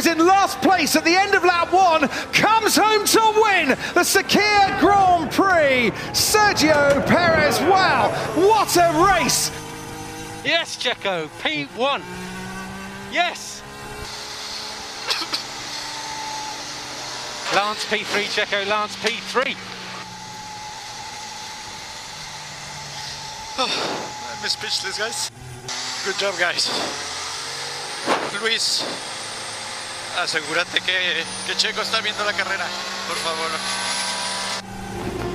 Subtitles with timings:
[0.00, 4.00] was in last place at the end of lap one, comes home to win the
[4.00, 5.90] Sakir Grand Prix.
[6.14, 9.50] Sergio Perez, wow, what a race!
[10.42, 12.00] Yes, Checo, P1.
[13.12, 13.62] Yes.
[17.54, 19.54] Lance P3, Checo, Lance P3.
[23.58, 25.30] I'm speechless, guys.
[26.06, 26.70] Good job, guys.
[28.40, 29.19] Luis,
[30.22, 32.66] asegúrate que, que Checo está viendo la carrera,
[33.06, 33.50] por favor.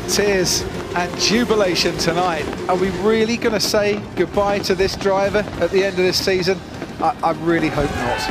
[0.08, 0.64] Tears
[0.96, 2.46] and jubilation tonight.
[2.70, 6.24] Are we really going to say goodbye to this driver at the end of this
[6.24, 6.60] season?
[7.02, 8.22] I, I really hope not.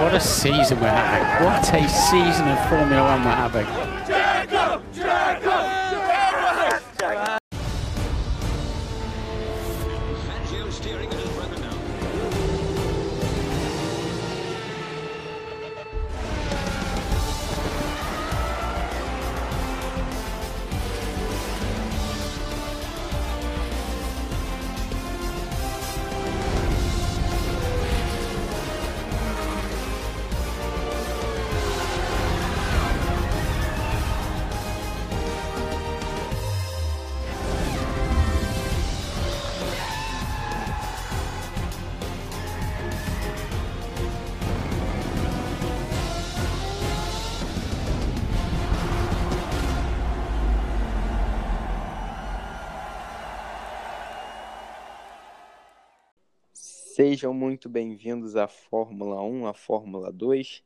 [0.00, 1.46] What a season we're having.
[1.46, 3.89] What a season of Formula One we're having.
[57.10, 60.62] Sejam muito bem-vindos à Fórmula 1, à Fórmula 2.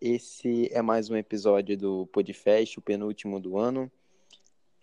[0.00, 3.88] Esse é mais um episódio do Podfest, o penúltimo do ano.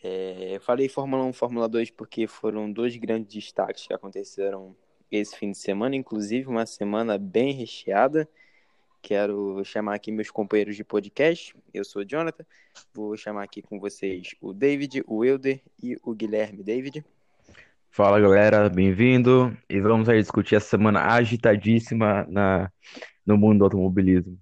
[0.01, 4.73] É, falei Fórmula 1 Fórmula 2 porque foram dois grandes destaques que aconteceram
[5.11, 8.25] esse fim de semana, inclusive uma semana bem recheada.
[9.01, 11.53] Quero chamar aqui meus companheiros de podcast.
[11.73, 12.45] Eu sou o Jonathan.
[12.93, 16.63] Vou chamar aqui com vocês o David, o Wilder e o Guilherme.
[16.63, 17.03] David.
[17.95, 22.71] Fala galera, bem-vindo e vamos aí discutir essa semana agitadíssima na,
[23.23, 24.35] no mundo do automobilismo.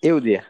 [0.00, 0.46] Euder.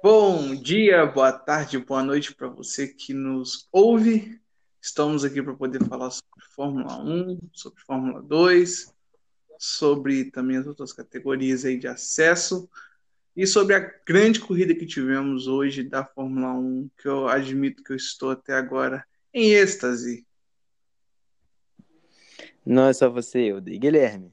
[0.00, 4.40] Bom dia, boa tarde, boa noite para você que nos ouve.
[4.80, 8.94] Estamos aqui para poder falar sobre Fórmula 1, sobre Fórmula 2,
[9.58, 12.70] sobre também as outras categorias aí de acesso
[13.36, 17.90] e sobre a grande corrida que tivemos hoje da Fórmula 1, que eu admito que
[17.90, 20.24] eu estou até agora em êxtase.
[22.64, 23.78] Não é só você, Euder.
[23.78, 24.32] Guilherme.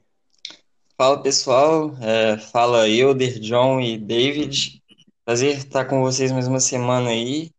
[0.96, 4.80] Fala pessoal, é, fala Euder, John e David.
[5.24, 7.50] Prazer estar com vocês mais uma semana aí.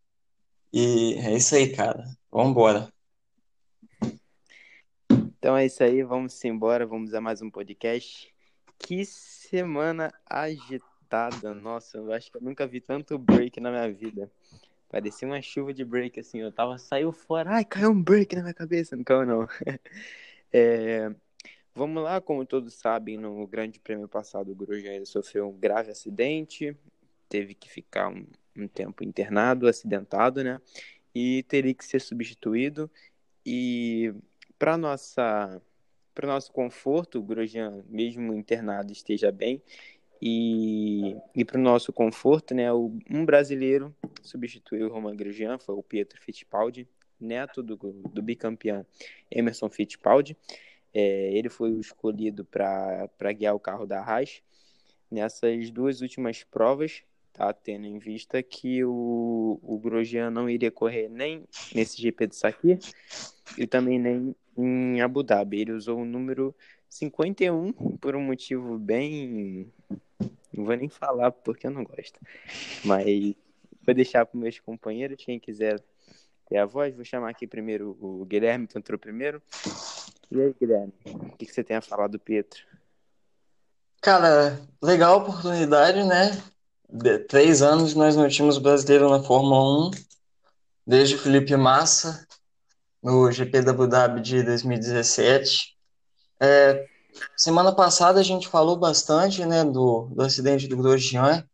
[0.72, 2.06] E é isso aí, cara.
[2.32, 2.92] Vambora.
[5.38, 8.34] Então é isso aí, vamos embora, vamos a mais um podcast.
[8.80, 14.32] Que semana agitada, nossa, eu acho que eu nunca vi tanto break na minha vida.
[14.94, 18.44] Parecia uma chuva de break, assim, eu tava, saiu fora, ai, caiu um break na
[18.44, 19.48] minha cabeça, não caiu não.
[20.56, 21.12] É,
[21.74, 26.78] vamos lá, como todos sabem, no grande prêmio passado o Grosjean sofreu um grave acidente,
[27.28, 28.24] teve que ficar um,
[28.56, 30.62] um tempo internado, acidentado, né,
[31.16, 32.88] e teria que ser substituído,
[33.44, 34.14] e
[34.60, 35.60] para nossa
[36.14, 39.60] para nosso conforto, o Grosjean, mesmo internado, esteja bem,
[40.26, 45.84] e, e para o nosso conforto, né, um brasileiro substituiu o Roman Grosjean, foi o
[45.84, 46.88] Pietro Fittipaldi,
[47.20, 48.86] neto do, do bicampeão
[49.30, 50.38] Emerson Fittipaldi.
[50.94, 54.42] É, ele foi o escolhido para guiar o carro da Haas
[55.12, 57.04] nessas duas últimas provas,
[57.34, 57.52] tá?
[57.52, 61.44] Tendo em vista que o, o Grosjean não iria correr nem
[61.76, 62.80] nesse GP de Sakir
[63.58, 65.60] e também nem em Abu Dhabi.
[65.60, 66.56] Ele usou o número
[66.94, 69.72] 51 por um motivo bem.
[70.54, 72.20] Não vou nem falar porque eu não gosto.
[72.86, 73.34] Mas
[73.84, 75.82] vou deixar para meus companheiros, quem quiser
[76.48, 76.94] ter a voz.
[76.96, 79.42] Vou chamar aqui primeiro o Guilherme, que entrou primeiro.
[80.30, 82.62] E aí, Guilherme, o que, você tem a falar do Pietro?
[84.00, 86.44] Cara, legal oportunidade, né?
[86.88, 89.92] De, três anos nós não tínhamos brasileiro na Fórmula 1,
[90.86, 92.28] desde o Felipe Massa,
[93.02, 95.73] no GP da Abu Dhabi de 2017.
[96.44, 96.86] É,
[97.38, 101.48] semana passada a gente falou bastante, né, do, do acidente do Grosjean.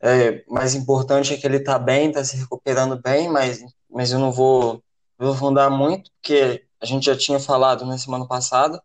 [0.00, 4.18] É, mais importante é que ele tá bem, tá se recuperando bem, mas, mas eu
[4.18, 4.82] não vou
[5.16, 8.82] aprofundar muito, porque a gente já tinha falado na semana passada.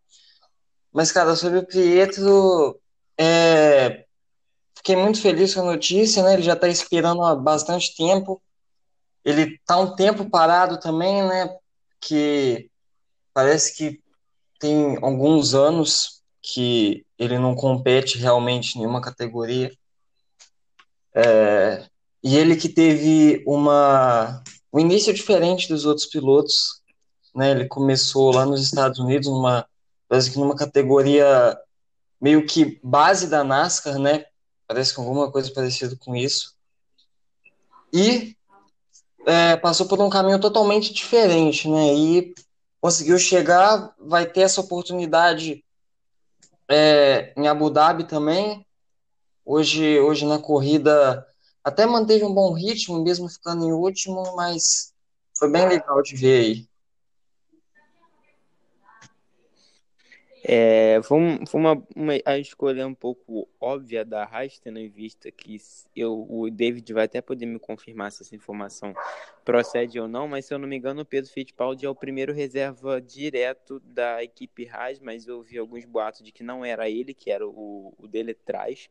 [0.92, 2.80] Mas, cara, sobre o Pietro,
[3.18, 4.04] é,
[4.76, 6.34] fiquei muito feliz com a notícia, né?
[6.34, 8.40] Ele já tá esperando há bastante tempo.
[9.24, 11.56] Ele tá um tempo parado também, né?
[12.00, 12.70] Que
[13.34, 14.01] parece que
[14.62, 19.72] tem alguns anos que ele não compete realmente em nenhuma categoria.
[21.12, 21.84] É,
[22.22, 24.40] e ele que teve uma,
[24.72, 26.80] um início diferente dos outros pilotos,
[27.34, 27.50] né?
[27.50, 29.66] Ele começou lá nos Estados Unidos numa,
[30.08, 31.58] parece que numa categoria
[32.20, 34.26] meio que base da NASCAR, né?
[34.68, 36.54] Parece que alguma coisa parecida com isso.
[37.92, 38.36] E
[39.26, 41.92] é, passou por um caminho totalmente diferente, né?
[41.92, 42.32] E
[42.82, 45.64] conseguiu chegar, vai ter essa oportunidade
[46.68, 48.66] é, em Abu Dhabi também.
[49.44, 51.24] Hoje, hoje na corrida
[51.62, 54.92] até manteve um bom ritmo, mesmo ficando em último, mas
[55.38, 56.68] foi bem legal de ver aí.
[60.44, 65.30] É, foi, foi uma, uma, a escolha um pouco óbvia da Haas, tendo em vista
[65.30, 65.56] que
[65.94, 68.92] eu, o David vai até poder me confirmar se essa informação
[69.44, 72.32] procede ou não, mas se eu não me engano, o Pedro Fittipaldi é o primeiro
[72.32, 77.14] reserva direto da equipe Haas, mas eu ouvi alguns boatos de que não era ele,
[77.14, 78.90] que era o, o dele atrás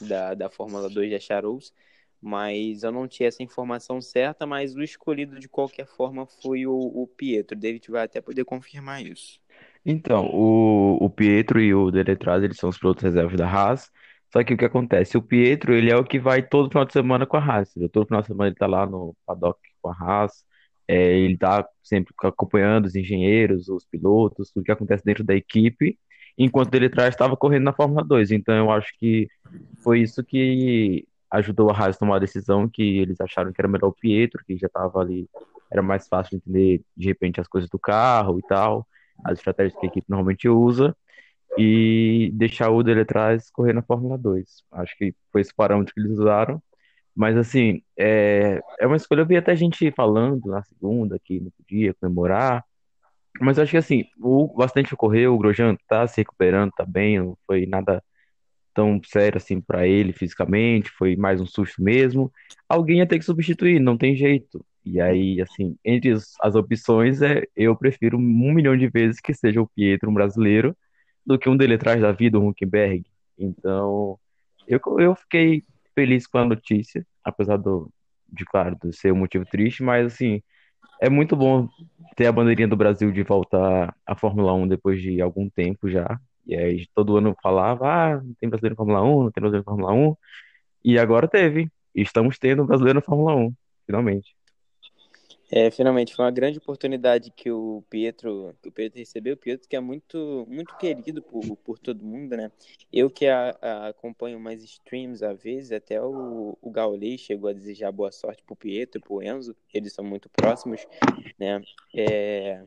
[0.00, 1.72] da, da Fórmula 2 de Charles,
[2.20, 6.74] mas eu não tinha essa informação certa, mas o escolhido de qualquer forma foi o,
[6.74, 7.56] o Pietro.
[7.56, 9.40] O David vai até poder confirmar isso.
[9.90, 13.90] Então, o, o Pietro e o Deletraz, eles são os pilotos reservas da Haas.
[14.30, 15.16] Só que o que acontece?
[15.16, 17.72] O Pietro, ele é o que vai todo final de semana com a Haas.
[17.90, 20.44] Todo final de semana ele tá lá no paddock com a Haas.
[20.86, 25.98] É, ele tá sempre acompanhando os engenheiros, os pilotos, tudo que acontece dentro da equipe,
[26.36, 28.30] enquanto o Deletraz estava correndo na Fórmula 2.
[28.30, 29.26] Então, eu acho que
[29.82, 33.68] foi isso que ajudou a Haas a tomar a decisão que eles acharam que era
[33.68, 35.26] melhor o Pietro, que já estava ali,
[35.72, 38.86] era mais fácil de entender de repente as coisas do carro e tal
[39.24, 40.96] as estratégias que a equipe normalmente usa
[41.56, 44.64] e deixar o dele atrás correr na Fórmula 2.
[44.72, 46.62] Acho que foi esse parâmetro que eles usaram.
[47.14, 49.22] Mas, assim, é, é uma escolha.
[49.22, 52.64] Eu vi até gente falando na segunda que não podia comemorar.
[53.40, 55.34] Mas acho que, assim, o bastante ocorreu.
[55.34, 57.18] O Grosjean tá se recuperando, tá bem.
[57.18, 58.02] Não foi nada
[58.72, 60.90] tão sério assim para ele fisicamente.
[60.90, 62.32] Foi mais um susto mesmo.
[62.68, 64.64] Alguém ia ter que substituir, não tem jeito.
[64.90, 69.60] E aí, assim, entre as opções, é, eu prefiro um milhão de vezes que seja
[69.60, 70.74] o Pietro, um brasileiro,
[71.26, 73.04] do que um dele atrás da vida, um Huckenberg.
[73.38, 74.18] Então,
[74.66, 75.62] eu, eu fiquei
[75.94, 77.90] feliz com a notícia, apesar do,
[78.32, 80.42] de, claro, de ser um motivo triste, mas, assim,
[81.02, 81.68] é muito bom
[82.16, 86.18] ter a bandeirinha do Brasil de voltar à Fórmula 1 depois de algum tempo já.
[86.46, 89.64] E aí, todo ano falava, ah, não tem brasileiro na Fórmula 1, não tem brasileiro
[89.66, 90.16] na Fórmula 1.
[90.84, 91.70] E agora teve.
[91.94, 93.54] E estamos tendo um brasileiro na Fórmula 1,
[93.86, 94.37] finalmente.
[95.50, 99.66] É, finalmente foi uma grande oportunidade que o Pietro, que o Pietro recebeu, o Pietro
[99.66, 102.52] que é muito, muito querido por, por todo mundo, né?
[102.92, 106.72] Eu que a, a acompanho mais streams às vezes, até o, o
[107.16, 110.86] chegou a desejar boa sorte pro Pietro pro Enzo, eles são muito próximos,
[111.38, 111.62] né?
[111.94, 112.62] É,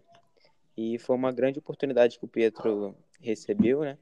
[0.76, 3.98] e foi uma grande oportunidade que o Pietro recebeu, né?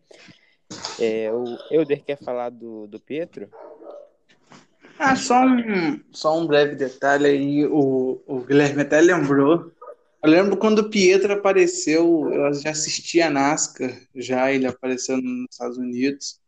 [0.97, 3.49] É, o Euder quer falar do, do Pietro?
[5.01, 9.71] Ah, só um, só um breve detalhe aí, o, o Guilherme até lembrou.
[10.21, 15.47] Eu lembro quando o Pietro apareceu, eu já assisti a NASCAR, já ele apareceu nos
[15.49, 16.41] Estados Unidos.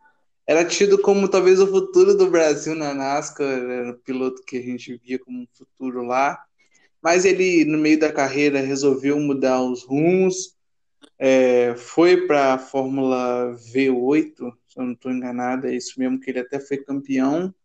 [0.45, 4.61] Era tido como talvez o futuro do Brasil na NASCAR, era o piloto que a
[4.61, 6.37] gente via como um futuro lá.
[7.01, 10.57] Mas ele, no meio da carreira, resolveu mudar os rumos,
[11.17, 14.35] é, foi para a Fórmula V8,
[14.67, 17.55] se eu não estou enganado, é isso mesmo, que ele até foi campeão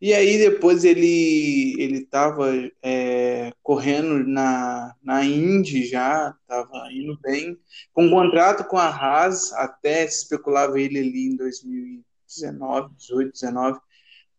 [0.00, 2.50] e aí depois ele ele estava
[2.82, 7.58] é, correndo na, na Indy já, estava indo bem,
[7.92, 13.80] com um contrato com a Haas, até especulava ele ali em 2019, 18, 19,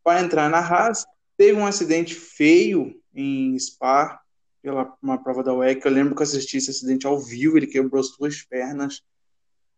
[0.04, 1.06] para entrar na Haas.
[1.38, 4.20] Teve um acidente feio em Spa,
[4.62, 5.86] pela uma prova da WEC.
[5.86, 9.02] Eu lembro que eu assisti esse acidente ao vivo, ele quebrou as duas pernas,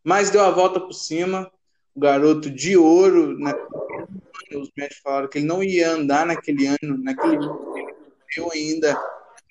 [0.04, 1.52] mas deu a volta por cima.
[1.94, 3.54] O garoto de ouro, né,
[4.54, 7.94] os médicos falaram que ele não ia andar naquele ano, naquele ano ele
[8.36, 9.02] correu ainda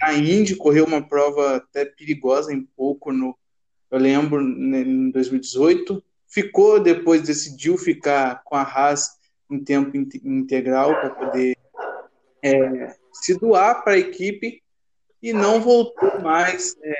[0.01, 3.37] a Indy, correu uma prova até perigosa em pouco, no,
[3.91, 6.03] eu lembro, em 2018.
[6.27, 9.19] Ficou, depois decidiu ficar com a Haas
[9.51, 11.57] em tempo integral para poder
[12.43, 14.63] é, se doar para a equipe
[15.23, 16.95] e não voltou mais é,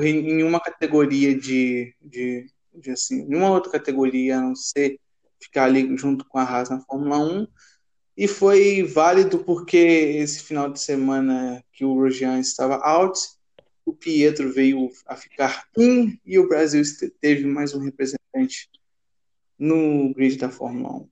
[0.00, 4.98] em nenhuma categoria de, de, de assim, nenhuma outra categoria, a não ser
[5.42, 7.46] ficar ali junto com a Haas na Fórmula 1.
[8.16, 13.18] E foi válido porque esse final de semana que o Rojan estava out,
[13.84, 16.82] o Pietro veio a ficar in e o Brasil
[17.20, 18.70] teve mais um representante
[19.58, 21.08] no grid da Fórmula 1.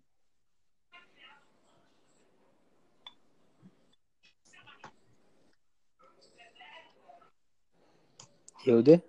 [8.66, 9.02] Hilde?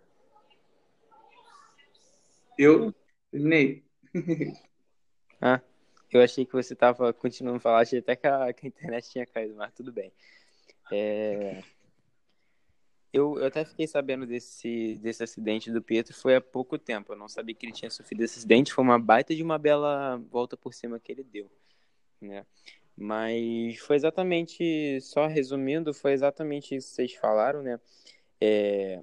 [2.58, 2.94] Eu
[3.32, 3.84] terminei.
[5.42, 5.62] Ah,
[6.12, 9.10] eu achei que você tava continuando a falar, achei até que a, que a internet
[9.10, 10.12] tinha caído, mas tudo bem.
[10.92, 11.64] É,
[13.12, 17.12] Eu, eu até fiquei sabendo desse, desse acidente do Pietro foi há pouco tempo.
[17.14, 18.72] Eu não sabia que ele tinha sofrido esse acidente.
[18.74, 21.50] Foi uma baita de uma bela volta por cima que ele deu,
[22.22, 22.46] né?
[22.96, 27.80] Mas foi exatamente, só resumindo, foi exatamente isso que vocês falaram, né?
[28.40, 29.02] É,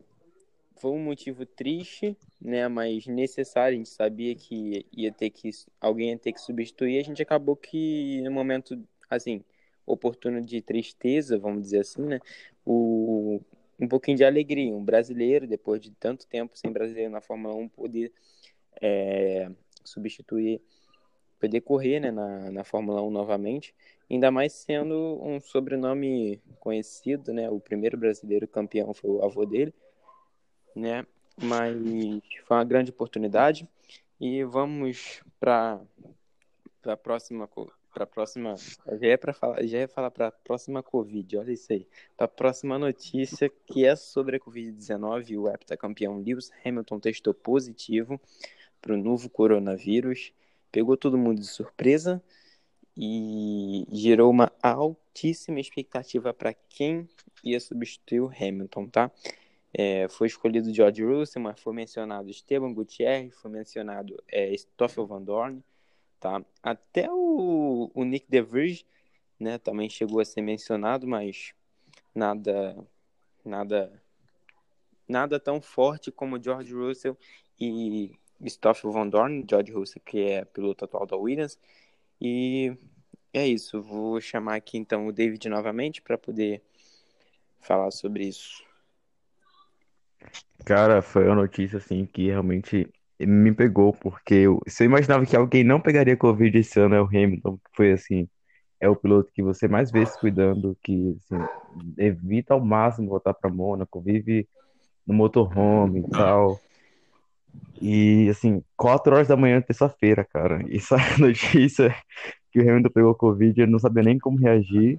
[0.86, 2.68] foi um motivo triste, né?
[2.68, 3.74] Mas necessário.
[3.74, 5.50] A gente sabia que ia ter que
[5.80, 7.00] alguém ia ter que substituir.
[7.00, 9.42] A gente acabou que no momento assim
[9.84, 12.20] oportuno de tristeza, vamos dizer assim, né?
[12.64, 13.40] O
[13.80, 17.68] um pouquinho de alegria, um brasileiro depois de tanto tempo sem brasileiro na Fórmula 1
[17.68, 18.12] poder
[18.80, 19.50] é,
[19.84, 20.62] substituir,
[21.40, 23.74] poder correr, né, na, na Fórmula 1 novamente,
[24.10, 27.50] ainda mais sendo um sobrenome conhecido, né?
[27.50, 29.74] O primeiro brasileiro campeão foi o avô dele,
[30.76, 31.06] né?
[31.42, 31.76] Mas
[32.46, 33.68] foi uma grande oportunidade
[34.20, 35.80] e vamos para
[36.84, 37.48] a próxima
[37.92, 38.56] para próxima,
[39.00, 42.26] já é para falar, já ia falar para a próxima Covid, olha isso aí, para
[42.26, 48.20] a próxima notícia que é sobre a Covid-19, o heptacampeão Lewis Hamilton testou positivo
[48.82, 50.30] para o novo coronavírus,
[50.70, 52.22] pegou todo mundo de surpresa
[52.94, 57.08] e gerou uma altíssima expectativa para quem
[57.42, 59.10] ia substituir o Hamilton, tá?
[59.78, 65.22] É, foi escolhido George Russell, mas foi mencionado Esteban Gutierrez, foi mencionado é, Stoffel Van
[65.22, 65.62] Dorn,
[66.18, 66.42] tá?
[66.62, 68.86] Até o, o Nick DeVries,
[69.38, 71.52] né, também chegou a ser mencionado, mas
[72.14, 72.74] nada,
[73.44, 74.02] nada,
[75.06, 77.18] nada tão forte como George Russell
[77.60, 78.12] e
[78.46, 81.58] Stoffel Van Dorn, George Russell, que é piloto atual da Williams,
[82.18, 82.74] e
[83.30, 83.82] é isso.
[83.82, 86.62] Vou chamar aqui então o David novamente para poder
[87.60, 88.64] falar sobre isso.
[90.64, 92.90] Cara, foi uma notícia assim que realmente
[93.20, 97.00] me pegou, porque eu, se eu imaginava que alguém não pegaria Covid esse ano é
[97.00, 98.28] o Hamilton, que foi assim,
[98.80, 101.44] é o piloto que você mais vê se cuidando, que assim,
[101.96, 104.46] evita ao máximo voltar para Mônaco, vive
[105.06, 106.60] no motorhome e tal.
[107.80, 110.62] E assim, 4 horas da manhã, terça-feira, cara.
[110.68, 111.94] E essa notícia
[112.50, 114.98] que o Hamilton pegou Covid, eu não sabia nem como reagir.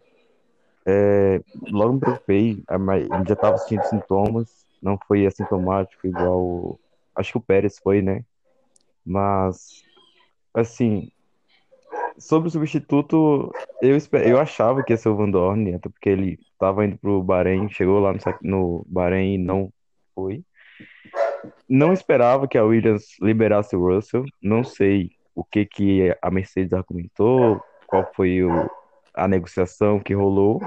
[0.86, 2.64] É, logo me preocupei,
[3.28, 6.80] já estava sentindo sintomas, não foi assintomático igual
[7.18, 8.24] Acho que o Pérez foi, né?
[9.04, 9.84] Mas,
[10.54, 11.12] assim,
[12.20, 16.40] sobre o substituto, eu, eu achava que ia ser o Van Dorn, até porque ele
[16.52, 19.74] estava indo pro Bahrein, chegou lá no, no Bahrein e não
[20.14, 20.44] foi.
[21.68, 24.26] Não esperava que a Williams liberasse o Russell.
[24.40, 28.70] Não sei o que, que a Mercedes argumentou, qual foi o...
[29.16, 30.62] a negociação que rolou,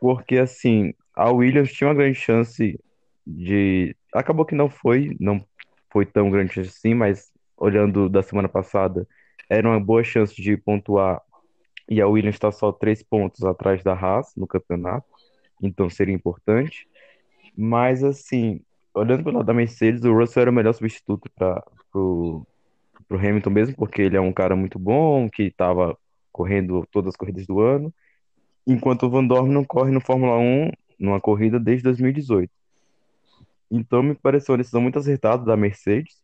[0.00, 2.78] porque assim, a Williams tinha uma grande chance
[3.26, 3.96] de.
[4.12, 5.44] Acabou que não foi, não
[5.90, 9.06] foi tão grande assim, mas olhando da semana passada,
[9.48, 11.22] era uma boa chance de pontuar
[11.88, 15.06] e a Williams está só três pontos atrás da Haas no campeonato,
[15.62, 16.88] então seria importante.
[17.56, 18.60] Mas assim,
[18.94, 21.62] olhando pelo lado da Mercedes, o Russell era o melhor substituto para
[21.94, 22.46] o
[23.10, 25.96] Hamilton mesmo, porque ele é um cara muito bom, que estava
[26.32, 27.94] correndo todas as corridas do ano,
[28.66, 32.50] enquanto o Van Dorn não corre no Fórmula 1 numa corrida desde 2018.
[33.70, 36.22] Então me pareceu uma decisão muito acertada da Mercedes.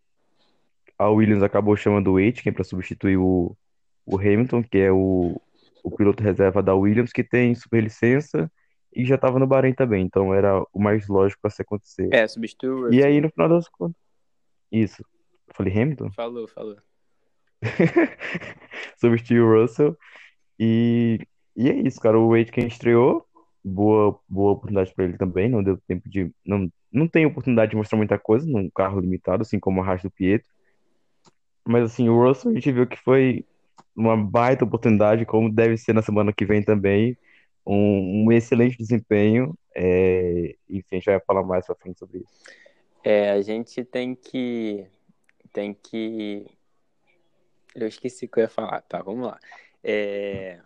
[0.99, 3.57] A Williams acabou chamando o Aitken para substituir o,
[4.05, 5.41] o Hamilton, que é o,
[5.83, 8.51] o piloto reserva da Williams, que tem superlicença
[8.95, 10.05] e já estava no Bahrein também.
[10.05, 12.13] Então era o mais lógico a se acontecer.
[12.13, 12.93] É, substituiu.
[12.93, 14.01] E aí no final das contas.
[14.71, 15.03] Isso.
[15.49, 16.11] Eu falei Hamilton?
[16.13, 16.77] Falou, falou.
[18.99, 19.97] substituiu o Russell.
[20.59, 21.19] E,
[21.57, 22.19] e é isso, cara.
[22.19, 23.27] O Aitken estreou
[23.65, 25.49] boa, boa oportunidade para ele também.
[25.49, 26.33] Não deu tempo de.
[26.45, 30.03] Não, não tem oportunidade de mostrar muita coisa num carro limitado, assim como a Haas
[30.03, 30.49] do Pietro.
[31.67, 33.45] Mas assim, o Russell a gente viu que foi
[33.95, 37.17] uma baita oportunidade, como deve ser na semana que vem também.
[37.67, 39.57] Um, um excelente desempenho.
[39.75, 40.57] É...
[40.69, 42.61] Enfim, a gente vai falar mais pra frente sobre isso.
[43.05, 44.87] É, a gente tem que.
[45.53, 46.47] Tem que.
[47.75, 49.03] Eu esqueci o que eu ia falar, tá?
[49.03, 49.39] Vamos lá.
[49.83, 50.61] É...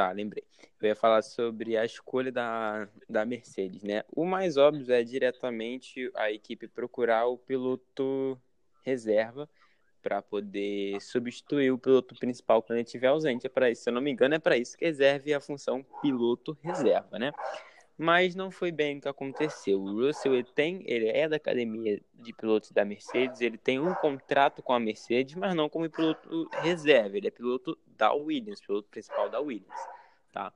[0.00, 0.42] Tá, lembrei.
[0.80, 4.02] Eu ia falar sobre a escolha da, da Mercedes, né?
[4.10, 8.40] O mais óbvio é diretamente a equipe procurar o piloto
[8.82, 9.46] reserva
[10.00, 13.46] para poder substituir o piloto principal quando ele estiver ausente.
[13.46, 15.84] É para isso, se eu não me engano, é para isso que reserve a função
[16.00, 17.30] piloto reserva, né?
[18.00, 19.80] Mas não foi bem o que aconteceu.
[19.80, 23.94] O Russell ele tem, ele é da academia de pilotos da Mercedes, ele tem um
[23.94, 27.16] contrato com a Mercedes, mas não como piloto reserva.
[27.16, 29.80] Ele é piloto da Williams, piloto principal da Williams
[30.32, 30.52] tá?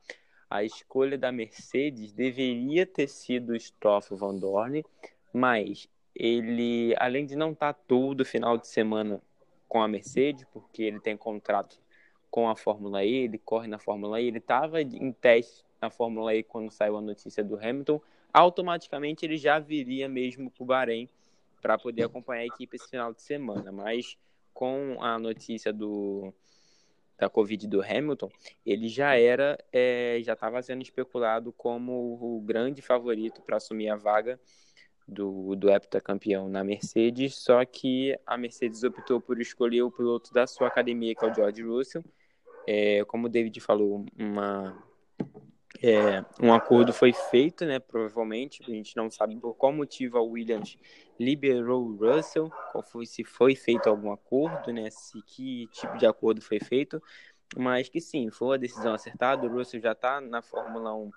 [0.49, 4.85] A escolha da Mercedes deveria ter sido Stoffel Van Dorn,
[5.33, 9.21] mas ele, além de não estar tá todo final de semana
[9.69, 11.81] com a Mercedes, porque ele tem contrato
[12.31, 16.35] com a Fórmula E, ele corre na Fórmula E, ele estava em teste na Fórmula
[16.35, 18.01] E quando saiu a notícia do Hamilton,
[18.33, 21.09] automaticamente ele já viria mesmo para o Bahrein
[21.61, 23.71] para poder acompanhar a equipe esse final de semana.
[23.71, 24.17] Mas
[24.53, 26.33] com a notícia do
[27.17, 28.29] da Covid do Hamilton,
[28.67, 33.95] ele já era, é, já estava sendo especulado como o grande favorito para assumir a
[33.95, 34.39] vaga
[35.07, 40.45] do, do heptacampeão na Mercedes, só que a Mercedes optou por escolher o piloto da
[40.45, 42.05] sua academia, que é o George Russell.
[42.67, 44.77] É, como o David falou, uma,
[45.83, 50.23] é, um acordo foi feito, né, provavelmente, a gente não sabe por qual motivo a
[50.23, 50.79] Williams
[51.19, 56.07] liberou o Russell, qual foi, se foi feito algum acordo, né, se que tipo de
[56.07, 57.03] acordo foi feito,
[57.57, 61.11] mas que sim, foi a decisão acertada, o Russell já está na Fórmula 1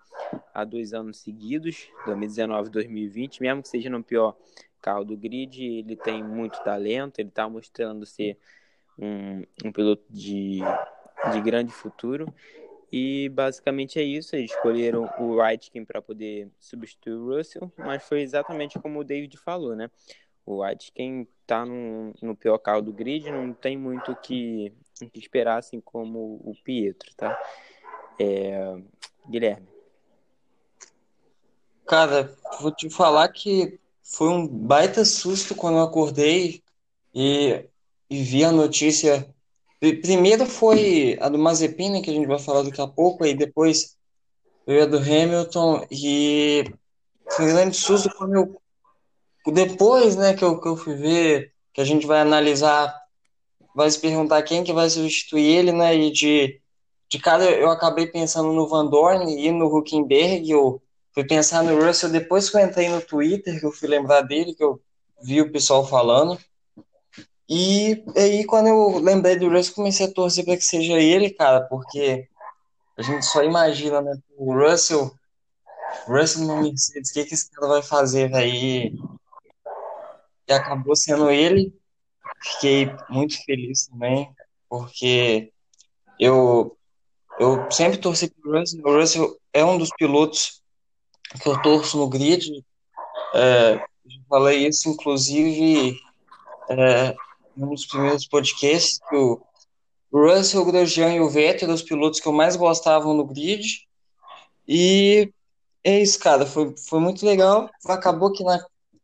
[0.54, 4.36] há dois anos seguidos, 2019 e 2020, mesmo que seja no pior
[4.82, 8.38] carro do grid, ele tem muito talento, ele está mostrando ser
[8.98, 10.60] um, um piloto de,
[11.32, 12.34] de grande futuro,
[12.91, 14.36] e basicamente é isso.
[14.36, 19.38] Eles escolheram o Aitken para poder substituir o Russell, mas foi exatamente como o David
[19.38, 19.89] falou, né?
[20.46, 24.72] O Aitken tá no, no pior carro do grid, não tem muito o que,
[25.12, 27.38] que esperar, assim como o Pietro, tá?
[28.20, 28.77] É...
[29.29, 29.67] Guilherme.
[31.86, 36.63] Cara, vou te falar que foi um baita susto quando eu acordei
[37.13, 37.65] e,
[38.10, 39.34] e vi a notícia
[39.79, 43.96] Primeiro foi a do Mazepin, que a gente vai falar daqui a pouco, aí depois
[44.65, 46.65] veio a do Hamilton, e
[47.29, 48.62] foi um grande susto quando eu.
[49.53, 52.93] Depois, né, que eu, que eu fui ver, que a gente vai analisar,
[53.75, 56.60] vai se perguntar quem que vai substituir ele, né, e de,
[57.07, 60.81] de cara eu acabei pensando no Van Dorn e no Huckenberg, eu
[61.13, 64.53] fui pensar no Russell depois que eu entrei no Twitter, que eu fui lembrar dele,
[64.53, 64.81] que eu
[65.24, 66.38] vi o pessoal falando.
[67.50, 71.62] E aí, quando eu lembrei do Russell, comecei a torcer para que seja ele, cara,
[71.62, 72.28] porque
[72.98, 74.17] a gente só imagina, né?
[74.36, 75.12] O Russell,
[76.06, 78.93] Russell no Mercedes, o que, que esse cara vai fazer aí?
[80.48, 81.74] E acabou sendo ele.
[82.43, 84.30] Fiquei muito feliz também,
[84.69, 85.52] porque
[86.19, 86.78] eu,
[87.39, 88.82] eu sempre torci pro Russell.
[88.84, 90.62] O Russell é um dos pilotos
[91.41, 92.65] que eu torço no grid.
[93.34, 93.82] É,
[94.28, 95.98] falei isso, inclusive,
[96.69, 97.15] é,
[97.58, 99.41] um dos primeiros podcasts que o
[100.12, 103.88] Russell, o Grosjean e o Vettel, os pilotos que eu mais gostava no grid.
[104.67, 105.32] E
[105.84, 106.46] é isso, cara.
[106.46, 107.70] Foi, foi muito legal.
[107.86, 108.58] Acabou que na,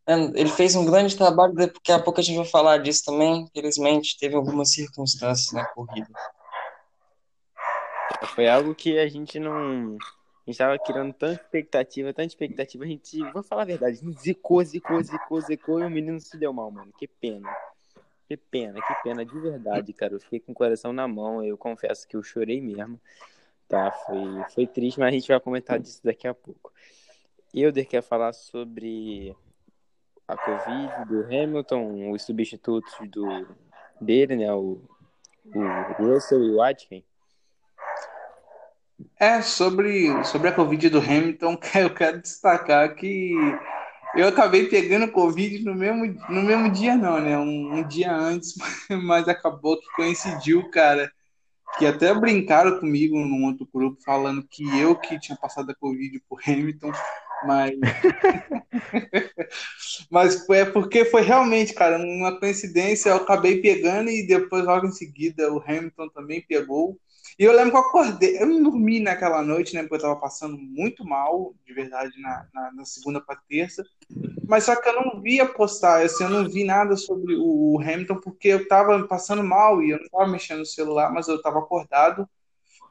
[0.07, 1.53] né, ele fez um grande trabalho.
[1.53, 3.43] Daqui a pouco a gente vai falar disso também.
[3.43, 6.09] Infelizmente, teve algumas circunstâncias na corrida.
[8.35, 9.97] Foi algo que a gente não.
[10.45, 12.83] A gente tava criando tanta expectativa, tanta expectativa.
[12.83, 16.51] A gente, vou falar a verdade, zicou, zicou, zicou, zicou e o menino se deu
[16.51, 16.91] mal, mano.
[16.97, 17.49] Que pena.
[18.33, 20.15] Que pena, que pena de verdade, cara.
[20.15, 21.43] Eu fiquei com o coração na mão.
[21.43, 22.99] Eu confesso que eu chorei mesmo.
[23.67, 24.17] Tá, foi,
[24.55, 26.73] foi triste, mas a gente vai comentar disso daqui a pouco.
[27.53, 29.35] Euder quer falar sobre
[30.27, 33.47] a Covid do Hamilton, os substitutos do,
[34.01, 34.51] dele, né?
[34.51, 34.81] O,
[35.45, 37.05] o Russell e o Aitken.
[39.19, 43.35] É, sobre, sobre a Covid do Hamilton, eu quero destacar que
[44.15, 47.37] eu acabei pegando Covid no mesmo, no mesmo dia, não, né?
[47.37, 48.53] Um, um, dia antes,
[49.03, 51.11] mas acabou que coincidiu, cara.
[51.77, 56.21] Que até brincaram comigo num outro grupo, falando que eu que tinha passado a Covid
[56.29, 56.91] por Hamilton,
[57.45, 57.71] mas.
[60.11, 63.09] mas é porque foi realmente, cara, uma coincidência.
[63.09, 66.99] Eu acabei pegando e depois, logo em seguida, o Hamilton também pegou.
[67.37, 69.81] E eu lembro que eu acordei, eu não dormi naquela noite, né?
[69.81, 73.83] Porque eu tava passando muito mal, de verdade, na, na, na segunda para terça.
[74.47, 77.81] Mas só que eu não via postar, assim, eu não vi nada sobre o, o
[77.81, 81.41] Hamilton, porque eu tava passando mal e eu não tava mexendo no celular, mas eu
[81.41, 82.29] tava acordado.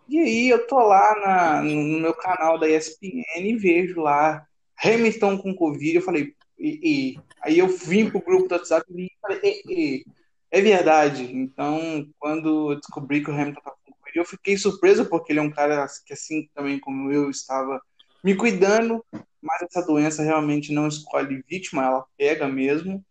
[0.09, 4.45] E aí eu tô lá na, no meu canal da ESPN e vejo lá
[4.83, 5.97] Hamilton com Covid.
[5.97, 7.19] Eu falei, e, e.
[7.43, 10.05] aí eu vim pro grupo do WhatsApp e falei, e, e.
[10.51, 11.25] é verdade.
[11.33, 13.82] Então, quando eu descobri que o Hamilton e
[14.19, 17.81] eu fiquei surpreso porque ele é um cara que, assim também como eu, estava
[18.23, 19.05] me cuidando,
[19.41, 23.05] mas essa doença realmente não escolhe vítima, ela pega mesmo.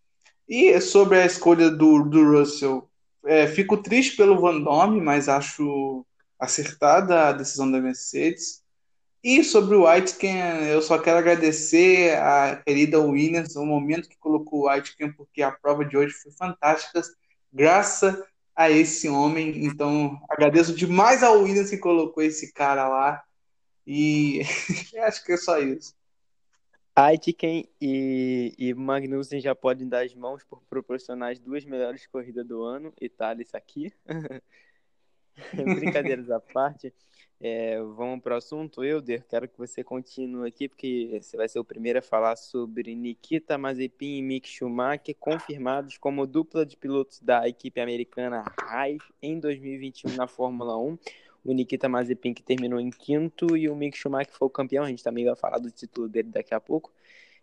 [0.47, 2.89] E sobre a escolha do, do Russell,
[3.25, 6.05] é, fico triste pelo Van Dorme, mas acho
[6.39, 8.61] acertada a decisão da Mercedes.
[9.23, 14.61] E sobre o Aitken, eu só quero agradecer a querida Williams, o momento que colocou
[14.61, 17.01] o Aitken, porque a prova de hoje foi fantástica,
[17.53, 18.17] graças
[18.63, 19.65] a esse homem.
[19.65, 23.23] Então, agradeço demais ao Williams que colocou esse cara lá.
[23.85, 24.41] E
[25.03, 25.93] acho que é só isso.
[26.95, 32.45] Aitken e, e Magnussen já podem dar as mãos por proporcionar as duas melhores corridas
[32.45, 33.93] do ano, Itália isso aqui.
[35.53, 36.93] Brincadeiras à parte,
[37.43, 38.83] é, vamos para o assunto.
[38.83, 42.93] Euder, quero que você continue aqui, porque você vai ser o primeiro a falar sobre
[42.93, 49.39] Nikita Mazepin e Mick Schumacher, confirmados como dupla de pilotos da equipe americana Haas em
[49.39, 50.97] 2021 na Fórmula 1
[51.43, 54.83] o Nikita Mazepin que terminou em quinto e o Mick Schumacher foi o campeão.
[54.83, 56.91] A gente também vai falar do título dele daqui a pouco.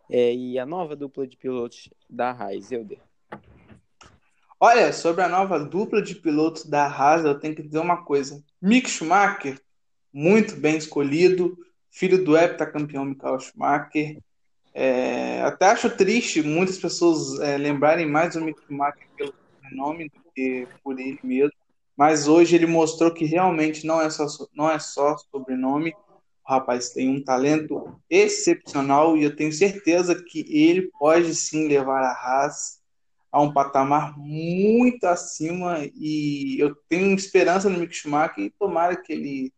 [0.08, 3.00] É, e a nova dupla de pilotos da Haas, Euder.
[4.60, 8.42] Olha, sobre a nova dupla de pilotos da Haas, eu tenho que dizer uma coisa.
[8.62, 9.60] Mick Schumacher,
[10.18, 11.56] muito bem escolhido,
[11.90, 14.18] filho do heptacampeão Michael Schumacher.
[14.74, 19.32] É, até acho triste muitas pessoas é, lembrarem mais do Mick Schumacher pelo
[19.72, 21.52] nome do que por ele mesmo
[21.98, 25.90] mas hoje ele mostrou que realmente não é só, não é só sobrenome.
[25.90, 32.00] O rapaz tem um talento excepcional e eu tenho certeza que ele pode sim levar
[32.04, 32.78] a Haas
[33.32, 39.12] a um patamar muito acima e eu tenho esperança no Mick Schumacher e tomara que
[39.12, 39.52] ele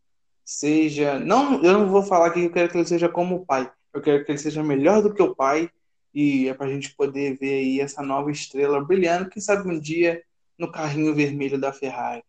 [0.51, 3.71] seja, não, eu não vou falar que eu quero que ele seja como o pai,
[3.93, 5.69] eu quero que ele seja melhor do que o pai
[6.13, 9.79] e é para a gente poder ver aí essa nova estrela brilhando, quem sabe um
[9.79, 10.21] dia
[10.57, 12.23] no carrinho vermelho da Ferrari.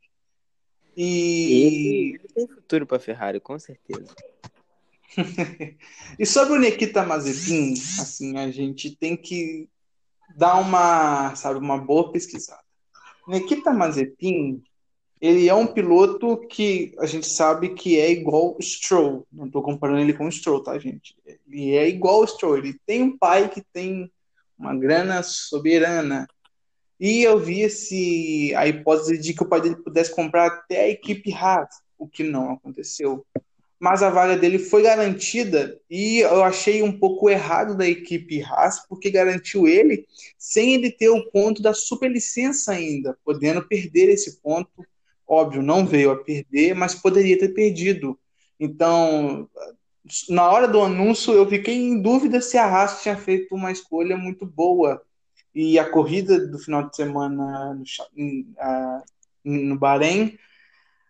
[0.96, 4.14] E ele, ele tem futuro para Ferrari, com certeza.
[6.18, 9.68] e sobre o Nikita Mazepin, assim, a gente tem que
[10.36, 12.62] dar uma, sabe, uma boa pesquisada.
[13.26, 14.62] Nikita Mazepin,
[15.22, 19.24] ele é um piloto que a gente sabe que é igual Stroll.
[19.32, 21.16] Não estou comparando ele com Stroll, tá, gente?
[21.24, 22.58] Ele é igual Stroll.
[22.58, 24.10] Ele tem um pai que tem
[24.58, 26.26] uma grana soberana.
[26.98, 30.88] E eu vi esse, a hipótese de que o pai dele pudesse comprar até a
[30.88, 33.24] equipe Haas, o que não aconteceu.
[33.78, 38.84] Mas a vaga dele foi garantida e eu achei um pouco errado da equipe Haas,
[38.88, 40.04] porque garantiu ele
[40.36, 44.84] sem ele ter o ponto da superlicença ainda, podendo perder esse ponto.
[45.32, 48.18] Óbvio, não veio a perder, mas poderia ter perdido.
[48.60, 49.48] Então,
[50.28, 54.14] na hora do anúncio, eu fiquei em dúvida se a Haas tinha feito uma escolha
[54.14, 55.00] muito boa
[55.54, 57.74] e a corrida do final de semana
[58.14, 59.02] no,
[59.42, 60.36] no Bahrein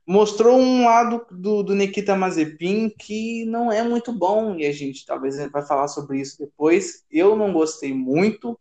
[0.07, 5.05] mostrou um lado do, do Nikita Mazepin que não é muito bom, e a gente
[5.05, 7.05] talvez vai falar sobre isso depois.
[7.11, 8.57] Eu não gostei muito,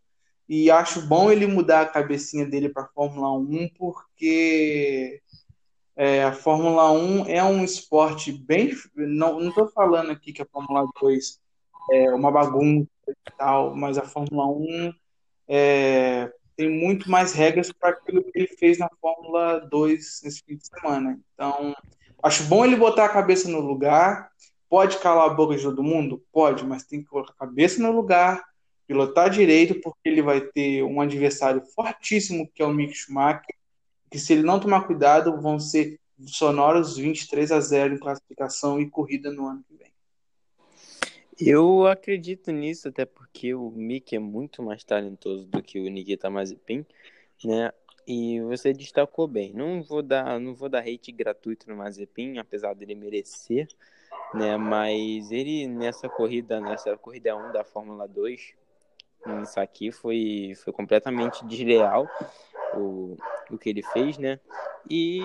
[0.48, 5.22] e acho bom ele mudar a cabecinha dele para Fórmula 1, porque
[5.96, 8.72] é, a Fórmula 1 é um esporte bem.
[8.96, 11.40] Não estou falando aqui que a Fórmula 2
[11.90, 14.92] é uma bagunça e tal, mas a Fórmula 1
[15.48, 20.56] é, tem muito mais regras para aquilo que ele fez na Fórmula 2 nesse fim
[20.56, 21.20] de semana.
[21.34, 21.74] Então,
[22.22, 24.30] acho bom ele botar a cabeça no lugar.
[24.70, 26.24] Pode calar a boca de todo mundo?
[26.32, 28.42] Pode, mas tem que colocar a cabeça no lugar,
[28.86, 33.54] pilotar direito, porque ele vai ter um adversário fortíssimo, que é o Mick Schumacher,
[34.12, 38.88] que se ele não tomar cuidado, vão ser sonoros 23 a 0 em classificação e
[38.88, 39.90] corrida no ano que vem.
[41.40, 46.28] Eu acredito nisso, até porque o Mick é muito mais talentoso do que o Nikita
[46.28, 46.84] Mazepin,
[47.42, 47.72] né?
[48.06, 49.54] E você destacou bem.
[49.54, 53.66] Não vou dar, não vou dar hate gratuito no Mazepin, apesar dele merecer,
[54.34, 54.58] né?
[54.58, 58.54] Mas ele nessa corrida, nessa corrida 1 da Fórmula 2,
[59.42, 62.06] isso aqui foi, foi completamente desleal
[62.76, 63.16] o,
[63.50, 64.38] o que ele fez, né?
[64.88, 65.20] E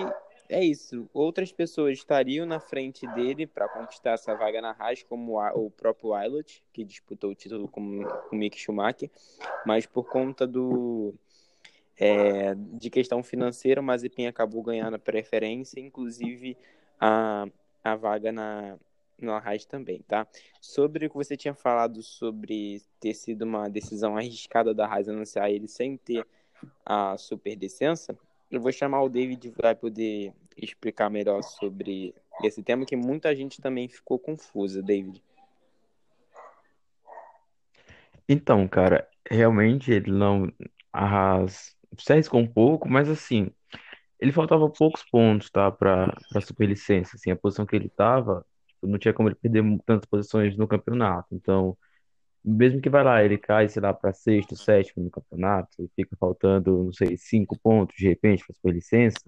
[0.50, 1.10] é isso.
[1.14, 6.12] Outras pessoas estariam na frente dele para conquistar essa vaga na Haas, como o próprio
[6.12, 9.10] Wilot, que disputou o título com, com Mick Schumacher,
[9.66, 11.14] mas por conta do
[11.98, 16.56] é, de questão financeira, o Mazepin acabou ganhando a preferência, inclusive
[17.00, 17.48] a,
[17.84, 18.78] a vaga na,
[19.20, 20.28] na Haas também, tá?
[20.62, 25.50] Sobre o que você tinha falado sobre ter sido uma decisão arriscada da Haas anunciar
[25.50, 26.26] ele sem ter
[26.86, 28.18] a superlicença,
[28.50, 33.62] eu vou chamar o David para poder explicar melhor sobre esse tema, que muita gente
[33.62, 35.22] também ficou confusa, David.
[38.28, 40.52] Então, cara, realmente ele não
[41.98, 43.50] se arriscou um pouco, mas assim,
[44.20, 48.88] ele faltava poucos pontos, tá, para para superlicença, assim, a posição que ele tava, tipo,
[48.88, 51.28] não tinha como ele perder tantas posições no campeonato.
[51.32, 51.78] Então,
[52.48, 56.16] mesmo que vai lá, ele cai, sei lá, para sexto, sétimo no campeonato, e fica
[56.18, 59.20] faltando, não sei, cinco pontos de repente para superlicença.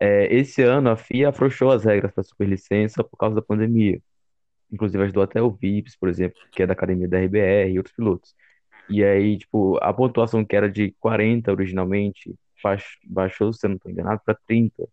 [0.00, 4.00] É, esse ano a FIA afrouxou as regras para superlicença por causa da pandemia.
[4.72, 7.94] Inclusive ajudou até o VIPs, por exemplo, que é da academia da RBR e outros
[7.96, 8.34] pilotos.
[8.88, 12.34] E aí, tipo, a pontuação que era de 40 originalmente
[13.04, 14.88] baixou, se eu não estou enganado, para 30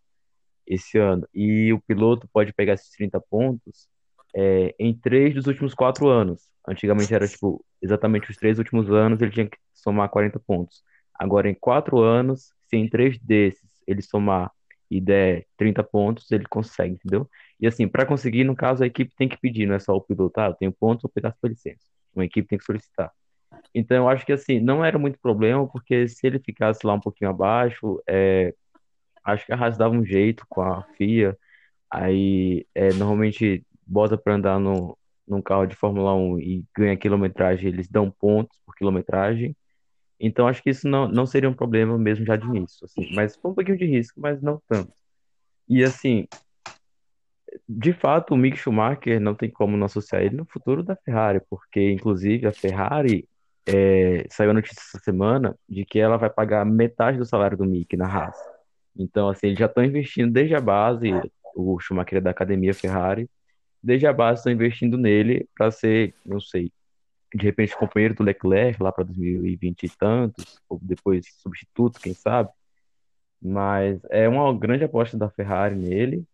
[0.67, 1.27] esse ano.
[1.33, 3.87] E o piloto pode pegar esses 30 pontos
[4.35, 6.43] é, em três dos últimos quatro anos.
[6.67, 10.83] Antigamente era tipo exatamente os três últimos anos ele tinha que somar 40 pontos.
[11.13, 14.51] Agora em quatro anos, se em três desses ele somar
[14.89, 17.29] e der 30 pontos, ele consegue, entendeu?
[17.59, 20.01] E assim, para conseguir, no caso, a equipe tem que pedir, não é só o
[20.01, 21.85] piloto, ah, eu tenho pontos, vou pegar sua licença.
[22.13, 23.11] Uma equipe tem que solicitar.
[23.73, 26.99] Então, eu acho que assim, não era muito problema, porque se ele ficasse lá um
[26.99, 28.53] pouquinho abaixo, é,
[29.23, 31.37] acho que a Haas dava um jeito com a FIA,
[31.89, 37.67] aí é, normalmente bota para andar no, num carro de Fórmula 1 e ganha quilometragem,
[37.67, 39.55] eles dão pontos por quilometragem.
[40.19, 43.13] Então, acho que isso não, não seria um problema mesmo já de início, assim.
[43.13, 44.93] Mas foi um pouquinho de risco, mas não tanto.
[45.67, 46.27] E, assim,
[47.67, 51.41] de fato, o Mick Schumacher não tem como não associar ele no futuro da Ferrari,
[51.49, 53.27] porque, inclusive, a Ferrari
[53.67, 57.65] é, saiu a notícia essa semana de que ela vai pagar metade do salário do
[57.65, 58.37] Mick na Haas.
[58.97, 61.09] Então, assim, eles já estão investindo desde a base,
[61.55, 63.29] o Schumacher é da academia Ferrari,
[63.85, 66.71] desde a base estão investindo nele para ser, não sei,
[67.33, 72.49] de repente companheiro do Leclerc lá para 2020 e tantos, ou depois substituto, quem sabe.
[73.41, 76.25] Mas é uma grande aposta da Ferrari nele.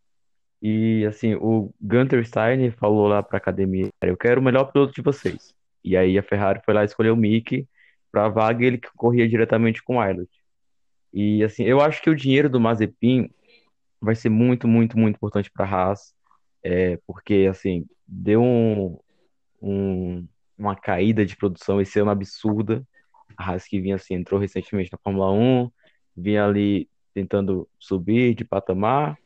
[0.62, 4.94] E assim, o Gunter Steiner falou lá para a academia: Eu quero o melhor piloto
[4.94, 5.54] de vocês.
[5.84, 7.68] E aí a Ferrari foi lá escolher o Mick
[8.12, 10.30] para a vaga e ele corria diretamente com o Aylot.
[11.14, 13.30] E assim, eu acho que o dinheiro do Mazepin
[14.00, 16.14] vai ser muito, muito, muito importante para a Haas,
[16.64, 18.98] é, porque assim, deu um,
[19.62, 22.86] um, uma caída de produção esse ano absurda.
[23.38, 25.72] A Haas que vinha assim, entrou recentemente na Fórmula 1,
[26.16, 29.18] vinha ali tentando subir de patamar,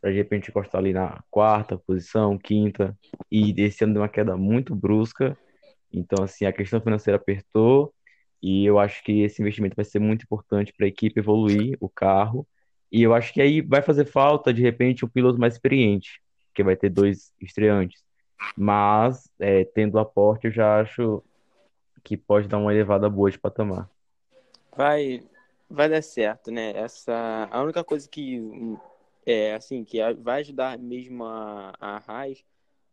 [0.00, 2.96] para de repente encostar ali na quarta posição, quinta,
[3.30, 5.36] e esse ano deu uma queda muito brusca.
[5.92, 7.92] Então, assim, a questão financeira apertou,
[8.42, 11.88] e eu acho que esse investimento vai ser muito importante para a equipe evoluir o
[11.88, 12.46] carro.
[12.90, 16.20] E eu acho que aí vai fazer falta, de repente, um piloto mais experiente,
[16.54, 18.02] que vai ter dois estreantes.
[18.56, 21.22] Mas, é, tendo aporte, eu já acho
[22.02, 23.88] que pode dar uma elevada boa de patamar.
[24.76, 25.22] Vai,
[25.68, 26.72] vai dar certo, né?
[26.74, 28.40] Essa, a única coisa que
[29.26, 32.42] é assim que vai ajudar mesmo a, a Haas,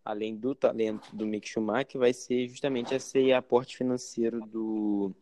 [0.03, 5.13] além do talento do Mick Schumacher, vai ser justamente esse aporte financeiro do,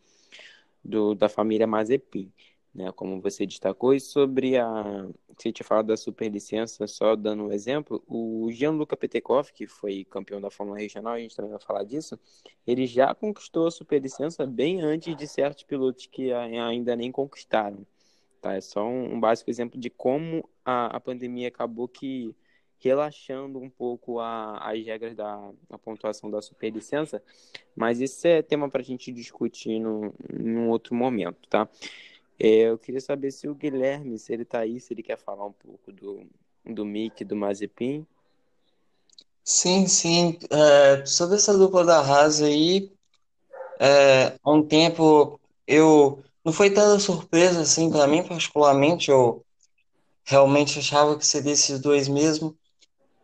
[0.83, 2.31] do da família Mazepin
[2.75, 5.07] né, como você destacou, e sobre a.
[5.37, 10.39] Você tinha falado da superlicença, só dando um exemplo, o Gianluca Petekoff, que foi campeão
[10.39, 12.17] da Fórmula Regional, a gente também vai falar disso,
[12.65, 17.85] ele já conquistou a superlicença bem antes de certos pilotos que ainda nem conquistaram.
[18.41, 18.53] Tá?
[18.53, 22.35] É só um, básico exemplo de como a, a pandemia acabou que
[22.77, 27.21] relaxando um pouco a, as regras da a pontuação da superlicença,
[27.75, 31.67] mas isso é tema para a gente discutir no, num outro momento, tá?
[32.39, 35.45] É, eu queria saber se o Guilherme, se ele está aí, se ele quer falar
[35.45, 36.25] um pouco do,
[36.65, 38.05] do Mick, do Mazepin.
[39.43, 40.37] Sim, sim.
[40.49, 42.91] É, sobre essa dupla da Haas aí,
[43.79, 49.43] é, há um tempo eu não foi tanta surpresa assim para mim particularmente, eu
[50.23, 52.57] realmente achava que seria esses dois mesmo,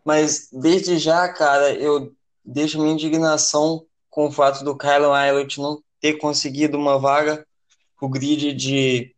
[0.06, 5.82] mas desde já, cara, eu deixo minha indignação com o fato do Kylo Aylott não
[6.00, 7.46] ter conseguido uma vaga
[8.02, 9.16] o grid de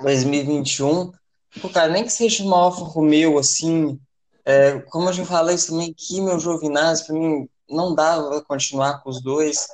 [0.00, 1.12] 2021,
[1.60, 4.00] pô, cara, nem que seja uma Alfa Romeo, assim,
[4.42, 9.02] é, como eu já falei isso também, que meu Giovinazzi, para mim, não dava continuar
[9.02, 9.68] com os dois,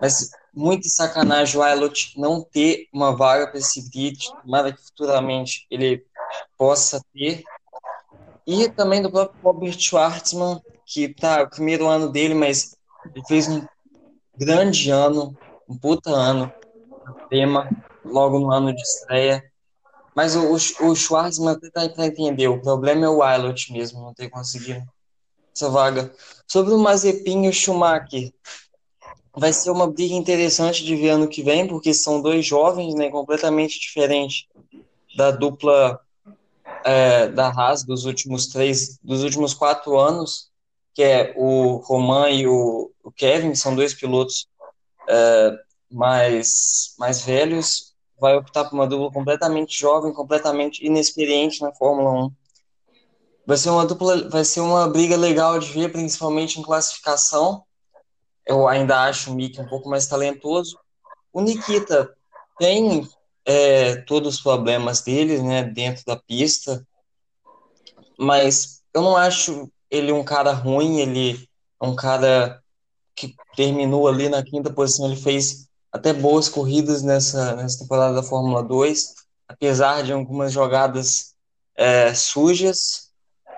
[0.00, 5.64] mas muito sacanagem o Ailot não ter uma vaga para esse grid, tomara que futuramente
[5.70, 6.04] ele
[6.58, 7.44] possa ter.
[8.46, 13.48] E também do próprio Robert Schwartzman, que tá o primeiro ano dele, mas ele fez
[13.48, 13.64] um
[14.36, 15.36] grande ano,
[15.68, 16.50] um puta ano
[17.28, 17.68] tema
[18.04, 19.44] logo no ano de estreia.
[20.14, 24.30] Mas o, o, Schwarzman até tá entender, o problema é o Wilot mesmo, não ter
[24.30, 24.82] conseguido
[25.54, 26.10] essa vaga.
[26.46, 28.32] Sobre o Mazepin e o Schumacher,
[29.36, 33.10] vai ser uma briga interessante de ver ano que vem, porque são dois jovens, né,
[33.10, 34.46] completamente diferentes
[35.14, 36.00] da dupla
[36.84, 40.50] é, da Haas dos últimos três, dos últimos quatro anos,
[40.94, 44.48] que é o Roman e o, o Kevin, são dois pilotos
[45.08, 45.58] é,
[45.90, 52.32] mais, mais velhos, vai optar por uma dupla completamente jovem, completamente inexperiente na Fórmula 1.
[53.46, 57.62] Vai ser uma dupla, vai ser uma briga legal de ver, principalmente em classificação.
[58.44, 60.78] Eu ainda acho o Mick um pouco mais talentoso.
[61.32, 62.12] O Nikita
[62.58, 63.08] tem
[63.44, 66.84] é, todos os problemas dele, né, dentro da pista,
[68.18, 71.00] mas eu não acho ele um cara ruim.
[71.00, 71.48] Ele
[71.80, 72.60] é um cara
[73.14, 75.06] que terminou ali na quinta posição.
[75.06, 79.14] Ele fez até boas corridas nessa, nessa temporada da Fórmula 2,
[79.48, 81.34] apesar de algumas jogadas
[81.74, 83.10] é, sujas.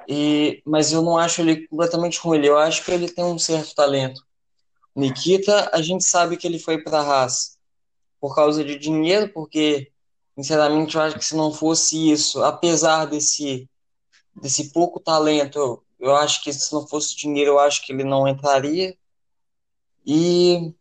[0.09, 2.45] E, mas eu não acho ele completamente ruim.
[2.45, 4.23] Eu acho que ele tem um certo talento.
[4.95, 7.57] Nikita, a gente sabe que ele foi para a Haas
[8.21, 9.93] por causa de dinheiro, porque,
[10.37, 13.69] sinceramente, eu acho que se não fosse isso, apesar desse,
[14.35, 18.27] desse pouco talento, eu acho que se não fosse dinheiro, eu acho que ele não
[18.27, 18.97] entraria.
[20.05, 20.75] E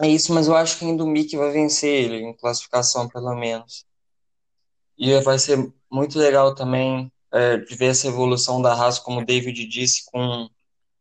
[0.00, 3.34] é isso, mas eu acho que ainda o Mickey vai vencer ele, em classificação, pelo
[3.34, 3.84] menos.
[4.96, 9.24] E vai ser muito legal também é, de ver essa evolução da Haas, como o
[9.24, 10.48] David disse, com,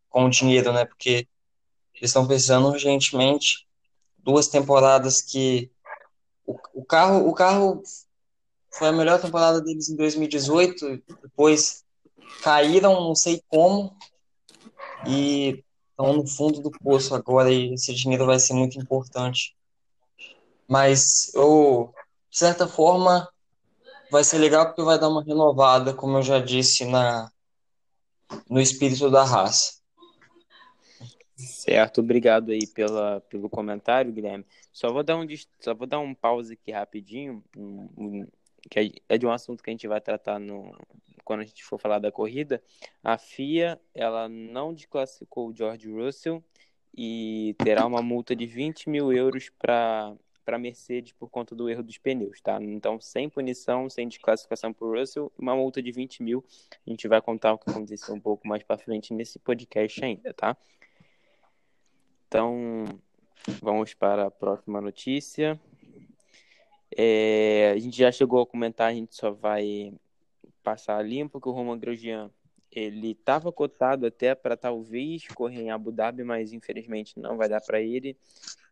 [0.09, 0.85] com o dinheiro, né?
[0.85, 1.27] Porque
[1.95, 3.67] eles estão precisando urgentemente
[4.17, 5.71] duas temporadas que
[6.45, 7.81] o, o carro o carro
[8.71, 11.83] foi a melhor temporada deles em 2018, depois
[12.41, 13.95] caíram, não sei como,
[15.07, 15.63] e
[15.99, 19.53] estão no fundo do poço agora e esse dinheiro vai ser muito importante.
[20.65, 21.93] Mas eu,
[22.29, 23.27] de certa forma,
[24.09, 27.29] vai ser legal porque vai dar uma renovada, como eu já disse, na,
[28.49, 29.79] no espírito da raça.
[31.35, 34.45] Certo, obrigado aí pela, pelo comentário, Guilherme.
[34.71, 35.25] Só vou dar um,
[35.59, 38.27] só vou dar um pause aqui rapidinho, um,
[38.69, 40.75] que é de um assunto que a gente vai tratar no,
[41.23, 42.61] quando a gente for falar da corrida.
[43.03, 46.43] A FIA ela não desclassificou o George Russell
[46.95, 50.15] e terá uma multa de 20 mil euros para
[50.49, 52.57] para Mercedes por conta do erro dos pneus, tá?
[52.59, 56.43] Então, sem punição, sem desclassificação para o Russell, uma multa de 20 mil.
[56.87, 60.33] A gente vai contar o que aconteceu um pouco mais para frente nesse podcast ainda,
[60.33, 60.57] tá?
[62.27, 62.85] Então,
[63.61, 65.59] vamos para a próxima notícia.
[67.01, 69.93] É, a gente já chegou a comentar, a gente só vai
[70.62, 72.29] passar limpo que o Roman Grosjean
[72.69, 77.62] ele estava cotado até para talvez correr em Abu Dhabi, mas infelizmente não vai dar
[77.62, 78.17] para ele.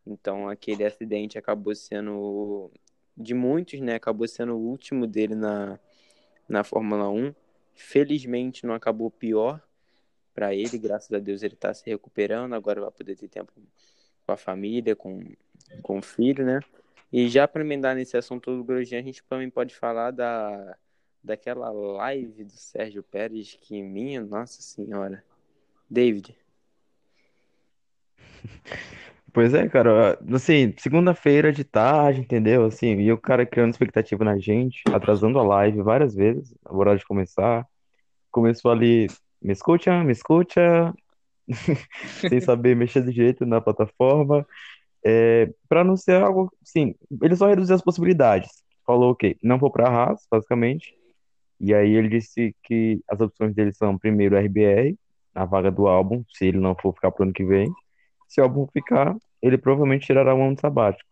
[0.06, 2.70] Então aquele acidente acabou sendo
[3.16, 3.96] de muitos, né?
[3.96, 5.80] Acabou sendo o último dele na,
[6.50, 7.34] na Fórmula 1.
[7.76, 9.66] Felizmente não acabou pior
[10.34, 13.54] para ele, graças a Deus ele está se recuperando, agora vai poder ter tempo
[14.26, 15.24] com a família, com,
[15.82, 16.60] com o filho, né?
[17.12, 20.76] E já para emendar nesse assunto do Grosjean, a gente também pode falar da
[21.24, 25.24] daquela live do Sérgio Pérez que minha nossa senhora.
[25.90, 26.36] David.
[29.34, 32.66] Pois é, cara, assim, segunda-feira de tarde, entendeu?
[32.66, 36.98] Assim, e o cara criando expectativa na gente, atrasando a live várias vezes, a hora
[36.98, 37.64] de começar.
[38.32, 39.06] Começou ali,
[39.40, 40.92] me escuta, me escuta,
[42.28, 44.44] sem saber mexer de jeito na plataforma.
[45.10, 48.50] É, para não ser algo, sim, ele só reduziu as possibilidades.
[48.86, 50.94] Falou, ok, não vou para a Haas, basicamente.
[51.62, 54.98] E aí ele disse que as opções dele são primeiro RBR,
[55.34, 57.72] a vaga do álbum, se ele não for ficar pro ano que vem.
[58.28, 61.10] Se o álbum ficar, ele provavelmente tirará um ano sabático.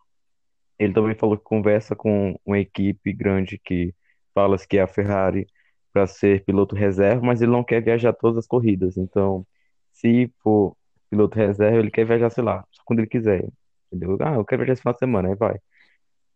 [0.78, 3.94] Ele também falou que conversa com uma equipe grande que
[4.34, 5.48] fala que é a Ferrari
[5.94, 8.98] para ser piloto reserva, mas ele não quer viajar todas as corridas.
[8.98, 9.48] Então,
[9.94, 10.76] se for
[11.10, 13.48] piloto reserva, ele quer viajar, sei lá, só quando ele quiser.
[13.92, 14.18] Entendeu?
[14.22, 15.60] Ah, eu quero viajar esse final de semana, aí vai.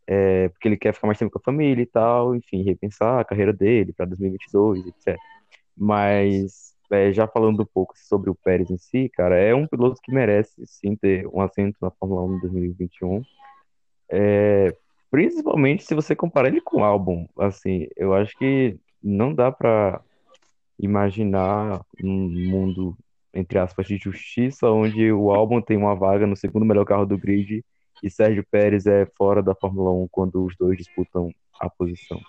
[0.08, 3.26] É, porque ele quer ficar mais tempo com a família e tal, enfim, repensar a
[3.26, 5.18] carreira dele para 2022, etc.
[5.78, 10.02] Mas é, já falando um pouco sobre o Pérez em si, cara, é um piloto
[10.02, 13.22] que merece sim ter um assento na Fórmula 1 em 2021.
[14.12, 14.76] É,
[15.12, 20.02] principalmente se você comparar ele com o álbum, assim, eu acho que não dá para
[20.80, 22.98] imaginar um mundo
[23.34, 27.18] entre aspas de justiça onde o álbum tem uma vaga no segundo melhor carro do
[27.18, 27.64] grid
[28.04, 32.20] e Sérgio Pérez é fora da Fórmula 1 quando os dois disputam a posição.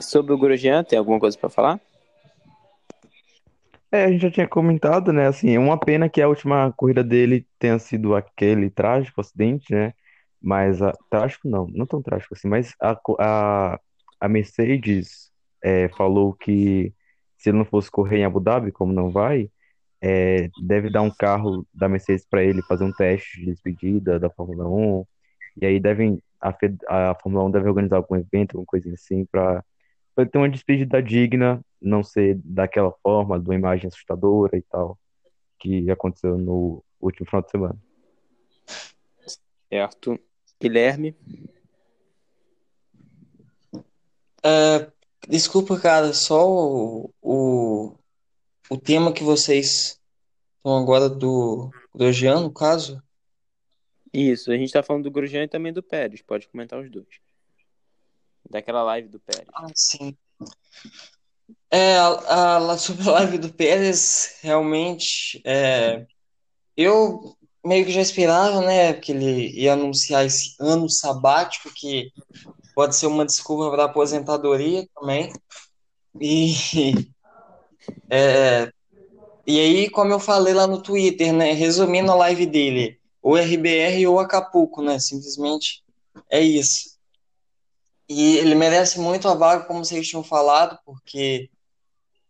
[0.00, 1.80] Sobre o Grosjean, tem alguma coisa para falar?
[3.90, 5.26] É, a gente já tinha comentado, né?
[5.26, 9.94] Assim, é uma pena que a última corrida dele tenha sido aquele trágico acidente, né?
[10.40, 13.80] Mas a, trágico não, não tão trágico assim, mas a, a,
[14.20, 16.92] a Mercedes é, falou que
[17.38, 19.50] se ele não fosse correr em Abu Dhabi, como não vai,
[20.00, 24.28] é, deve dar um carro da Mercedes para ele fazer um teste de despedida da
[24.28, 25.06] Fórmula 1.
[25.60, 29.64] E aí devem a, a Fórmula 1 deve organizar algum evento, alguma coisa assim, para
[30.30, 34.98] ter uma despedida digna, não ser daquela forma, de uma imagem assustadora e tal,
[35.58, 37.78] que aconteceu no último final de semana.
[39.68, 40.18] Certo.
[40.60, 41.14] Guilherme?
[44.44, 44.90] Uh,
[45.28, 47.94] desculpa, cara, só o, o,
[48.70, 50.00] o tema que vocês
[50.56, 53.02] estão agora do Grosjean, no caso?
[54.12, 57.06] Isso, a gente tá falando do Grosjean e também do Pérez, pode comentar os dois.
[58.48, 59.48] Daquela live do Pérez.
[59.52, 60.16] Ah, sim.
[61.70, 66.06] É, a, a, sobre a live do Pérez, realmente, é,
[66.74, 72.10] eu meio que já esperava, né, que ele ia anunciar esse ano sabático, que
[72.78, 75.32] pode ser uma desculpa para aposentadoria também.
[76.20, 76.54] E,
[78.08, 78.72] é,
[79.44, 81.50] e aí, como eu falei lá no Twitter, né?
[81.54, 84.96] Resumindo a live dele, ou RBR ou Acapulco, né?
[85.00, 85.82] Simplesmente
[86.30, 86.96] é isso.
[88.08, 91.50] E ele merece muito a vaga, como vocês tinham falado, porque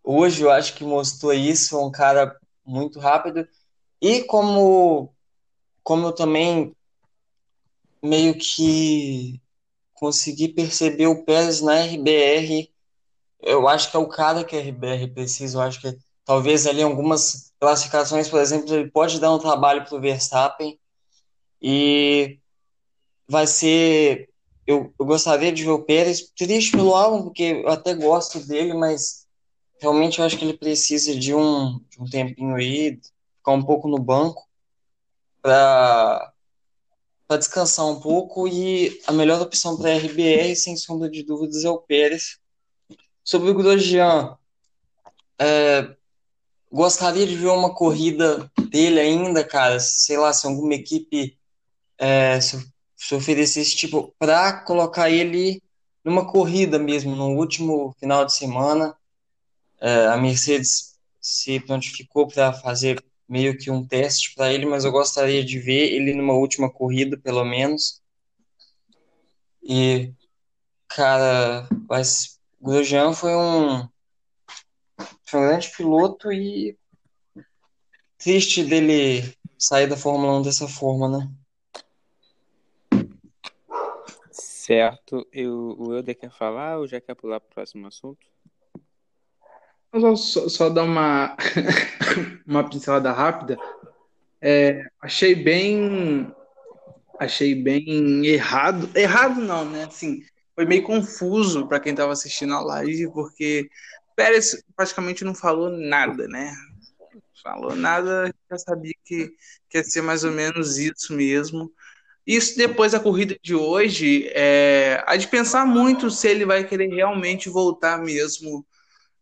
[0.02, 2.34] hoje eu acho que mostrou isso, é um cara
[2.64, 3.46] muito rápido.
[4.00, 5.14] E como,
[5.82, 6.74] como eu também
[8.02, 9.38] meio que
[9.98, 12.70] consegui perceber o Pérez na RBR,
[13.42, 16.80] eu acho que é o cara que a RBR precisa, eu acho que talvez ali
[16.80, 20.78] em algumas classificações, por exemplo, ele pode dar um trabalho para o Verstappen.
[21.60, 22.38] E
[23.26, 24.28] vai ser
[24.68, 28.74] eu, eu gostaria de ver o Pérez, triste pelo álbum, porque eu até gosto dele,
[28.74, 29.26] mas
[29.80, 33.00] realmente eu acho que ele precisa de um, de um tempinho aí,
[33.38, 34.46] ficar um pouco no banco,
[35.40, 36.34] para
[37.36, 38.48] descansar um pouco.
[38.48, 42.38] E a melhor opção para RBR, sem sombra de dúvidas, é o Pérez.
[43.22, 44.36] Sobre o Grosjean,
[45.38, 45.94] é,
[46.72, 49.78] gostaria de ver uma corrida dele ainda, cara.
[49.80, 51.36] Sei lá, se alguma equipe
[51.98, 52.56] é, se
[52.98, 55.62] se oferecesse, tipo, para colocar ele
[56.04, 58.96] numa corrida mesmo, no último final de semana.
[59.80, 64.92] É, a Mercedes se prontificou para fazer meio que um teste para ele, mas eu
[64.92, 68.02] gostaria de ver ele numa última corrida, pelo menos.
[69.62, 70.12] E,
[70.88, 73.88] cara, mas Grosjean foi um,
[75.26, 76.78] foi um grande piloto e
[78.16, 81.30] triste dele sair da Fórmula 1 dessa forma, né?
[84.30, 85.26] Certo.
[85.32, 88.26] Eu, o Euder quer falar ou já quer pular para o próximo assunto?
[89.94, 91.36] Só, só, dar uma,
[92.46, 93.58] uma pincelada rápida.
[94.40, 96.32] É, achei bem.
[97.18, 98.88] Achei bem errado.
[98.94, 99.84] Errado não, né?
[99.84, 100.22] Assim,
[100.54, 103.68] foi meio confuso para quem estava assistindo a live, porque
[104.14, 106.52] Pérez praticamente não falou nada, né?
[107.42, 109.30] Falou nada, já sabia que,
[109.70, 111.72] que ia ser mais ou menos isso mesmo.
[112.26, 116.88] Isso depois da corrida de hoje, é, há de pensar muito se ele vai querer
[116.88, 118.66] realmente voltar mesmo.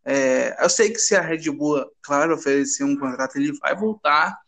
[0.09, 4.39] É, eu sei que se a Red Bull, claro, oferecer um contrato, ele vai voltar,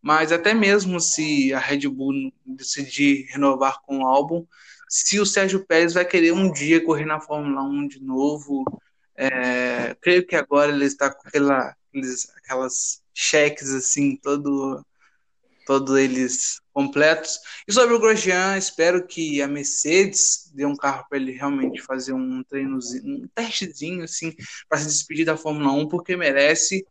[0.00, 4.46] mas até mesmo se a Red Bull decidir renovar com o álbum,
[4.88, 8.64] se o Sérgio Pérez vai querer um dia correr na Fórmula 1 de novo,
[9.16, 11.74] é, creio que agora ele está com aquela,
[12.36, 14.86] aquelas cheques assim, todo
[15.68, 17.38] todos eles completos.
[17.68, 22.14] E sobre o Grosjean, espero que a Mercedes dê um carro para ele realmente fazer
[22.14, 24.34] um treinozinho, um testezinho assim,
[24.66, 26.86] para se despedir da Fórmula 1, porque merece.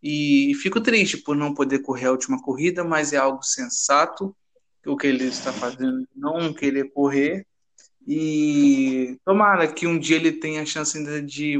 [0.00, 4.32] E fico triste por não poder correr a última corrida, mas é algo sensato
[4.86, 7.44] o que ele está fazendo, não querer correr.
[8.06, 11.58] E tomara que um dia ele tenha a chance ainda de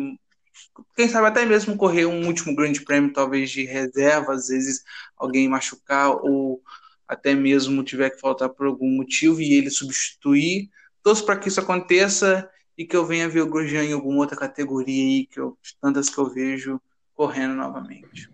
[0.97, 4.83] quem sabe até mesmo correr um último grande prêmio, talvez de reserva, às vezes
[5.17, 6.63] alguém machucar ou
[7.07, 10.71] até mesmo tiver que faltar por algum motivo e ele substituir.
[11.03, 14.37] Torço para que isso aconteça e que eu venha ver o Grosjean em alguma outra
[14.37, 16.81] categoria aí, que eu, tantas que eu vejo
[17.15, 18.31] correndo novamente.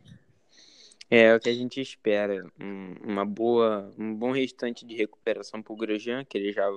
[1.10, 5.62] É, é o que a gente espera, um, uma boa, um bom restante de recuperação
[5.62, 6.68] para o Grosjean, que ele já,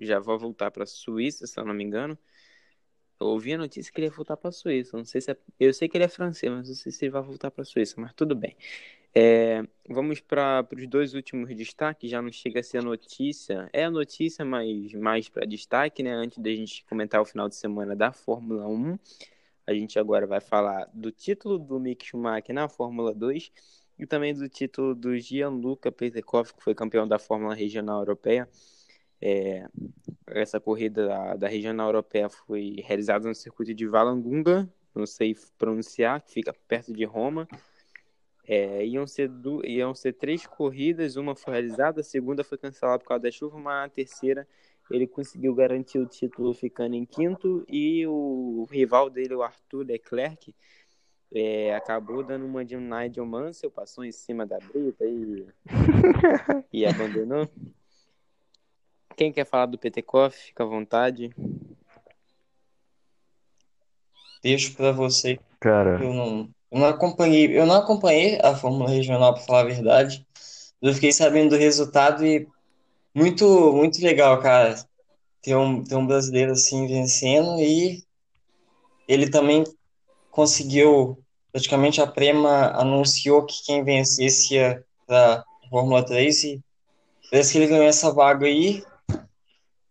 [0.00, 2.16] já vai voltar para a Suíça, se eu não me engano.
[3.22, 4.96] Eu ouvi a notícia que ele ia voltar para a Suíça.
[4.96, 5.36] Não sei se é...
[5.58, 7.64] Eu sei que ele é francês, mas não sei se ele vai voltar para a
[7.64, 8.56] Suíça, mas tudo bem.
[9.14, 9.62] É...
[9.88, 12.10] Vamos para os dois últimos destaques.
[12.10, 13.70] Já não chega a ser notícia.
[13.72, 16.12] É a notícia, mas mais para destaque, né?
[16.12, 18.98] Antes da gente comentar o final de semana da Fórmula 1.
[19.66, 23.52] A gente agora vai falar do título do Mick Schumacher na Fórmula 2
[23.98, 28.48] e também do título do Gianluca Petekov, que foi campeão da Fórmula Regional Europeia.
[29.24, 29.68] É,
[30.26, 36.20] essa corrida da, da regional europeia foi realizada no circuito de Valangunga, não sei pronunciar,
[36.22, 37.46] que fica perto de Roma.
[38.44, 39.64] É, iam, ser du...
[39.64, 43.56] iam ser três corridas, uma foi realizada, a segunda foi cancelada por causa da chuva,
[43.60, 44.48] mas a terceira
[44.90, 50.52] ele conseguiu garantir o título ficando em quinto e o rival dele, o Arthur Leclerc,
[51.32, 55.46] é, acabou dando uma de Nigel Mansell, passou em cima da brita e,
[56.72, 57.48] e abandonou.
[59.16, 61.30] Quem quer falar do Petekoff, fica à vontade.
[64.42, 65.38] Deixo para você.
[65.60, 66.02] Cara.
[66.02, 70.26] Eu não, eu não acompanhei, eu não acompanhei a Fórmula Regional para falar a verdade.
[70.80, 72.48] Eu fiquei sabendo do resultado e
[73.14, 74.74] muito, muito legal, cara.
[75.40, 78.02] Ter um, ter um brasileiro assim vencendo e
[79.06, 79.64] ele também
[80.30, 86.60] conseguiu, praticamente a Prema anunciou que quem vencesse ia para a Fórmula 3 e
[87.30, 88.82] parece que ele ganhou essa vaga aí.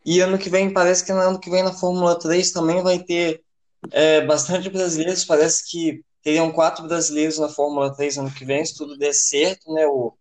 [0.05, 2.99] E ano que vem, parece que no ano que vem na Fórmula 3 também vai
[2.99, 3.43] ter
[3.91, 8.75] É, bastante brasileiros, parece que teriam quatro brasileiros na Fórmula 3 ano que vem, se
[8.77, 9.87] tudo der certo, né?
[9.87, 10.13] O,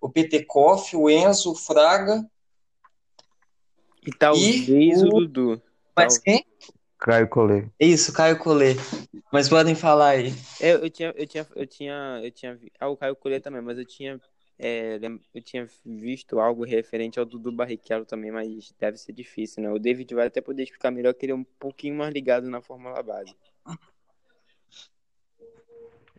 [0.00, 2.24] o Petekoff, o Enzo, o Fraga.
[4.06, 5.62] E talvez E o o- Dudu.
[5.96, 6.44] Mas quem?
[6.98, 7.68] Caio Collet.
[7.78, 8.78] Isso, Caio Collet.
[9.32, 10.32] Mas podem falar aí.
[10.60, 13.78] É, eu tinha, eu tinha, eu tinha, eu tinha, ah, o Caio Collet também, mas
[13.78, 14.20] eu tinha,
[14.58, 14.98] é,
[15.34, 19.70] eu tinha visto algo referente ao Dudu Barrichello também, mas deve ser difícil, né?
[19.70, 22.60] O David vai até poder explicar melhor que ele é um pouquinho mais ligado na
[22.60, 23.34] Fórmula Base.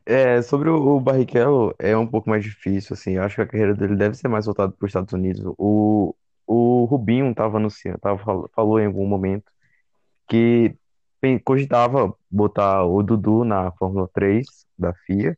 [0.06, 3.14] É, sobre o, Barrichello, é um pouco mais difícil, assim.
[3.14, 5.42] Eu acho que a carreira dele deve ser mais voltada para os Estados Unidos.
[5.58, 6.16] O,
[6.46, 9.52] o Rubinho estava anunciando, tava, fal- falou em algum momento
[10.28, 10.76] que
[11.44, 15.36] cogitava botar o Dudu na Fórmula 3 da FIA,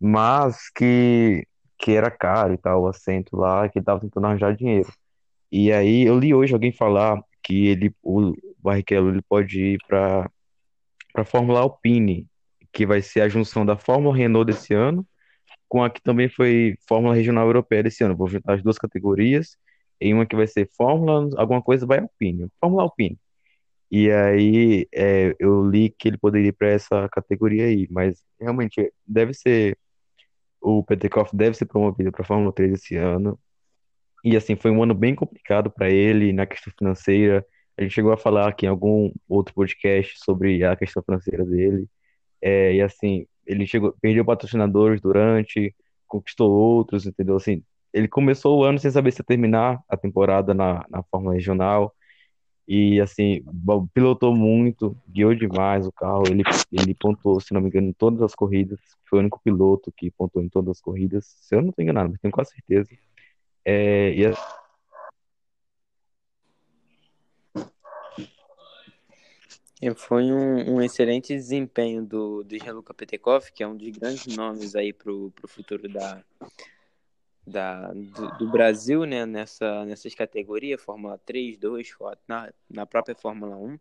[0.00, 1.46] mas que,
[1.78, 4.92] que era caro e tal, o assento lá, que estava tentando arranjar dinheiro.
[5.50, 10.30] E aí eu li hoje alguém falar que ele, o Barrichello, ele pode ir para
[11.12, 12.26] para Fórmula Alpine,
[12.72, 15.06] que vai ser a junção da Fórmula Renault desse ano
[15.68, 18.16] com a que também foi Fórmula Regional Europeia desse ano.
[18.16, 19.56] Vou juntar as duas categorias
[20.00, 23.18] em uma que vai ser Fórmula, alguma coisa vai Alpine, Fórmula Alpine.
[23.90, 28.92] E aí é, eu li que ele poderia ir para essa categoria aí, mas realmente
[29.06, 29.76] deve ser
[30.60, 33.38] o Petekoff deve ser promovido para a Fórmula 3 esse ano.
[34.24, 37.46] E assim, foi um ano bem complicado para ele na questão financeira.
[37.76, 41.88] A gente chegou a falar aqui em algum outro podcast sobre a questão financeira dele.
[42.42, 45.74] É, e assim, ele chegou, perdeu patrocinadores durante,
[46.06, 47.36] conquistou outros, entendeu?
[47.36, 51.34] Assim, ele começou o ano sem saber se ia terminar a temporada na, na Fórmula
[51.34, 51.94] Regional.
[52.70, 53.42] E assim,
[53.94, 56.24] pilotou muito, guiou demais o carro.
[56.28, 58.78] Ele, ele pontuou, se não me engano, em todas as corridas.
[59.08, 61.24] Foi o único piloto que pontuou em todas as corridas.
[61.40, 62.90] Se eu não estou enganado, mas tenho quase certeza.
[63.64, 64.34] É, e a-
[69.96, 74.74] Foi um, um excelente desempenho do, do Gianluca Petekoff, que é um dos grandes nomes
[74.74, 76.22] aí pro, pro futuro da,
[77.48, 83.14] da, do, do Brasil, né, nessa, nessas categorias, Fórmula 3, 2, Fó- na, na própria
[83.14, 83.78] Fórmula 1,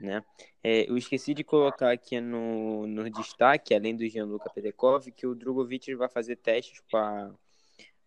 [0.00, 0.24] né.
[0.62, 5.34] É, eu esqueci de colocar aqui no, no destaque, além do Gianluca Petekoff, que o
[5.34, 7.30] Drogovic vai fazer testes com a,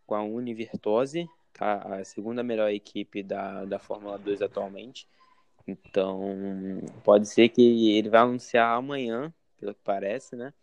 [0.05, 1.99] com a Univirtuose, tá?
[1.99, 5.07] a segunda melhor equipe da, da Fórmula 2 atualmente.
[5.67, 10.53] Então, pode ser que ele vai anunciar amanhã, pelo que parece, né?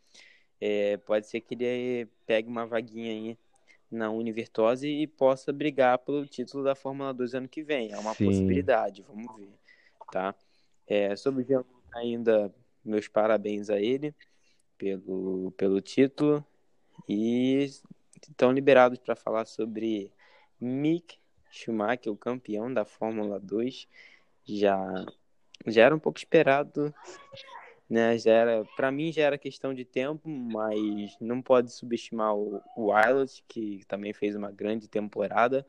[0.60, 3.38] É, pode ser que ele pegue uma vaguinha aí
[3.96, 7.92] na Univirtuose e possa brigar pelo título da Fórmula 2 ano que vem.
[7.92, 8.26] É uma Sim.
[8.26, 9.48] possibilidade, vamos ver,
[10.12, 10.34] tá?
[10.86, 14.14] É, sobre o Gianluca ainda, meus parabéns a ele
[14.78, 16.44] pelo, pelo título
[17.08, 17.68] e
[18.22, 20.12] estão liberados para falar sobre
[20.60, 21.18] Mick
[21.50, 23.88] Schumacher, o campeão da Fórmula 2.
[24.44, 25.04] Já,
[25.66, 26.94] já era um pouco esperado,
[27.88, 28.18] né?
[28.18, 32.90] Já era, para mim já era questão de tempo, mas não pode subestimar o, o
[33.48, 35.64] que também fez uma grande temporada.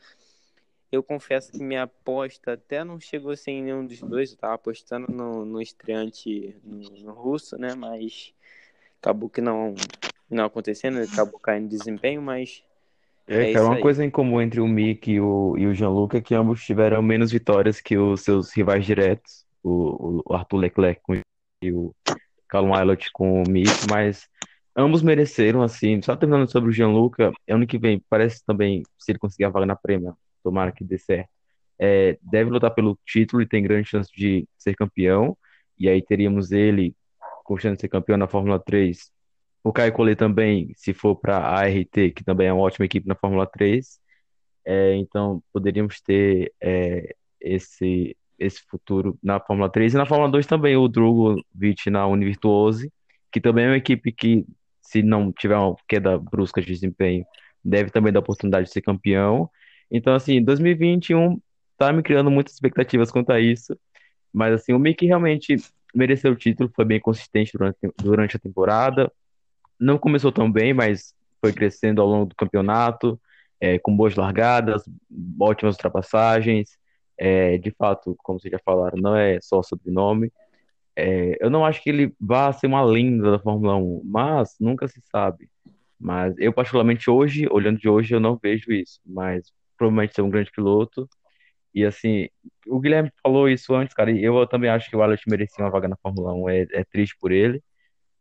[0.91, 4.31] Eu confesso que minha aposta até não chegou sem nenhum dos dois.
[4.31, 7.75] Eu tava apostando no, no estreante no, no russo, né?
[7.75, 8.33] Mas
[9.01, 9.75] acabou que não,
[10.29, 12.63] não acontecendo, acabou caindo em desempenho, mas
[13.27, 13.81] É, é cara, isso uma aí.
[13.81, 17.01] coisa em comum entre o Mick e o, e o Gianluca é que ambos tiveram
[17.01, 21.19] menos vitórias que os seus rivais diretos, o, o Arthur Leclerc com,
[21.61, 21.93] e o
[22.47, 24.27] Callum Ilott com o Mick, mas
[24.75, 26.01] ambos mereceram, assim.
[26.01, 29.65] Só terminando sobre o Gianluca, ano que vem, parece também, se ele conseguir a vaga
[29.65, 31.29] na Prêmio, tomara que dê certo,
[31.79, 35.37] é, deve lutar pelo título e tem grande chance de ser campeão,
[35.77, 36.95] e aí teríamos ele
[37.43, 39.11] com chance de ser campeão na Fórmula 3
[39.67, 43.05] o Caio Collet também, se for para a ART, que também é uma ótima equipe
[43.05, 43.99] na Fórmula 3,
[44.65, 50.45] é, então poderíamos ter é, esse, esse futuro na Fórmula 3 e na Fórmula 2
[50.45, 52.91] também o Drogovic na Univirtuose,
[53.31, 54.45] que também é uma equipe que,
[54.81, 57.25] se não tiver uma queda brusca de desempenho,
[57.63, 59.49] deve também dar oportunidade de ser campeão.
[59.91, 61.39] Então, assim, 2021
[61.77, 63.77] tá me criando muitas expectativas quanto a isso,
[64.33, 65.55] mas assim, o Mick realmente
[65.93, 69.11] mereceu o título, foi bem consistente durante, durante a temporada
[69.79, 73.19] não começou tão bem, mas foi crescendo ao longo do campeonato,
[73.59, 74.83] é, com boas largadas,
[75.39, 76.77] ótimas ultrapassagens.
[77.17, 80.31] É, de fato, como vocês já falaram, não é só sobrenome.
[80.95, 84.87] É, eu não acho que ele vá ser uma lenda da Fórmula 1, mas nunca
[84.87, 85.49] se sabe.
[85.99, 88.99] Mas eu, particularmente hoje, olhando de hoje, eu não vejo isso.
[89.05, 91.09] Mas provavelmente é um grande piloto.
[91.73, 92.27] E assim,
[92.67, 95.71] o Guilherme falou isso antes, cara, e eu também acho que o Alex merecia uma
[95.71, 96.49] vaga na Fórmula 1.
[96.49, 97.61] É, é triste por ele.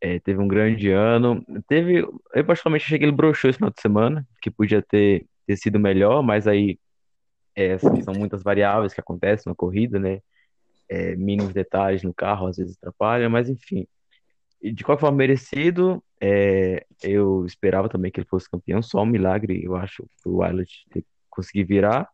[0.01, 1.45] É, teve um grande ano.
[1.69, 2.01] Teve,
[2.35, 5.79] eu particularmente achei que ele broxou esse final de semana, que podia ter, ter sido
[5.81, 6.79] melhor, mas aí
[7.57, 10.21] é, são muitas variáveis que acontecem na corrida, né?
[10.89, 13.89] É, mínimos detalhes no carro às vezes atrapalham, mas enfim.
[14.63, 16.03] de qualquer forma, merecido.
[16.21, 20.87] É, eu esperava também que ele fosse campeão, só um milagre, eu acho, o Wilot
[21.31, 22.09] conseguir virar.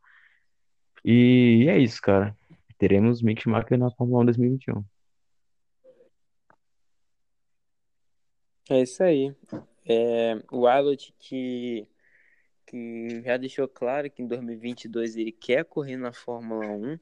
[1.05, 2.37] E é isso, cara.
[2.79, 4.85] Teremos Mick Schumacher na Fórmula 1 2021.
[8.71, 9.35] É isso aí.
[9.85, 11.87] É, o Wilot que,
[12.73, 16.99] que já deixou claro que em 2022 ele quer correr na Fórmula 1.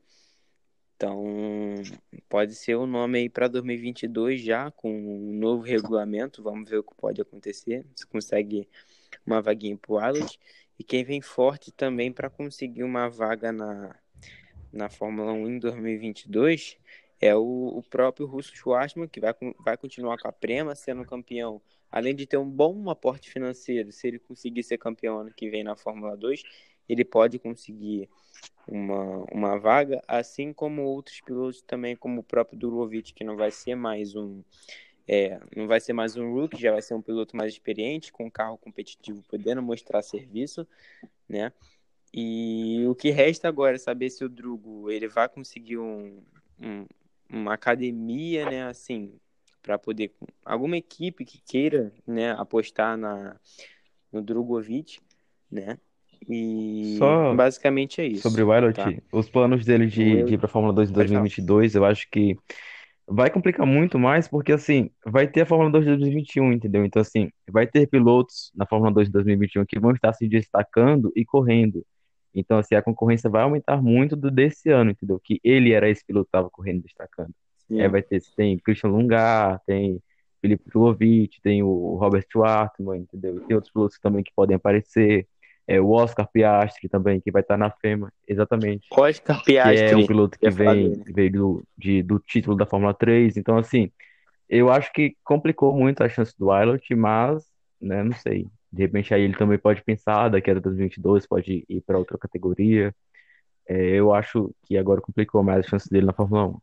[0.96, 1.24] Então,
[2.28, 6.42] pode ser o nome aí para 2022 já, com um novo regulamento.
[6.42, 7.86] Vamos ver o que pode acontecer.
[7.94, 8.68] Se consegue
[9.24, 10.38] uma vaguinha para o Wilot.
[10.76, 13.94] E quem vem forte também para conseguir uma vaga na,
[14.72, 16.78] na Fórmula 1 em 2022
[17.20, 21.62] é o, o próprio Russo Schwarzman, que vai, vai continuar com a Prema, sendo campeão.
[21.90, 25.64] Além de ter um bom aporte financeiro, se ele conseguir ser campeão ano que vem
[25.64, 26.42] na Fórmula 2,
[26.88, 28.08] ele pode conseguir
[28.66, 33.50] uma, uma vaga, assim como outros pilotos também, como o próprio Durovic, que não vai
[33.50, 34.42] ser mais um
[35.08, 38.30] é, não vai ser mais um rookie, já vai ser um piloto mais experiente, com
[38.30, 40.64] carro competitivo, podendo mostrar serviço,
[41.28, 41.52] né?
[42.14, 46.22] E o que resta agora é saber se o Drugo ele vai conseguir um,
[46.60, 46.86] um
[47.32, 49.12] uma academia, né, assim,
[49.62, 50.12] para poder
[50.44, 53.36] alguma equipe que queira, né, apostar na
[54.12, 54.98] no Drogovic,
[55.50, 55.78] né?
[56.28, 58.22] E Só basicamente é isso.
[58.22, 58.92] sobre o Wilot, tá?
[59.12, 61.20] os planos dele de, de ir para a Fórmula 2 em Pode falar.
[61.20, 62.36] 2022, eu acho que
[63.06, 66.84] vai complicar muito mais, porque assim, vai ter a Fórmula 2 de 2021, entendeu?
[66.84, 71.10] Então, assim, vai ter pilotos na Fórmula 2 de 2021 que vão estar se destacando
[71.16, 71.84] e correndo.
[72.34, 75.18] Então, assim, a concorrência vai aumentar muito do desse ano, entendeu?
[75.18, 77.34] Que ele era esse piloto que estava correndo, destacando.
[77.70, 77.80] Sim.
[77.80, 80.02] É, vai ter, tem Christian Lungar, tem
[80.40, 83.40] Felipe Drugovich, tem o Robert Schwartzman, entendeu?
[83.46, 85.26] Tem outros pilotos também que podem aparecer.
[85.66, 88.88] É, o Oscar Piastri também, que vai estar na FEMA, exatamente.
[88.90, 91.12] Oscar Que é um Piastri, piloto que falar vem, dele.
[91.12, 93.36] veio do, de, do título da Fórmula 3.
[93.36, 93.88] Então, assim,
[94.48, 97.46] eu acho que complicou muito a chance do Wilot, mas,
[97.80, 98.48] né, não sei.
[98.72, 102.92] De repente aí ele também pode pensar, daqui a 2022 pode ir para outra categoria.
[103.68, 106.60] É, eu acho que agora complicou mais a chance dele na Fórmula 1.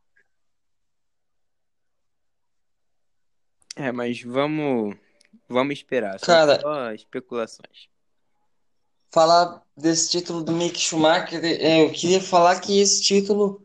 [3.78, 4.96] É, mas vamos
[5.48, 7.88] vamos esperar, são Cara, só especulações.
[9.12, 13.64] falar desse título do Mick Schumacher, eu queria falar que esse título,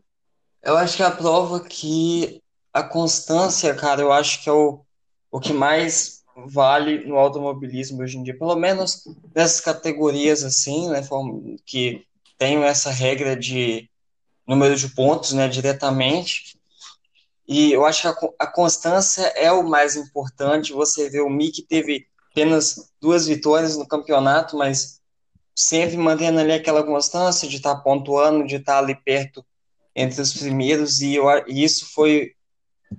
[0.62, 2.40] eu acho que é a prova que
[2.72, 4.84] a constância, cara, eu acho que é o,
[5.32, 9.02] o que mais vale no automobilismo hoje em dia, pelo menos
[9.34, 11.02] nessas categorias assim, né,
[11.66, 12.06] que
[12.38, 13.90] tem essa regra de
[14.46, 16.56] número de pontos, né, diretamente.
[17.46, 20.72] E eu acho que a, a constância é o mais importante.
[20.72, 25.00] Você vê o Mick teve apenas duas vitórias no campeonato, mas
[25.54, 29.44] sempre mantendo ali aquela constância de estar pontuando, de estar ali perto
[29.94, 32.32] entre os primeiros, e, eu, e isso foi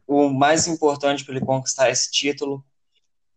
[0.08, 2.64] o mais importante para ele conquistar esse título.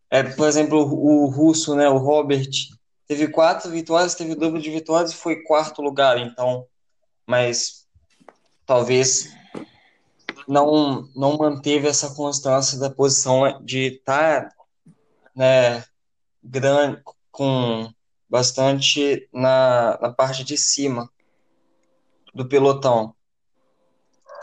[0.08, 2.48] É, por exemplo, o, o russo, né, o Robert,
[3.06, 6.64] teve quatro vitórias, teve dobro de vitórias e foi quarto lugar, então,
[7.26, 7.86] mas
[8.64, 9.34] talvez
[10.48, 14.48] não não manteve essa constância da posição de estar,
[15.36, 15.84] né,
[16.42, 17.92] grande, com
[18.28, 21.08] bastante na, na parte de cima
[22.34, 23.14] do pelotão.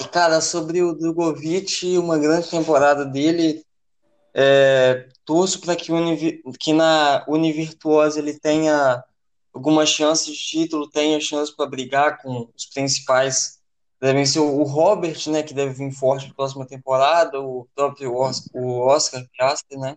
[0.01, 3.65] E, cara, sobre o Drogovic, uma grande temporada dele,
[4.33, 9.03] é, torço para que, o Univi- que na Univirtuosa ele tenha
[9.53, 13.59] alguma chance de título, tenha chance para brigar com os principais.
[14.01, 18.49] Devem ser o Robert, né, que deve vir forte na próxima temporada, o próprio Os-
[18.53, 19.95] o Oscar Piastri, né?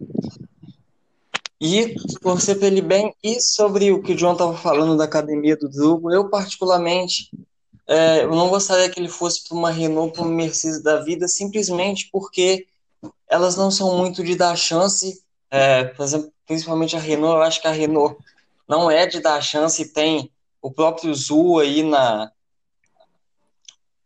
[1.61, 3.13] E torcer para ele bem.
[3.23, 7.31] E sobre o que o John estava falando da academia do Drugo, eu particularmente
[7.89, 11.27] é, eu não gostaria que ele fosse para uma Renault, para uma Mercedes da vida,
[11.27, 12.67] simplesmente porque
[13.27, 15.23] elas não são muito de dar chance.
[15.51, 18.17] É, por exemplo, principalmente a Renault, eu acho que a Renault
[18.69, 20.31] não é de dar chance, tem
[20.61, 22.31] o próprio Zul aí na,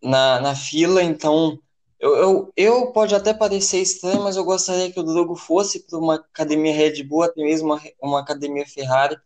[0.02, 1.58] na, na fila, então
[2.02, 5.96] eu, eu, eu pode até parecer estranho, mas eu gostaria que o Drogo fosse para
[5.96, 9.16] uma academia Red Bull, até mesmo uma, uma academia Ferrari.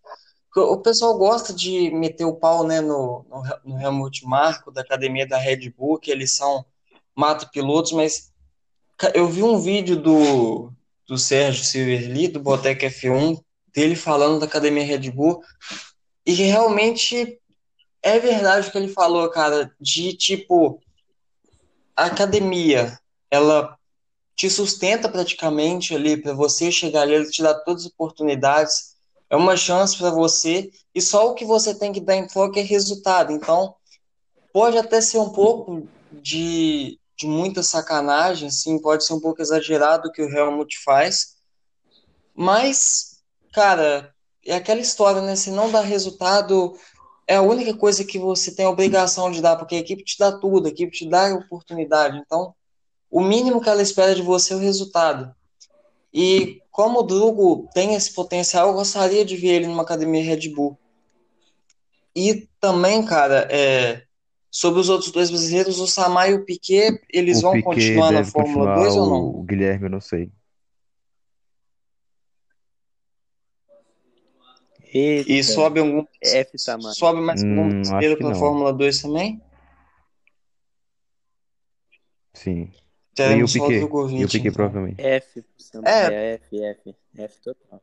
[0.54, 5.26] O pessoal gosta de meter o pau né, no, no, no Helmut Marko, da academia
[5.26, 6.66] da Red Bull, que eles são
[7.14, 8.30] mata-pilotos, mas
[9.14, 10.70] eu vi um vídeo do,
[11.06, 13.40] do Sérgio Silverli, do Botec F1,
[13.74, 15.42] dele falando da academia Red Bull,
[16.26, 17.40] e realmente
[18.06, 20.80] é verdade o que ele falou, cara, de tipo,
[21.96, 22.96] a academia,
[23.28, 23.76] ela
[24.36, 28.94] te sustenta praticamente ali para você chegar ali, ele te dá todas as oportunidades,
[29.28, 32.60] é uma chance para você, e só o que você tem que dar em troca
[32.60, 33.32] é resultado.
[33.32, 33.74] Então,
[34.52, 40.08] pode até ser um pouco de de muita sacanagem, sim, pode ser um pouco exagerado
[40.08, 41.36] o que o Helmut faz,
[42.34, 43.22] mas,
[43.54, 45.34] cara, é aquela história, né?
[45.34, 46.78] Se não dá resultado,
[47.26, 50.18] é a única coisa que você tem a obrigação de dar, porque a equipe te
[50.18, 52.22] dá tudo, a equipe te dá a oportunidade.
[52.24, 52.54] Então,
[53.10, 55.34] o mínimo que ela espera de você é o resultado.
[56.12, 60.48] E como o Drugo tem esse potencial, eu gostaria de ver ele numa academia Red
[60.50, 60.78] Bull.
[62.14, 64.02] E também, cara, é,
[64.50, 68.12] sobre os outros dois brasileiros, o Samar e o Piquet, eles O vão Piquet continuar
[68.12, 69.26] na Fórmula continuar, 2 ou não?
[69.26, 70.30] o Guilherme eu não sei.
[74.92, 76.94] Eita, E sobe algum, F Samar.
[76.94, 78.34] sobe mais algum Hum, brasileiro para não.
[78.36, 79.40] Fórmula 2 também?
[82.34, 82.70] Sim.
[82.70, 83.80] E Teremos o só o Piquet?
[83.80, 84.52] E o Piquet então.
[84.52, 85.00] provavelmente.
[85.02, 85.44] F.
[85.84, 86.06] É.
[86.06, 86.94] É F, F.
[87.16, 87.82] F total.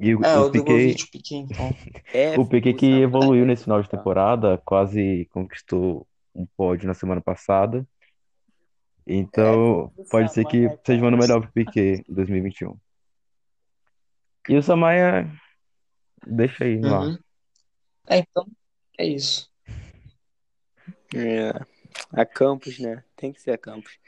[0.00, 1.68] E o, É, o o Piquet, o Piquet, então.
[2.14, 6.94] F o Piquet que evoluiu F nesse final de temporada, quase conquistou um pódio na
[6.94, 7.86] semana passada.
[9.06, 12.76] Então, pode ser que seja um ano melhor pro Piquet em 2021.
[14.48, 15.28] E o Samaia,
[16.26, 17.00] deixa aí lá.
[17.00, 17.18] Uhum.
[18.08, 18.46] É, então,
[18.98, 19.50] é isso.
[21.14, 21.50] É,
[22.12, 23.04] a Campos, né?
[23.16, 23.98] Tem que ser a Campos.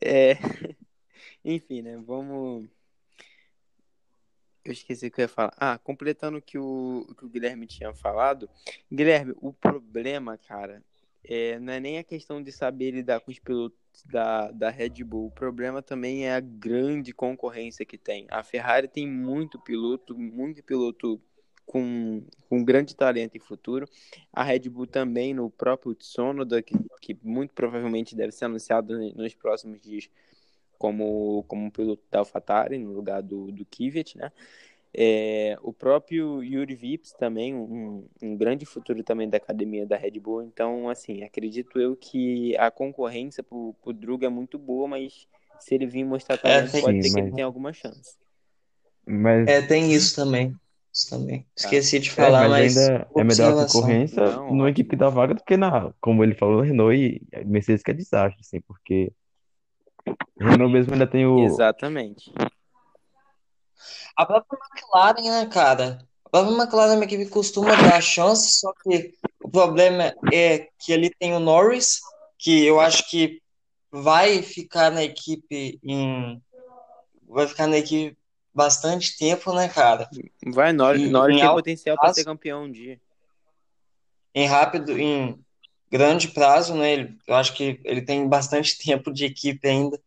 [0.00, 0.34] É,
[1.44, 1.96] enfim, né?
[2.06, 2.68] Vamos.
[4.64, 5.54] Eu esqueci o que eu ia falar.
[5.56, 8.48] Ah, completando o que o, o que o Guilherme tinha falado.
[8.92, 10.84] Guilherme, o problema, cara,
[11.24, 15.02] é, não é nem a questão de saber lidar com os pilotos da, da Red
[15.04, 15.26] Bull.
[15.26, 18.26] O problema também é a grande concorrência que tem.
[18.30, 21.20] A Ferrari tem muito piloto, muito piloto
[21.70, 23.88] com, com grande talento e futuro.
[24.32, 29.34] A Red Bull também, no próprio Tsunoda, que, que muito provavelmente deve ser anunciado nos
[29.34, 30.10] próximos dias
[30.76, 34.32] como, como um piloto da AlphaTauri, no lugar do, do Kvyat, né?
[34.92, 40.18] É, o próprio Yuri Vips também, um, um grande futuro também da academia da Red
[40.18, 40.42] Bull.
[40.42, 45.28] Então, assim, acredito eu que a concorrência pro, pro Druga é muito boa, mas
[45.60, 48.18] se ele vir mostrar talento, pode Sim, ser que ele mas- tenha alguma chance.
[49.06, 50.52] Mas, É, tem isso também.
[51.00, 51.46] Isso também.
[51.56, 55.08] Esqueci de é, falar, mas mas ainda é melhor a concorrência Não, numa equipe da
[55.08, 59.10] vaga do que na, como ele falou, Renault e Mercedes, que é desastre, assim, porque
[60.38, 61.42] Renault mesmo ainda tem o.
[61.44, 62.30] Exatamente.
[64.14, 66.06] A própria McLaren, né, cara?
[66.26, 70.68] A própria McLaren é uma equipe que costuma dar chance, só que o problema é
[70.78, 72.00] que ali tem o Norris,
[72.38, 73.40] que eu acho que
[73.90, 76.42] vai ficar na equipe em.
[77.26, 78.19] Vai ficar na equipe
[78.54, 80.08] bastante tempo, né, cara?
[80.54, 83.00] Vai, Norris, E- Norris em tem alto potencial para ser campeão um dia.
[84.34, 85.38] Em rápido, em
[85.90, 86.92] grande prazo, né?
[86.92, 90.00] Ele- eu acho que ele tem bastante tempo de equipe ainda.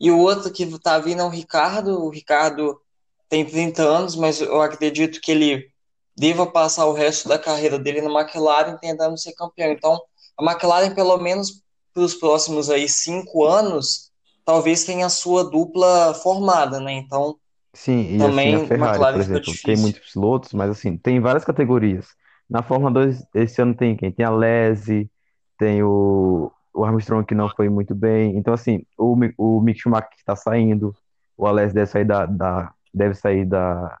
[0.00, 2.04] E o outro que tá vindo é o Ricardo.
[2.04, 2.80] O Ricardo
[3.28, 5.70] tem 30 anos, mas eu acredito que ele
[6.16, 9.72] deva passar o resto da carreira dele na McLaren tentando ser campeão.
[9.72, 10.00] Então,
[10.38, 11.62] a McLaren, pelo menos
[11.94, 14.10] para os próximos aí cinco anos,
[14.44, 16.92] talvez tenha a sua dupla formada, né?
[16.92, 17.38] Então,
[17.74, 19.76] Sim, e Também assim, a Ferrari, McLaren por fica exemplo, tem difícil.
[19.76, 22.06] muitos pilotos, mas assim, tem várias categorias.
[22.48, 24.12] Na Fórmula 2, esse ano tem quem?
[24.12, 25.10] Tem a Lese,
[25.58, 28.36] tem o, o Armstrong que não foi muito bem.
[28.36, 30.94] Então, assim, o, Mi- o Mick Schumacher que está saindo,
[31.36, 33.98] o Alesi deve sair da, da- deve sair da,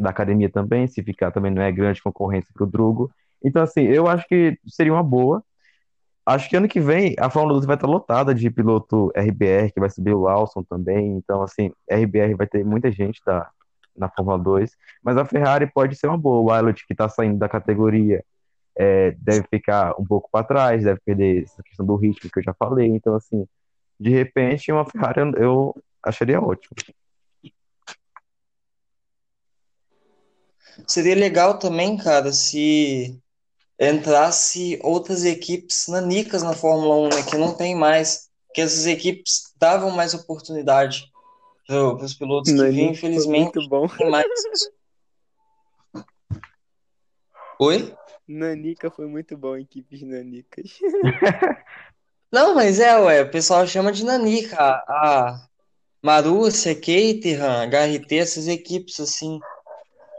[0.00, 3.10] da academia também, se ficar também não é grande concorrência para o Drugo.
[3.44, 5.44] Então, assim, eu acho que seria uma boa.
[6.24, 9.80] Acho que ano que vem a Fórmula 2 vai estar lotada de piloto RBR, que
[9.80, 11.16] vai subir o Lawson também.
[11.16, 13.50] Então, assim, RBR vai ter muita gente da,
[13.96, 14.76] na Fórmula 2.
[15.02, 16.40] Mas a Ferrari pode ser uma boa.
[16.40, 18.24] O Wilot, que está saindo da categoria,
[18.76, 22.44] é, deve ficar um pouco para trás, deve perder essa questão do ritmo que eu
[22.44, 22.86] já falei.
[22.86, 23.44] Então, assim,
[23.98, 26.76] de repente, uma Ferrari eu acharia ótimo.
[30.86, 33.20] seria legal também, cara, se
[33.82, 39.52] entrasse outras equipes nanicas na Fórmula 1, né, que não tem mais, que essas equipes
[39.56, 41.10] davam mais oportunidade
[41.66, 44.26] para os pilotos que vinham, infelizmente não tem mais.
[47.58, 47.94] Oi?
[48.26, 50.78] Nanica foi muito bom, equipes nanicas.
[52.32, 55.48] Não, mas é, ué, o pessoal chama de nanica, a, a
[56.02, 59.38] Marussia, Caterham, HRT, essas equipes assim,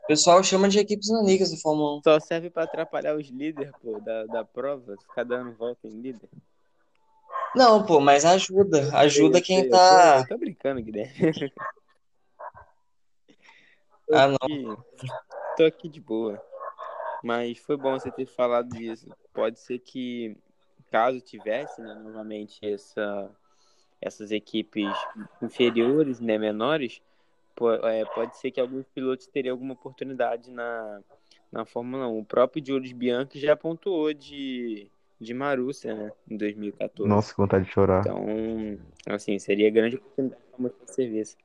[0.04, 2.02] o pessoal chama de equipes nanicas da Fórmula 1.
[2.04, 6.30] Só serve pra atrapalhar os líderes, pô, da, da prova, ficar dando volta em líder.
[7.56, 10.18] Não, pô, mas ajuda, ajuda Eu quem sei, eu tô- tá...
[10.20, 11.54] Eu tô brincando, Guilherme.
[14.12, 14.36] Ah, não.
[14.74, 15.08] Aqui,
[15.58, 16.44] tô aqui de boa.
[17.24, 19.08] Mas foi bom você ter falado disso.
[19.34, 20.36] Pode ser que,
[20.92, 23.32] caso tivesse, né, novamente essa,
[24.02, 24.94] essas equipes
[25.42, 27.02] inferiores, né, menores,
[27.56, 31.02] pode ser que alguns pilotos teriam alguma oportunidade na,
[31.52, 32.20] na Fórmula 1.
[32.20, 34.90] O próprio Jules Bianchi já pontuou de,
[35.20, 36.12] de Marúcia, né?
[36.30, 37.10] Em 2014.
[37.10, 38.02] Nossa, que vontade de chorar.
[38.02, 38.26] Então,
[39.08, 41.38] assim, seria grande oportunidade para mostrar serviço.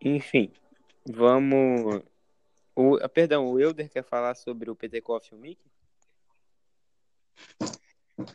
[0.00, 0.50] Enfim,
[1.08, 2.02] vamos.
[2.74, 5.70] O, ah, perdão, o Elder quer falar sobre o PT Coffee e o Mickey?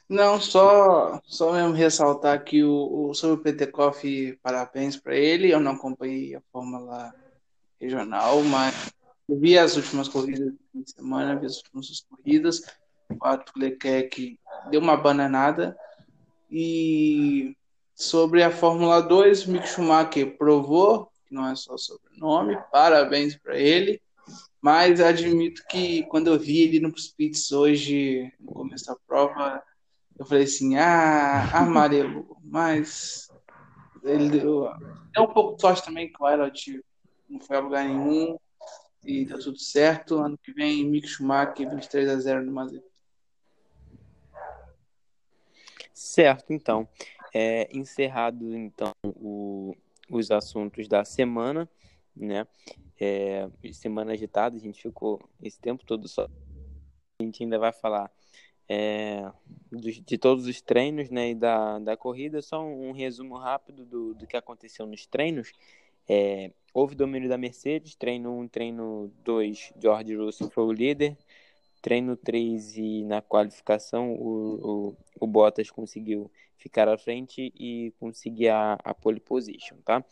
[0.07, 5.51] Não, só, só mesmo ressaltar aqui o, o, sobre o Petekoff, parabéns para ele.
[5.51, 7.13] Eu não acompanhei a Fórmula
[7.79, 8.93] Regional, mas
[9.29, 12.61] vi as últimas corridas de semana, vi as últimas corridas.
[13.09, 15.77] O Arthur Leclerc deu uma bananada.
[16.49, 17.55] E
[17.93, 24.01] sobre a Fórmula 2, Mick Schumacher provou que não é só sobrenome, parabéns para ele.
[24.61, 29.63] Mas admito que quando eu vi ele nos pits hoje, no começo da prova,
[30.17, 33.29] eu falei assim, ah, amarelo, mas
[34.03, 34.69] ele deu,
[35.13, 36.83] deu um pouco de sorte também que o Elliot
[37.29, 38.37] não foi a lugar nenhum
[39.03, 40.17] e deu tudo certo.
[40.17, 42.83] Ano que vem, Mick Schumacher, 23 a 0 no Mazepin.
[45.93, 46.87] Certo, então.
[47.33, 49.75] É, encerrado, então, o,
[50.09, 51.69] os assuntos da semana,
[52.15, 52.47] né?
[52.99, 56.27] É, semana agitada, a gente ficou esse tempo todo só.
[57.19, 58.11] A gente ainda vai falar
[58.69, 59.31] é,
[59.71, 62.41] de, de, todos os treinos né, e da, da corrida.
[62.41, 65.51] Só um, um resumo rápido do, do que aconteceu nos treinos.
[66.07, 71.17] É, houve domínio da Mercedes, treino 1, treino 2, George Russell foi o líder.
[71.81, 78.49] Treino 3 e na qualificação o, o, o Bottas conseguiu ficar à frente e conseguir
[78.49, 80.03] a, a pole position, tá?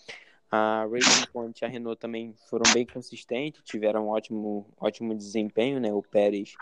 [0.49, 5.79] A Racing Point e a Renault também foram bem consistentes, tiveram um ótimo, ótimo desempenho,
[5.79, 5.91] né?
[5.91, 6.53] O Pérez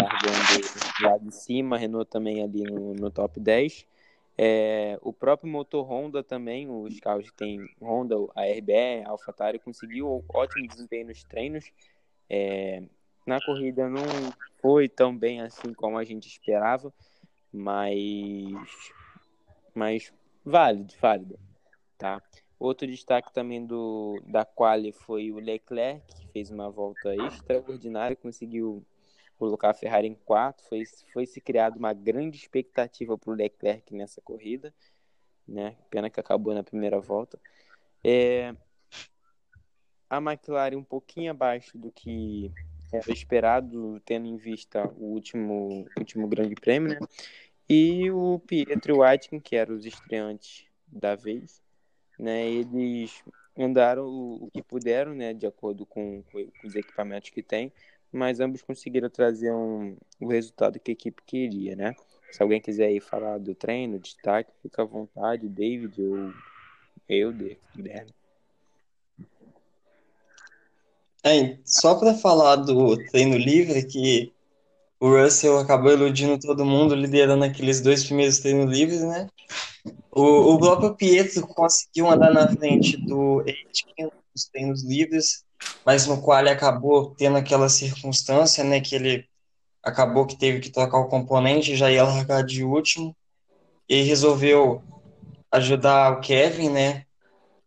[0.00, 3.86] largando lá de cima, Renault também ali no, no top 10.
[4.36, 9.58] É, o próprio motor Honda também, os carros que tem Honda, a RBR, a AlphaTauri,
[9.60, 11.70] conseguiu ótimo desempenho nos treinos.
[12.28, 12.82] É,
[13.26, 14.02] na corrida não
[14.60, 16.92] foi tão bem assim como a gente esperava,
[17.52, 18.92] mas,
[19.74, 20.12] mas
[20.44, 21.38] válido, válido,
[21.96, 22.20] tá?
[22.58, 28.84] Outro destaque também do, da quali foi o Leclerc, que fez uma volta extraordinária, conseguiu
[29.38, 30.62] colocar a Ferrari em quarto.
[30.64, 34.74] Foi, foi se criado uma grande expectativa para o Leclerc nessa corrida,
[35.46, 35.76] né?
[35.90, 37.38] Pena que acabou na primeira volta.
[38.02, 38.54] É,
[40.08, 42.52] a McLaren um pouquinho abaixo do que
[42.92, 46.98] era esperado, tendo em vista o último, último grande prêmio, né?
[47.68, 51.62] E o Pietro o Aitken, que eram os estreantes da vez,
[52.18, 52.46] né?
[52.46, 53.24] Eles
[53.58, 55.32] andaram o, que puderam, né?
[55.32, 57.72] De acordo com, com, os equipamentos que tem,
[58.14, 61.94] mas ambos conseguiram trazer um, o resultado que a equipe queria, né?
[62.30, 66.32] Se alguém quiser aí falar do treino, destaque, fica à vontade, David ou
[67.08, 68.10] eu, Guilherme.
[71.24, 74.32] É, só para falar do treino livre, que
[75.00, 79.28] o Russell acabou iludindo todo mundo, liderando aqueles dois primeiros treinos livres, né?
[80.12, 85.44] O, o próprio Pietro conseguiu andar na frente do Aitken nos treinos livres,
[85.84, 89.28] mas no qual ele acabou tendo aquela circunstância, né, que ele
[89.82, 93.14] acabou que teve que trocar o componente, já ia largar de último,
[93.88, 94.82] e resolveu
[95.52, 97.04] ajudar o Kevin, né,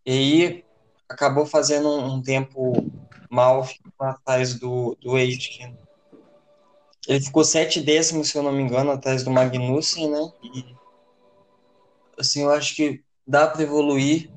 [0.06, 0.66] e aí
[1.08, 2.74] acabou fazendo um, tempo
[3.30, 3.68] mal,
[4.00, 5.78] atrás do, do Aitken.
[7.08, 10.76] Ele ficou sete décimos, se eu não me engano, atrás do Magnussen, né, e
[12.18, 14.32] assim, eu acho que dá para evoluir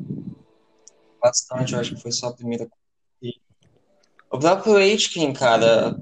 [1.20, 2.68] bastante, eu acho que foi só a primeira
[4.30, 5.92] o próprio Aitken, cara,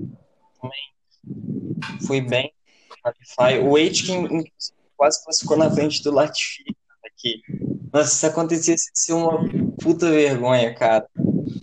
[0.60, 2.52] também foi bem.
[3.62, 4.44] O Aitken
[4.96, 7.42] quase ficou na frente do Latifi aqui.
[7.92, 9.48] Nossa, se acontecesse, ia ser uma
[9.80, 11.08] puta vergonha, cara.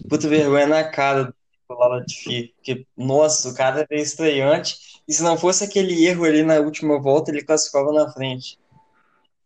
[0.10, 1.34] Puta vergonha na cara
[1.70, 2.54] do Latifi.
[2.56, 4.78] Porque, nossa, o cara é estreante.
[5.08, 8.58] E se não fosse aquele erro ali na última volta, ele classificava na frente.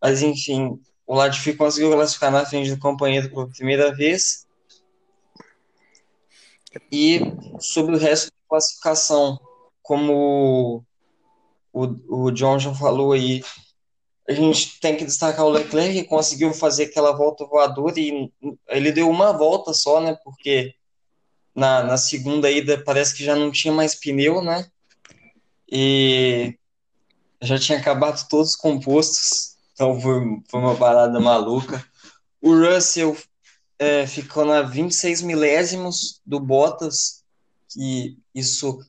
[0.02, 4.48] Mas, enfim, o Latifi conseguiu classificar na frente do companheiro pela primeira vez.
[6.92, 7.20] E
[7.60, 9.40] sobre o resto da classificação,
[9.82, 10.84] como
[11.74, 13.44] o, o John já falou aí,
[14.28, 18.32] a gente tem que destacar o Leclerc, que conseguiu fazer aquela volta voadora e
[18.68, 20.16] ele deu uma volta só, né?
[20.24, 20.76] Porque
[21.56, 24.70] na, na segunda ida parece que já não tinha mais pneu, né?
[25.72, 26.56] E
[27.42, 31.84] já tinha acabado todos os compostos, então foi, foi uma parada maluca.
[32.42, 33.18] O Russell
[33.80, 37.24] é, ficou na 26 milésimos do Bottas,
[37.70, 38.80] que isso.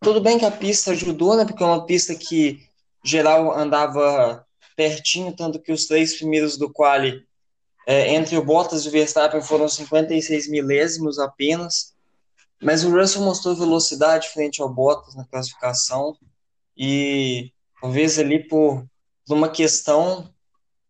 [0.00, 1.44] Tudo bem que a pista ajudou, né?
[1.44, 2.66] Porque é uma pista que
[3.04, 4.44] geral andava
[4.76, 7.24] pertinho, tanto que os três primeiros do quali,
[7.86, 11.94] é, entre o Bottas e o Verstappen, foram 56 milésimos apenas.
[12.60, 16.16] Mas o Russell mostrou velocidade frente ao Bottas na classificação.
[16.76, 18.84] e talvez ali por,
[19.26, 20.28] por uma questão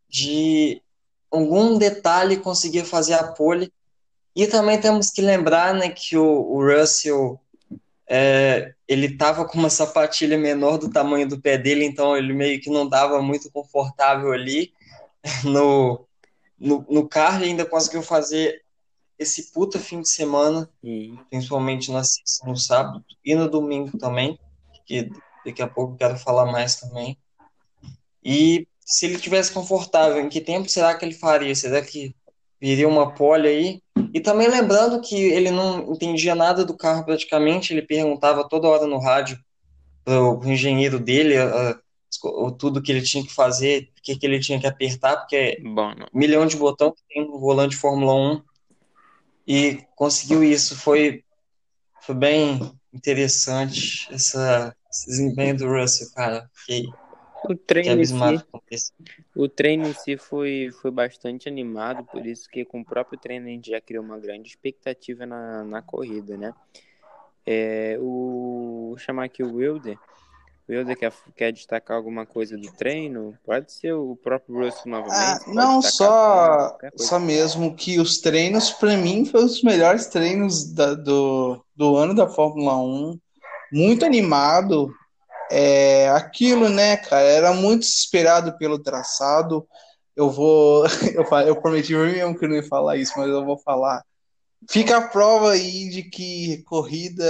[0.09, 0.83] de
[1.37, 3.73] algum detalhe conseguir fazer a pole.
[4.35, 7.41] E também temos que lembrar né, que o, o Russell
[8.09, 12.61] é, ele estava com uma sapatilha menor do tamanho do pé dele, então ele meio
[12.61, 14.73] que não dava muito confortável ali
[15.45, 16.07] no,
[16.59, 18.63] no, no carro e ainda conseguiu fazer
[19.19, 20.69] esse puta fim de semana,
[21.31, 22.03] principalmente na,
[22.45, 24.39] no sábado e no domingo também,
[24.85, 25.11] que
[25.45, 27.17] daqui a pouco quero falar mais também.
[28.23, 31.55] E se ele tivesse confortável, em que tempo será que ele faria?
[31.57, 32.15] Será que
[32.61, 33.83] viria uma pole aí?
[34.15, 38.87] E também lembrando que ele não entendia nada do carro praticamente, ele perguntava toda hora
[38.87, 39.39] no rádio
[40.05, 41.79] para o engenheiro dele a, a,
[42.57, 45.61] tudo que ele tinha que fazer, o que, que ele tinha que apertar, porque é
[45.61, 48.43] Bom, um milhão de botão que tem no volante de Fórmula 1
[49.49, 50.77] e conseguiu isso.
[50.77, 51.25] Foi,
[52.03, 56.49] foi bem interessante essa, esse desempenho do Russell, cara.
[56.55, 56.87] Fiquei,
[57.49, 58.45] o treino em si,
[59.35, 63.47] o treino em si foi, foi bastante animado, por isso que com o próprio treino
[63.47, 66.55] a gente já criou uma grande expectativa na, na corrida, né?
[67.45, 69.97] É, o, vou chamar aqui o Wilder.
[70.69, 73.39] O Wilder quer, quer destacar alguma coisa do treino?
[73.45, 75.17] Pode ser o próprio Russell novamente.
[75.49, 80.95] Ah, não, só, só mesmo que os treinos, para mim, foram os melhores treinos da-
[80.95, 83.19] do, do ano da Fórmula 1.
[83.73, 84.93] Muito animado.
[85.51, 87.23] É aquilo, né, cara?
[87.27, 89.67] Era muito esperado pelo traçado.
[90.15, 90.85] Eu vou.
[91.15, 94.03] Eu, eu prometi mesmo que não ia falar isso, mas eu vou falar.
[94.71, 97.25] Fica a prova aí de que corrida.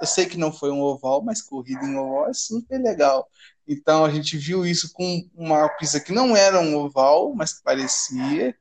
[0.00, 3.28] Eu sei que não foi um oval, mas corrida em oval é super legal.
[3.66, 7.62] Então a gente viu isso com uma pista que não era um oval, mas que
[7.62, 8.54] parecia,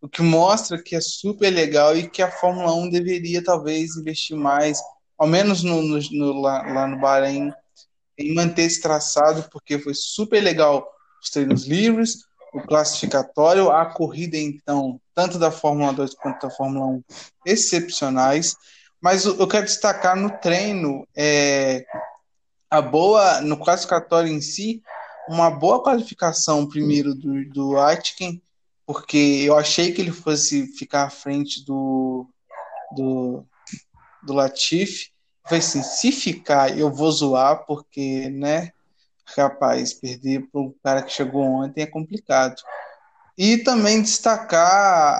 [0.00, 4.36] o que mostra que é super legal e que a Fórmula 1 deveria talvez investir
[4.36, 4.80] mais,
[5.18, 7.52] ao menos no, no- no- lá, lá no Bahrein,
[8.18, 10.86] em manter esse traçado, porque foi super legal
[11.22, 16.86] os treinos livres, o classificatório, a corrida, então, tanto da Fórmula 2 quanto da Fórmula
[16.86, 17.04] 1,
[17.46, 18.56] excepcionais.
[19.00, 21.84] Mas eu quero destacar no treino é,
[22.70, 24.82] a boa, no classificatório em si,
[25.28, 28.42] uma boa qualificação primeiro do, do Aitken,
[28.86, 32.26] porque eu achei que ele fosse ficar à frente do,
[32.96, 33.44] do,
[34.22, 35.11] do Latifi.
[35.44, 38.72] Falei assim, se ficar, eu vou zoar, porque, né,
[39.36, 42.56] rapaz, perder para um cara que chegou ontem é complicado.
[43.36, 44.66] E também destacar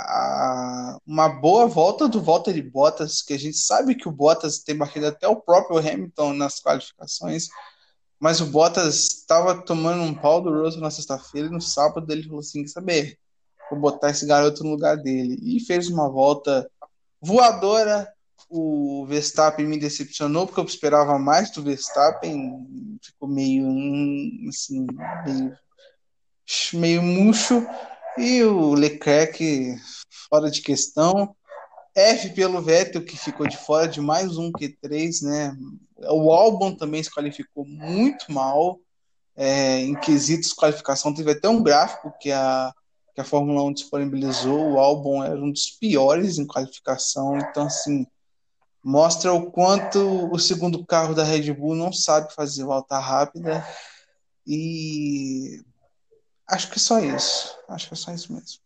[0.07, 4.77] a- uma boa volta do Valtteri Bottas, que a gente sabe que o Bottas tem
[4.77, 7.49] batido até o próprio Hamilton nas qualificações,
[8.21, 12.23] mas o Bottas estava tomando um pau do Russell na sexta-feira e no sábado ele
[12.25, 13.19] falou assim, saber,
[13.71, 15.39] vou botar esse garoto no lugar dele.
[15.43, 16.71] E fez uma volta
[17.21, 18.13] voadora.
[18.55, 22.69] O Verstappen me decepcionou porque eu esperava mais do Verstappen,
[23.03, 23.67] ficou meio
[24.47, 24.87] assim,
[25.25, 25.57] meio,
[26.75, 27.67] meio murcho.
[28.19, 29.75] E o Leclerc
[30.29, 31.35] fora de questão.
[31.95, 35.57] F pelo Vettel, que ficou de fora de mais um Q3, né?
[36.11, 38.79] O Albon também se qualificou muito mal
[39.35, 41.15] é, em quesitos de qualificação.
[41.15, 42.71] Teve até um gráfico que a,
[43.15, 44.73] que a Fórmula 1 disponibilizou.
[44.73, 47.39] O Albon era um dos piores em qualificação.
[47.39, 48.07] Então, assim,
[48.83, 53.65] mostra o quanto o segundo carro da Red Bull não sabe fazer volta rápida.
[54.47, 55.63] E
[56.49, 57.57] acho que é só isso.
[57.69, 58.61] Acho que é só isso mesmo.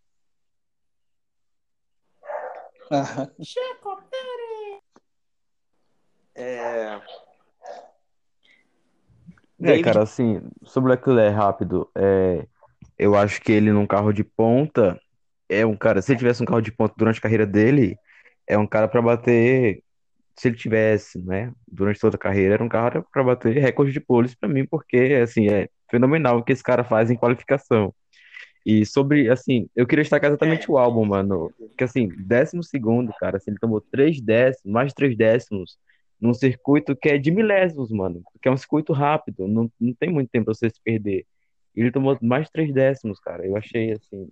[6.39, 7.01] É, É,
[9.59, 12.47] David- cara, assim, sobre o Leclerc rápido, é,
[12.99, 15.01] eu acho que ele num carro de ponta
[15.49, 17.97] é um cara, se ele tivesse um carro de ponta durante a carreira dele,
[18.47, 19.83] é um cara pra bater,
[20.39, 24.01] se ele tivesse, né, durante toda a carreira, era um cara pra bater recorde de
[24.01, 27.95] poles pra mim, porque, assim, é fenomenal o que esse cara faz em qualificação.
[28.65, 33.39] E sobre, assim, eu queria destacar exatamente o álbum, mano, que, assim, décimo segundo, cara,
[33.39, 35.79] assim, ele tomou três décimos, mais de três décimos,
[36.21, 40.11] num circuito que é de milésimos, mano, que é um circuito rápido, não, não tem
[40.11, 41.25] muito tempo pra você se perder.
[41.75, 43.47] Ele tomou mais de três décimos, cara.
[43.47, 44.29] Eu achei, assim,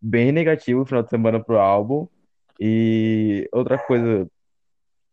[0.00, 2.08] bem negativo o final de semana pro álbum.
[2.58, 4.26] E outra coisa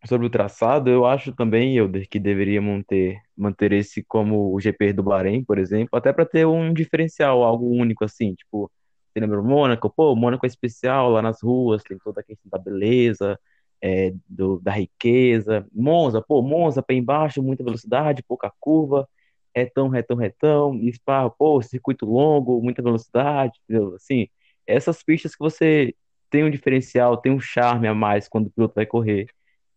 [0.06, 4.92] sobre o traçado, eu acho também, Elder, que deveria manter, manter esse como o GP
[4.92, 8.70] do Bahrein, por exemplo, até para ter um diferencial, algo único, assim, tipo,
[9.12, 9.88] você lembra o Mônaco?
[9.90, 13.38] Pô, o Mônaco é especial lá nas ruas, tem toda a questão da beleza,
[13.80, 15.66] é, do, da riqueza.
[15.72, 19.08] Monza, pô, Monza, pé embaixo, muita velocidade, pouca curva,
[19.54, 23.94] retão, retão, retão, e Spa, pô, circuito longo, muita velocidade, entendeu?
[23.94, 24.28] Assim,
[24.66, 25.94] essas pistas que você
[26.30, 29.28] tem um diferencial, tem um charme a mais quando o piloto vai correr.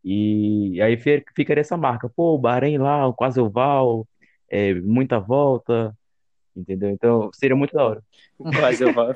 [0.03, 4.07] E aí fi- fica essa marca, pô, o Bahrein lá, o quase oval,
[4.49, 5.97] é, muita volta,
[6.55, 6.89] entendeu?
[6.89, 8.03] Então seria muito da hora.
[8.79, 9.13] Eu vou.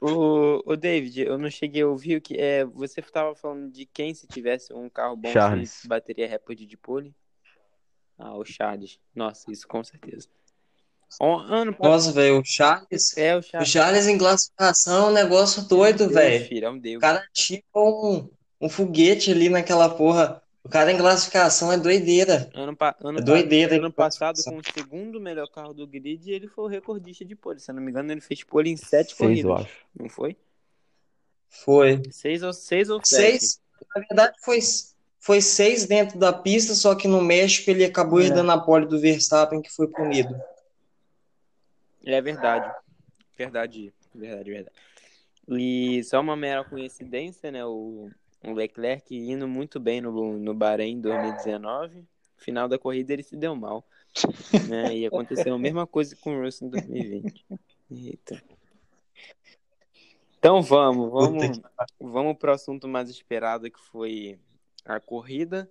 [0.00, 2.64] O, o David, eu não cheguei a ouvir o que é.
[2.64, 5.70] Você estava falando de quem se tivesse um carro bom Charles.
[5.70, 7.14] se bateria recorde de pole?
[8.18, 9.00] Ah, o Charles.
[9.14, 10.28] Nossa, isso com certeza.
[11.20, 11.90] O- ano passado.
[11.92, 13.16] Nossa, velho, o Charles.
[13.16, 13.68] É, o O Charles.
[13.68, 16.64] Charles em classificação é um negócio doido, velho.
[16.64, 18.28] é um O cara tipo um,
[18.60, 20.42] um foguete ali naquela porra.
[20.64, 22.50] O cara em classificação é doideira.
[22.52, 23.76] Ano, pa- ano, É doideira.
[23.76, 27.60] ano passado, com o segundo melhor carro do grid, ele foi o recordista de pole.
[27.60, 29.66] Se eu não me engano, ele fez pole em sete Seis, eu corridas.
[29.66, 29.76] acho.
[29.98, 30.36] Não foi?
[31.48, 32.02] Foi.
[32.10, 33.38] Seis ou, seis ou sete?
[33.38, 33.60] Seis.
[33.94, 34.58] Na verdade, foi,
[35.20, 38.24] foi seis dentro da pista, só que no México ele acabou É.
[38.24, 40.34] herdando a pole do Verstappen, que foi punido.
[42.06, 42.72] É verdade.
[43.36, 44.76] Verdade, verdade, verdade.
[45.48, 47.64] E só uma mera coincidência, né?
[47.64, 48.08] O,
[48.44, 52.04] o Leclerc indo muito bem no, no Bahrein em 2019.
[52.38, 53.84] Final da corrida ele se deu mal.
[54.68, 54.96] Né?
[54.98, 57.46] E aconteceu a mesma coisa com o Russell em 2020.
[57.90, 58.42] Eita.
[60.38, 61.60] Então vamos, vamos,
[62.00, 64.38] vamos para o assunto mais esperado que foi
[64.84, 65.68] a corrida,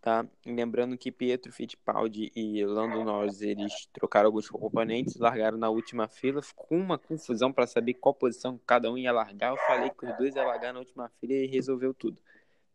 [0.00, 0.26] tá?
[0.44, 6.42] Lembrando que Pietro Fittipaldi e Lando Norris eles trocaram alguns componentes, largaram na última fila,
[6.42, 9.50] ficou uma confusão para saber qual posição cada um ia largar.
[9.52, 12.20] Eu falei que os dois iam largar na última fila e resolveu tudo,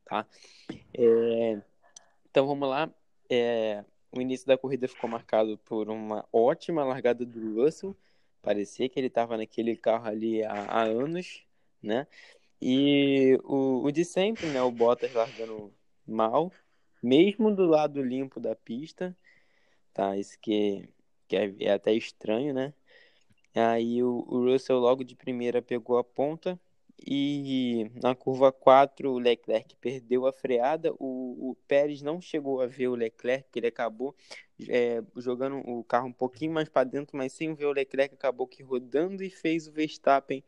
[0.06, 0.28] tá?
[0.94, 1.62] É,
[2.30, 2.90] Então vamos lá.
[3.30, 7.96] É, O início da corrida ficou marcado por uma ótima largada do Russell.
[8.42, 11.46] Parecia que ele estava naquele carro ali há, há anos,
[11.82, 12.08] né?
[12.62, 14.62] E o, o de sempre, né?
[14.62, 15.74] O Bottas largando
[16.08, 16.52] mal,
[17.02, 19.16] mesmo do lado limpo da pista,
[19.94, 20.18] tá?
[20.18, 20.88] Isso que,
[21.28, 22.74] que é, é até estranho, né?
[23.54, 26.60] Aí o, o Russell logo de primeira pegou a ponta
[27.06, 30.94] e na curva 4 o Leclerc perdeu a freada.
[31.00, 34.16] O, o Pérez não chegou a ver o Leclerc, ele acabou
[34.70, 38.48] é, jogando o carro um pouquinho mais para dentro, mas sem ver o Leclerc, acabou
[38.48, 40.44] que rodando e fez o Verstappen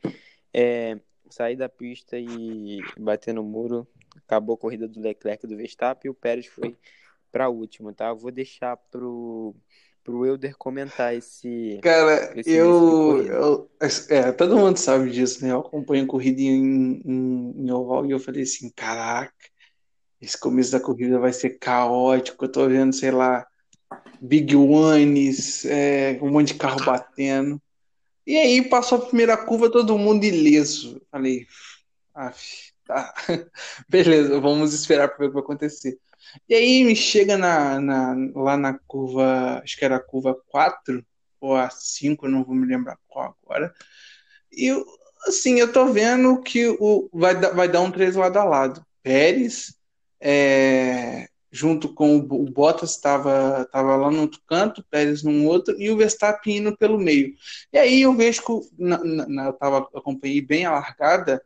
[0.54, 1.00] é,
[1.30, 3.88] sair da pista e bater no muro.
[4.18, 6.76] Acabou a corrida do Leclerc e do Verstappen e o Pérez foi
[7.32, 8.10] para a última, tá?
[8.10, 9.56] Eu vou deixar pro,
[10.04, 11.80] pro Euder comentar esse.
[11.82, 13.72] Cara, Esse eu, eu-
[14.10, 15.52] é, todo mundo sabe disso, né?
[15.52, 19.34] Eu acompanho corrida em, em, em oval e eu falei assim, caraca,
[20.22, 22.46] esse começo da corrida vai ser caótico.
[22.46, 23.46] Eu tô vendo, sei lá,
[24.22, 27.62] Big Ones, é, um monte de carro batendo.
[28.26, 31.02] E aí passou a primeira curva, todo mundo ileso.
[31.12, 31.46] Falei,
[32.14, 33.14] "Aff, tá,
[33.90, 36.00] beleza, vamos esperar para ver o que vai acontecer.
[36.50, 41.06] E aí me chega na, na- lá na curva, acho que era a curva 4
[41.40, 43.74] ou a 5, eu não vou me lembrar qual agora.
[44.52, 44.70] E
[45.28, 48.86] assim, eu tô vendo que o, vai, dar- vai dar um 3 lado a lado.
[49.04, 49.76] Pérez,
[50.22, 52.22] é, junto com o,
[52.52, 56.98] Bottas, estava tava lá no outro canto, Pérez num outro, e o Verstappen indo pelo
[56.98, 57.34] meio.
[57.72, 61.44] E aí eu vejo que, na- na- eu tava, acompanhei bem a largada,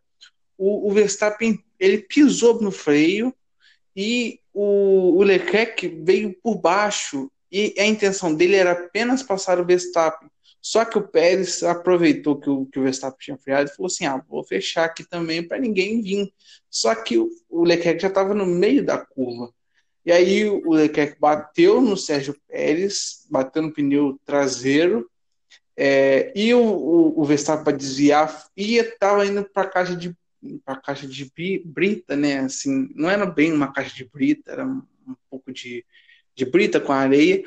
[0.57, 3.33] o, o Verstappen, ele pisou no freio,
[3.95, 9.65] e o, o Leclerc veio por baixo e a intenção dele era apenas passar o
[9.65, 10.29] Verstappen.
[10.61, 14.05] Só que o Pérez aproveitou que o, que o Verstappen tinha freado e falou assim:
[14.05, 16.31] ah, vou fechar aqui também para ninguém vir.
[16.69, 19.51] Só que o, o Leclerc já estava no meio da curva.
[20.05, 25.09] E aí o Leclerc bateu no Sérgio Pérez, bateu no pneu traseiro,
[25.75, 30.15] é, e o, o, o Verstappen para desviar ia estava indo para a caixa de
[30.63, 31.31] para a caixa de
[31.65, 32.39] brita, né?
[32.39, 35.85] Assim, não era bem uma caixa de brita, era um, um pouco de,
[36.35, 37.43] de brita com areia.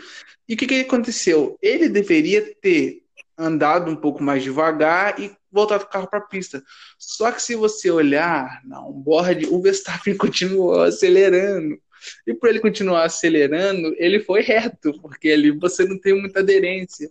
[0.49, 1.59] E o que, que aconteceu?
[1.63, 3.03] Ele deveria ter
[3.39, 6.63] andado um pouco mais devagar e voltado o carro para a pista.
[6.99, 11.79] Só que se você olhar na onboard, o Verstappen continuou acelerando.
[12.27, 17.11] E por ele continuar acelerando, ele foi reto, porque ali você não tem muita aderência.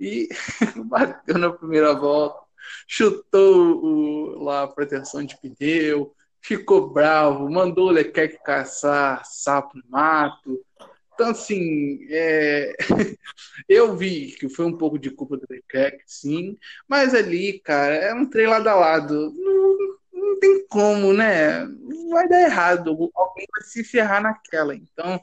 [0.00, 0.28] E
[0.86, 2.43] bateu na primeira volta
[2.86, 9.84] chutou o- lá a proteção de pneu, ficou bravo, mandou o Leclerc caçar sapo no
[9.88, 10.60] mato.
[11.14, 12.74] Então, assim, é,
[13.68, 16.56] eu vi que foi um pouco de culpa do Leclerc, sim,
[16.88, 19.32] mas ali, cara, é um trem lado a lado.
[19.32, 19.78] Não,
[20.12, 21.66] não tem como, né?
[22.10, 22.90] Vai dar errado.
[23.14, 24.74] Alguém vai se ferrar naquela.
[24.74, 25.20] Então,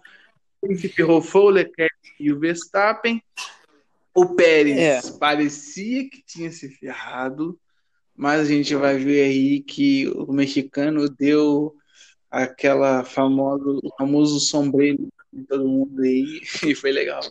[0.61, 3.21] quem se ferrou foi o Leclerc e o Verstappen.
[4.13, 5.17] O Pérez É.
[5.17, 7.59] parecia que tinha se ferrado,
[8.15, 11.75] mas a gente vai ver aí que o mexicano deu
[12.29, 17.21] aquela famosa, o famoso sombreiro em todo mundo aí e foi legal.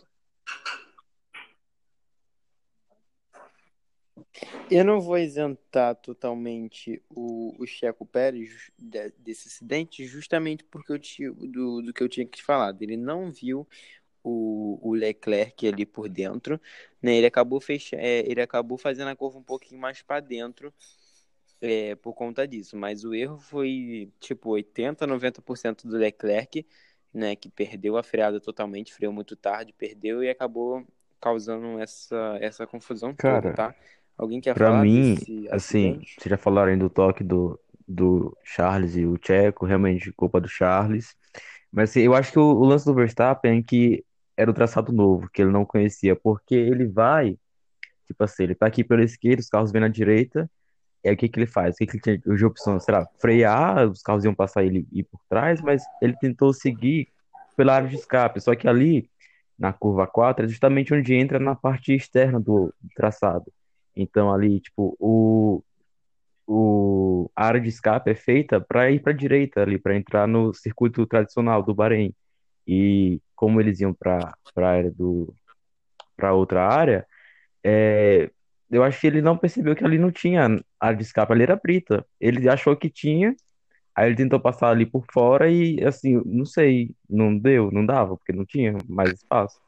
[4.69, 10.99] Eu não vou isentar totalmente o, o Checo Pérez de- desse acidente, justamente porque eu
[10.99, 12.75] tinha, do, do que eu tinha que te falar.
[12.79, 13.67] Ele não viu
[14.23, 16.59] o, o Leclerc ali por dentro,
[17.01, 17.15] né?
[17.15, 20.73] Ele acabou fechando, ele acabou fazendo a curva um pouquinho mais para dentro,
[21.59, 22.77] é, por conta disso.
[22.77, 26.65] Mas o erro foi tipo 80, 90% do Leclerc,
[27.13, 27.35] né?
[27.35, 30.85] Que perdeu a freada totalmente, freou muito tarde, perdeu e acabou
[31.19, 33.75] causando essa, essa confusão Cara, toda, tá?
[34.17, 35.17] Alguém quer falar mim,
[35.49, 40.47] assim, vocês já falaram do toque do, do Charles e o Tcheco, realmente culpa do
[40.47, 41.15] Charles.
[41.71, 44.03] Mas assim, eu acho que o, o lance do Verstappen é que
[44.37, 47.37] era o traçado novo, que ele não conhecia, porque ele vai,
[48.07, 50.49] tipo assim, ele tá aqui pela esquerda, os carros vêm na direita,
[51.03, 51.75] e aí o que que ele faz?
[51.75, 52.79] O que que ele tinha de opção?
[52.79, 57.07] Será frear, os carros iam passar ele ir por trás, mas ele tentou seguir
[57.57, 59.09] pela área de escape, só que ali,
[59.57, 63.51] na curva 4, é justamente onde entra na parte externa do do traçado.
[63.95, 65.63] Então ali, tipo, o,
[66.47, 70.53] o, a área de escape é feita para ir para direita ali, para entrar no
[70.53, 72.13] circuito tradicional do Bahrein.
[72.67, 75.33] E como eles iam para para área do
[76.15, 77.07] para outra área,
[77.63, 78.29] é,
[78.69, 81.55] eu acho que ele não percebeu que ali não tinha área de escape, ali era
[81.55, 82.05] brita.
[82.19, 83.35] Ele achou que tinha,
[83.95, 88.15] aí ele tentou passar ali por fora e assim, não sei, não deu, não dava,
[88.15, 89.59] porque não tinha mais espaço.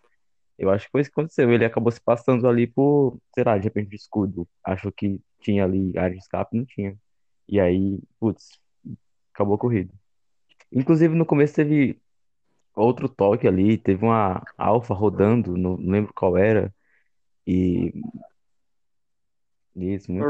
[0.57, 1.51] Eu acho que foi isso que aconteceu.
[1.51, 4.47] Ele acabou se passando ali por, sei lá, de repente de escudo.
[4.63, 6.95] Achou que tinha ali área de escape, não tinha.
[7.49, 8.59] E aí, putz,
[9.33, 9.91] acabou a corrida.
[10.71, 11.99] Inclusive no começo teve
[12.75, 16.73] outro toque ali, teve uma Alfa rodando, não, não lembro qual era,
[17.45, 17.93] e
[19.75, 20.27] isso, muito,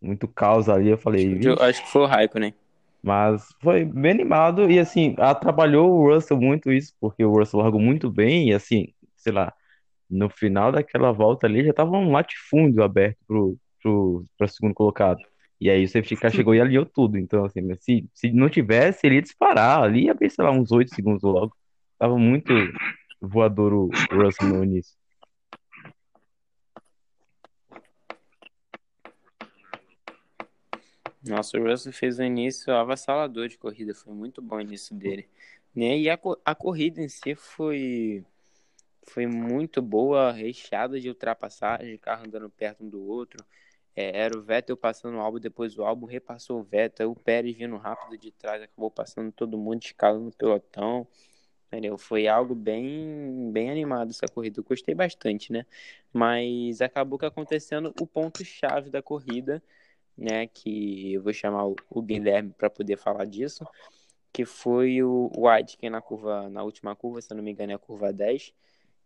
[0.00, 0.88] muito caos ali.
[0.88, 1.62] Eu falei, Eu vixe.
[1.62, 2.54] acho que foi o Raikkonen.
[3.02, 7.80] Mas foi bem animado e assim, atrapalhou o Russell muito isso, porque o Russell largou
[7.80, 9.52] muito bem e assim, sei lá,
[10.10, 15.20] no final daquela volta ali já tava um latifúndio aberto pro, pro, pro segundo colocado.
[15.60, 17.16] E aí o safety car chegou e alinhou tudo.
[17.16, 20.70] Então, assim, se, se não tivesse, ele ia disparar ali, ia ver, sei lá, uns
[20.70, 21.54] 8 segundos logo.
[21.98, 22.52] Tava muito
[23.20, 24.96] voador o o Russell no início.
[31.26, 35.28] Nossa, o Russell fez um início avassalador de corrida, foi muito bom o início dele.
[35.74, 35.98] Né?
[35.98, 38.24] E a, a corrida em si foi,
[39.02, 43.44] foi muito boa, recheada de ultrapassagem, carro andando perto um do outro.
[43.94, 47.56] É, era o Vettel passando o álbum, depois o álbum repassou o Vettel, o Pérez
[47.56, 51.08] vindo rápido de trás, acabou passando todo mundo, escalando o pelotão.
[51.66, 51.98] Entendeu?
[51.98, 54.60] Foi algo bem, bem animado essa corrida.
[54.60, 55.66] Eu gostei bastante, né?
[56.12, 59.62] Mas acabou que acontecendo o ponto-chave da corrida,
[60.16, 60.46] né?
[60.46, 63.66] Que eu vou chamar o, Guilherme para poder falar disso,
[64.32, 67.78] que foi o White na curva, na última curva, se não me engano, é a
[67.78, 68.54] curva 10,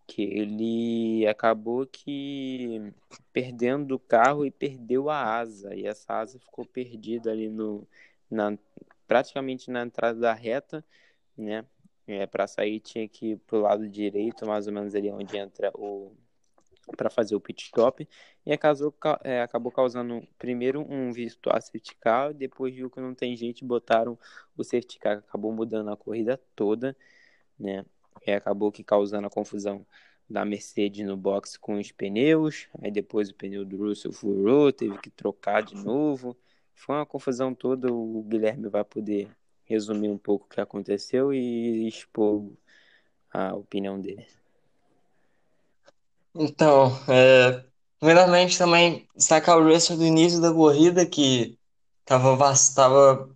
[0.06, 2.92] que ele acabou que
[3.32, 7.86] perdendo o carro e perdeu a asa, e essa asa ficou perdida ali no,
[8.30, 8.56] na,
[9.06, 10.84] praticamente na entrada da reta,
[11.36, 11.64] né?
[12.12, 15.70] É, para sair tinha que ir pro lado direito, mais ou menos ali onde entra
[15.74, 16.12] o
[16.96, 18.08] para fazer o pit stop
[18.44, 23.36] e acabou, é, acabou causando primeiro um virtual safety car, depois viu que não tem
[23.36, 24.18] jeito, botaram
[24.56, 26.96] o safety car, acabou mudando a corrida toda,
[27.58, 27.84] né?
[28.26, 29.86] E acabou que causando a confusão
[30.28, 34.96] da Mercedes no box com os pneus, aí depois o pneu do Russell furou, teve
[34.98, 36.36] que trocar de novo.
[36.74, 39.28] Foi uma confusão toda, o Guilherme vai poder
[39.70, 42.50] resumir um pouco o que aconteceu e expor
[43.32, 44.26] a opinião dele.
[46.34, 47.64] Então, é,
[48.00, 51.56] primeiramente também destacar o Russell do início da corrida, que
[52.04, 52.36] tava,
[52.74, 53.30] tava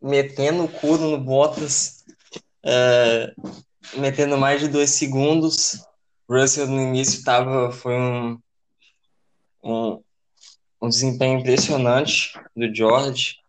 [0.00, 2.02] metendo o couro no Bottas,
[2.62, 3.34] é,
[3.94, 5.86] metendo mais de dois segundos.
[6.26, 8.38] Russell no início tava, foi um,
[9.62, 10.02] um,
[10.80, 13.43] um desempenho impressionante do George.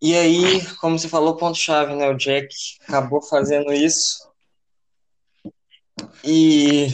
[0.00, 2.08] E aí, como você falou, ponto-chave, né?
[2.08, 2.48] O Jack
[2.86, 4.28] acabou fazendo isso.
[6.22, 6.86] E,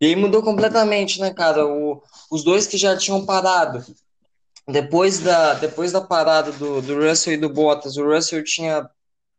[0.00, 1.66] e aí mudou completamente, né, cara?
[1.66, 2.00] O,
[2.30, 3.84] os dois que já tinham parado.
[4.68, 8.88] Depois da, depois da parada do, do Russell e do Bottas, o Russell tinha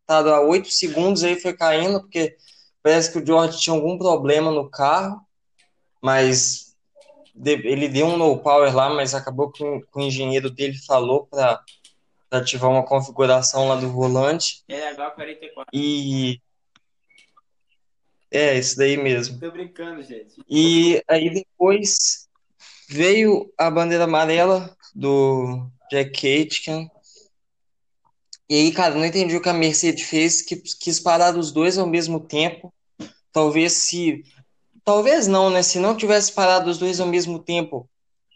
[0.00, 2.36] estado a 8 segundos, aí foi caindo, porque
[2.82, 5.20] parece que o George tinha algum problema no carro,
[6.02, 6.74] mas
[7.44, 11.62] ele deu um no power lá, mas acabou que o, o engenheiro dele falou para
[12.30, 14.62] ativar uma configuração lá do volante.
[14.68, 15.66] LH44.
[15.72, 16.40] E.
[18.30, 19.38] É, isso daí mesmo.
[19.40, 20.42] Tô brincando, gente.
[20.48, 22.28] E aí depois
[22.88, 26.90] veio a bandeira amarela do Jack Aitken.
[28.50, 31.76] E aí, cara, não entendi o que a Mercedes fez, que quis parar os dois
[31.76, 32.72] ao mesmo tempo.
[33.32, 34.24] Talvez se.
[34.84, 35.62] Talvez não, né?
[35.62, 37.88] Se não tivesse parado os dois ao mesmo tempo,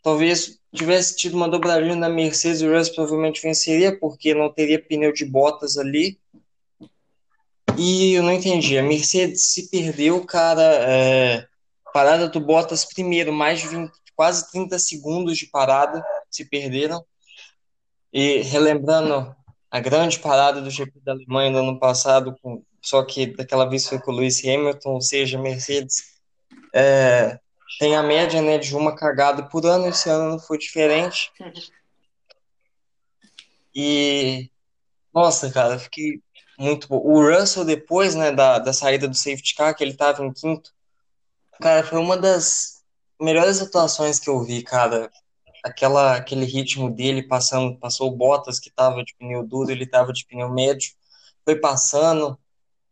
[0.02, 5.12] talvez tivesse tido uma dobradinha na Mercedes, o Russell provavelmente venceria, porque não teria pneu
[5.12, 6.18] de botas ali.
[7.78, 8.76] E eu não entendi.
[8.76, 10.62] A Mercedes se perdeu, cara.
[10.62, 11.46] É,
[11.92, 17.04] parada do Bottas primeiro, mais de 20, quase 30 segundos de parada se perderam.
[18.12, 19.34] E relembrando
[19.70, 23.86] a grande parada do GP da Alemanha no ano passado, com, só que daquela vez
[23.86, 26.12] foi com o Lewis Hamilton, ou seja, a Mercedes
[26.74, 27.38] é,
[27.78, 31.32] tem a média né, de uma cagada por ano, esse ano não foi diferente.
[33.74, 34.50] E,
[35.14, 36.20] nossa, cara, fiquei
[36.58, 36.98] muito bom.
[36.98, 40.70] O Russell, depois né, da, da saída do safety car, que ele estava em quinto,
[41.60, 42.82] cara, foi uma das
[43.20, 45.10] melhores atuações que eu vi, cara
[45.62, 50.12] aquela, aquele ritmo dele passando, passou o Bottas que estava de pneu duro, ele estava
[50.12, 50.92] de pneu médio,
[51.44, 52.38] foi passando,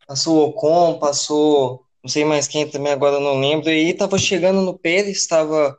[0.06, 4.62] passou o Ocon, passou não sei mais quem também agora não lembro, e estava chegando
[4.62, 5.78] no Pérez, estava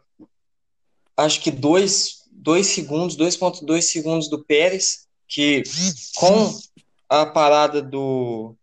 [1.18, 5.64] acho que dois, dois segundos, 2.2 segundos do Pérez, que
[6.16, 6.58] com
[7.10, 8.56] a parada do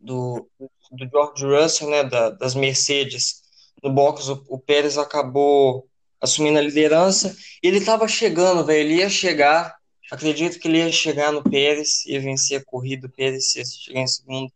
[0.00, 0.48] do,
[0.92, 3.42] do George Russell, né, da, das Mercedes
[3.82, 5.88] no box, o, o Pérez acabou
[6.20, 7.36] assumindo a liderança.
[7.62, 8.88] Ele estava chegando, velho.
[8.88, 9.76] Ele ia chegar.
[10.10, 13.06] Acredito que ele ia chegar no Pérez, ia vencer a corrida.
[13.06, 14.52] O Pérez ia chegar em segundo.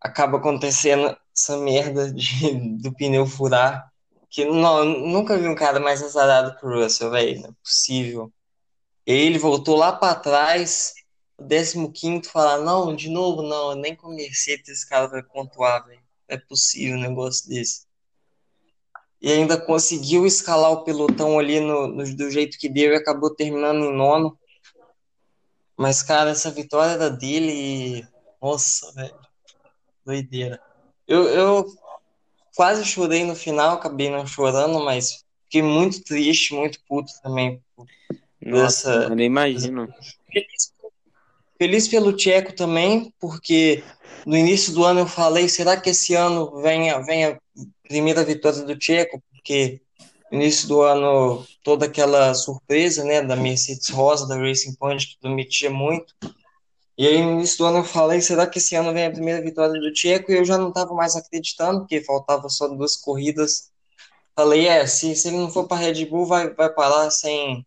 [0.00, 3.90] Acaba acontecendo essa merda de, do pneu furar.
[4.30, 7.40] Que não, nunca vi um cara mais azarado que o Russell, velho.
[7.40, 8.32] Não é possível.
[9.04, 10.94] Ele voltou lá para trás,
[11.38, 16.00] o 15 falar: Não, de novo, não, nem com Mercedes esse cara vai pontuar, velho.
[16.28, 17.90] Não é possível um negócio desse
[19.20, 23.34] e ainda conseguiu escalar o pelotão ali no, no, do jeito que deu e acabou
[23.34, 24.38] terminando em nono.
[25.76, 28.06] Mas, cara, essa vitória era dele.
[28.40, 29.29] Nossa, velho.
[30.10, 30.60] Doideira.
[31.06, 31.66] Eu, eu
[32.56, 37.62] quase chorei no final, acabei não chorando, mas fiquei muito triste, muito puto também.
[38.40, 39.88] Nossa, dessa, eu nem imagino.
[40.32, 40.72] Feliz,
[41.58, 43.84] feliz pelo Tcheco também, porque
[44.26, 47.40] no início do ano eu falei, será que esse ano venha, venha
[47.86, 49.80] primeira vitória do Tcheco, porque
[50.30, 55.18] no início do ano toda aquela surpresa, né, da Mercedes Rosa, da Racing Point, que
[55.20, 56.14] prometia muito.
[57.00, 59.40] E aí no início do ano eu falei, será que esse ano vem a primeira
[59.40, 60.30] vitória do Tcheco?
[60.30, 63.72] E eu já não estava mais acreditando, porque faltava só duas corridas.
[64.36, 67.64] Falei, é, se, se ele não for para Red Bull, vai, vai parar sem,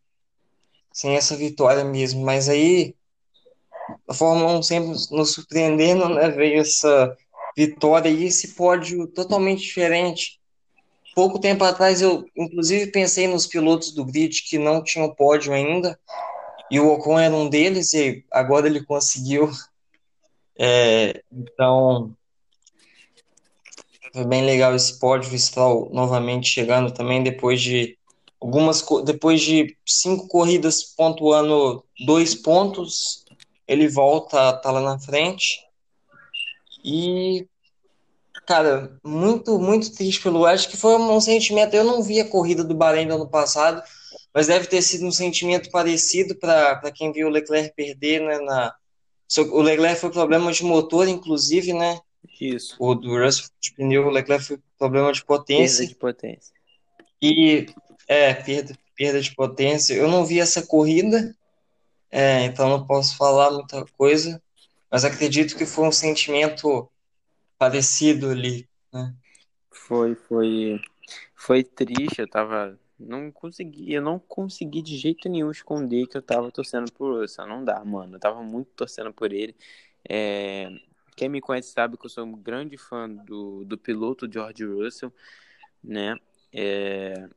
[0.91, 2.23] sem essa vitória mesmo.
[2.23, 2.93] Mas aí,
[4.07, 7.17] a Fórmula 1 sempre nos surpreendendo, né, veio essa
[7.57, 10.39] vitória e esse pódio totalmente diferente.
[11.15, 15.99] Pouco tempo atrás eu, inclusive, pensei nos pilotos do grid que não tinham pódio ainda,
[16.73, 19.49] e o Ocon era um deles, e agora ele conseguiu.
[20.55, 22.15] É, então,
[24.13, 27.97] foi bem legal esse pódio, o Stroll novamente chegando também depois de
[28.39, 33.25] algumas depois de cinco corridas pontuando dois pontos,
[33.67, 35.59] ele volta tá lá na frente.
[36.85, 37.47] E,
[38.45, 40.45] cara, muito, muito triste pelo.
[40.45, 41.73] Acho que foi um sentimento.
[41.73, 43.81] Eu não vi a corrida do Bahrein do ano passado,
[44.33, 48.39] mas deve ter sido um sentimento parecido para quem viu o Leclerc perder, né?
[48.39, 48.75] Na,
[49.51, 51.99] o Leclerc foi problema de motor, inclusive, né?
[52.39, 52.75] Isso.
[52.79, 55.79] O do Russell de pneu, o Leclerc foi problema de potência.
[55.79, 56.53] Perda de potência.
[57.21, 57.65] E,
[58.07, 59.93] é, perda, perda de potência.
[59.93, 61.35] Eu não vi essa corrida,
[62.11, 64.41] é, então não posso falar muita coisa
[64.93, 66.87] mas acredito que foi um sentimento
[67.57, 69.11] parecido ali, né?
[69.71, 70.79] Foi, foi,
[71.33, 76.21] foi triste, eu tava, não consegui, eu não consegui de jeito nenhum esconder que eu
[76.21, 79.55] tava torcendo por Russell, não dá, mano, eu tava muito torcendo por ele,
[80.07, 80.69] é,
[81.15, 85.13] quem me conhece sabe que eu sou um grande fã do, do piloto George Russell,
[85.83, 86.15] né,
[86.51, 87.27] é,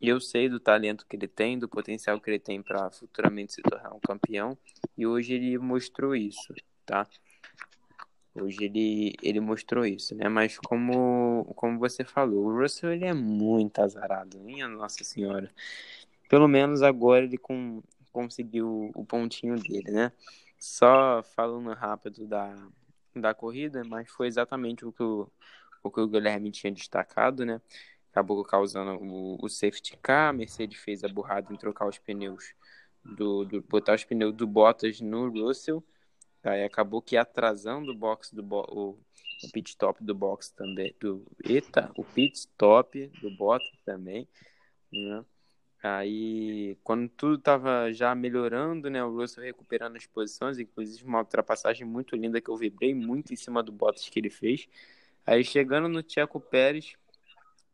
[0.00, 3.62] eu sei do talento que ele tem, do potencial que ele tem para futuramente se
[3.62, 4.56] tornar um campeão,
[4.96, 6.52] e hoje ele mostrou isso
[6.84, 7.06] tá?
[8.34, 10.28] Hoje ele, ele mostrou isso, né?
[10.28, 15.50] Mas como, como você falou, o Russell ele é muito azarado, minha Nossa Senhora.
[16.30, 20.12] Pelo menos agora ele com, conseguiu o pontinho dele, né?
[20.58, 22.56] Só falando rápido da,
[23.14, 25.30] da corrida, mas foi exatamente o que o,
[25.82, 27.60] o que o Guilherme tinha destacado, né?
[28.10, 32.54] Acabou causando o, o safety car, a Mercedes fez a burrada em trocar os pneus
[33.04, 35.84] do, do botar os pneus do Bottas no Russell
[36.42, 38.98] Aí acabou que atrasando o box do bo o,
[39.44, 40.94] o pit stop do box também.
[41.00, 44.28] Do, eita, o pit stop do Bottas também.
[44.92, 45.24] Né?
[45.82, 51.84] Aí, quando tudo estava já melhorando, né, o Russell recuperando as posições, inclusive uma ultrapassagem
[51.84, 54.68] muito linda que eu vibrei muito em cima do Bottas que ele fez.
[55.26, 56.96] Aí, chegando no Tcheco Pérez,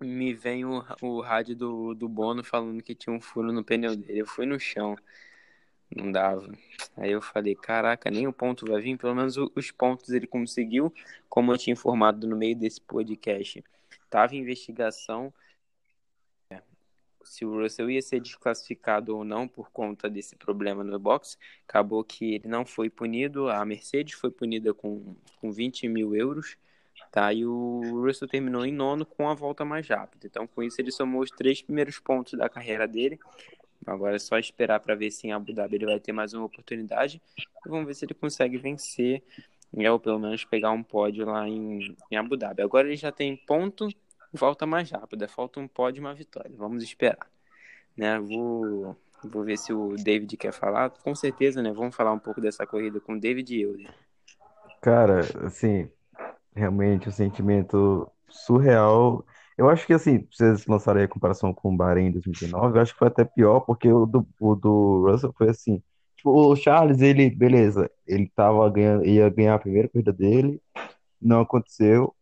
[0.01, 3.95] me vem o, o rádio do, do Bono falando que tinha um furo no pneu
[3.97, 4.21] dele.
[4.21, 4.97] Eu fui no chão.
[5.95, 6.47] Não dava.
[6.97, 8.99] Aí eu falei, caraca, nem o ponto vai vir.
[8.99, 10.93] Pelo menos os pontos ele conseguiu,
[11.29, 13.65] como eu tinha informado no meio desse podcast.
[14.11, 15.33] Tava em investigação
[17.29, 21.39] se o Russell ia ser desclassificado ou não por conta desse problema no box.
[21.69, 26.57] Acabou que ele não foi punido, a Mercedes foi punida com, com 20 mil euros,
[27.13, 27.33] tá?
[27.33, 30.27] E o Russell terminou em nono com a volta mais rápida.
[30.27, 33.19] Então, com isso, ele somou os três primeiros pontos da carreira dele.
[33.87, 36.45] Agora é só esperar para ver se em Abu Dhabi ele vai ter mais uma
[36.45, 37.23] oportunidade.
[37.39, 39.23] E vamos ver se ele consegue vencer,
[39.73, 42.63] né, ou pelo menos pegar um pódio lá em, em Abu Dhabi.
[42.63, 43.89] Agora ele já tem ponto
[44.33, 45.29] volta mais rápida.
[45.29, 46.51] Falta um pódio e uma vitória.
[46.57, 47.27] Vamos esperar.
[47.97, 48.19] Né?
[48.19, 50.91] Vou, vou ver se o David quer falar.
[50.91, 51.73] Com certeza, né?
[51.73, 53.77] Vamos falar um pouco dessa corrida com o David e eu.
[54.81, 55.91] Cara, assim,
[56.55, 59.25] realmente o um sentimento surreal.
[59.59, 62.83] Eu acho que, assim, vocês lançaram aí a comparação com o Bahrein em 2019, eu
[62.83, 65.83] acho que foi até pior, porque o do, o do Russell foi assim.
[66.17, 70.61] Tipo, o Charles, ele, beleza, ele tava ganhando, ia ganhar a primeira corrida dele,
[71.21, 72.15] não aconteceu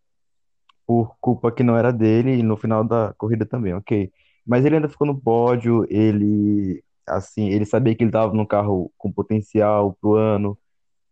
[0.86, 4.12] por culpa que não era dele e no final da corrida também, ok.
[4.46, 8.90] Mas ele ainda ficou no pódio, ele assim, ele sabia que ele estava num carro
[8.98, 10.58] com potencial pro ano,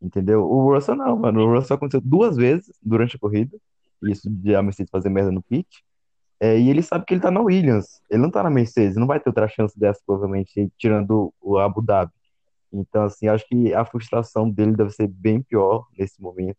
[0.03, 0.45] entendeu?
[0.45, 1.41] O Russell não, mano.
[1.47, 3.57] O Russell aconteceu duas vezes durante a corrida,
[4.05, 5.85] isso de a Mercedes fazer merda no pit.
[6.45, 9.07] É, e ele sabe que ele tá na Williams, ele não tá na Mercedes, não
[9.07, 12.13] vai ter outra chance dessa, provavelmente, tirando o Abu Dhabi.
[12.71, 16.59] Então, assim, acho que a frustração dele deve ser bem pior nesse momento.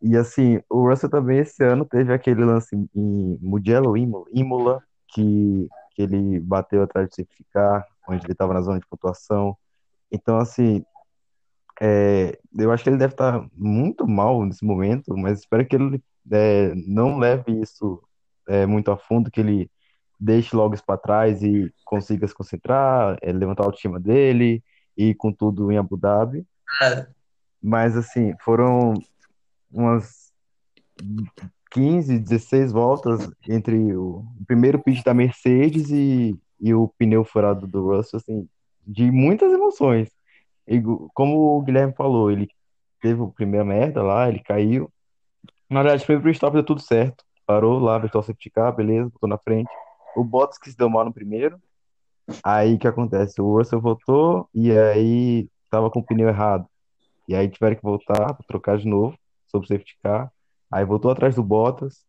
[0.00, 3.96] E assim, o Russell também esse ano teve aquele lance em Mugello,
[4.32, 9.56] Imola, que, que ele bateu atrás de certificar, onde ele estava na zona de pontuação.
[10.10, 10.84] Então, assim,
[11.80, 15.76] é, eu acho que ele deve estar tá muito mal nesse momento, mas espero que
[15.76, 16.02] ele
[16.32, 18.02] é, não leve isso
[18.48, 19.70] é, muito a fundo, que ele
[20.18, 24.62] deixe logo isso para trás e consiga se concentrar, é, levantar a autoestima dele
[24.96, 26.46] e com tudo em Abu Dhabi.
[26.80, 27.06] É.
[27.60, 28.94] Mas, assim, foram
[29.70, 30.32] umas
[31.70, 37.88] 15, 16 voltas entre o primeiro pitch da Mercedes e, e o pneu furado do
[37.88, 38.48] Russell, assim,
[38.86, 40.10] de muitas emoções.
[40.66, 40.80] E,
[41.14, 42.48] como o Guilherme falou, ele
[43.00, 44.90] teve a primeira merda lá, ele caiu.
[45.68, 47.24] Na verdade, foi pro stop, deu tudo certo.
[47.46, 49.70] Parou lá, o safety car, beleza, botou na frente.
[50.16, 51.58] O Bottas que se deu mal no primeiro.
[52.44, 53.40] Aí o que acontece?
[53.40, 56.66] O Russell voltou e aí tava com o pneu errado.
[57.28, 59.16] E aí tiveram que voltar para trocar de novo
[59.46, 60.30] sobre o safety car.
[60.70, 62.04] Aí voltou atrás do Bottas.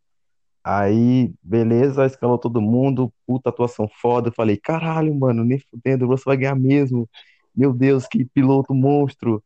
[0.64, 3.12] Aí, beleza, escalou todo mundo.
[3.28, 4.30] Puta atuação foda.
[4.30, 7.10] Eu falei, caralho, mano, nem fudendo, o Russell vai ganhar mesmo.
[7.56, 9.44] Meu Deus, que piloto monstro.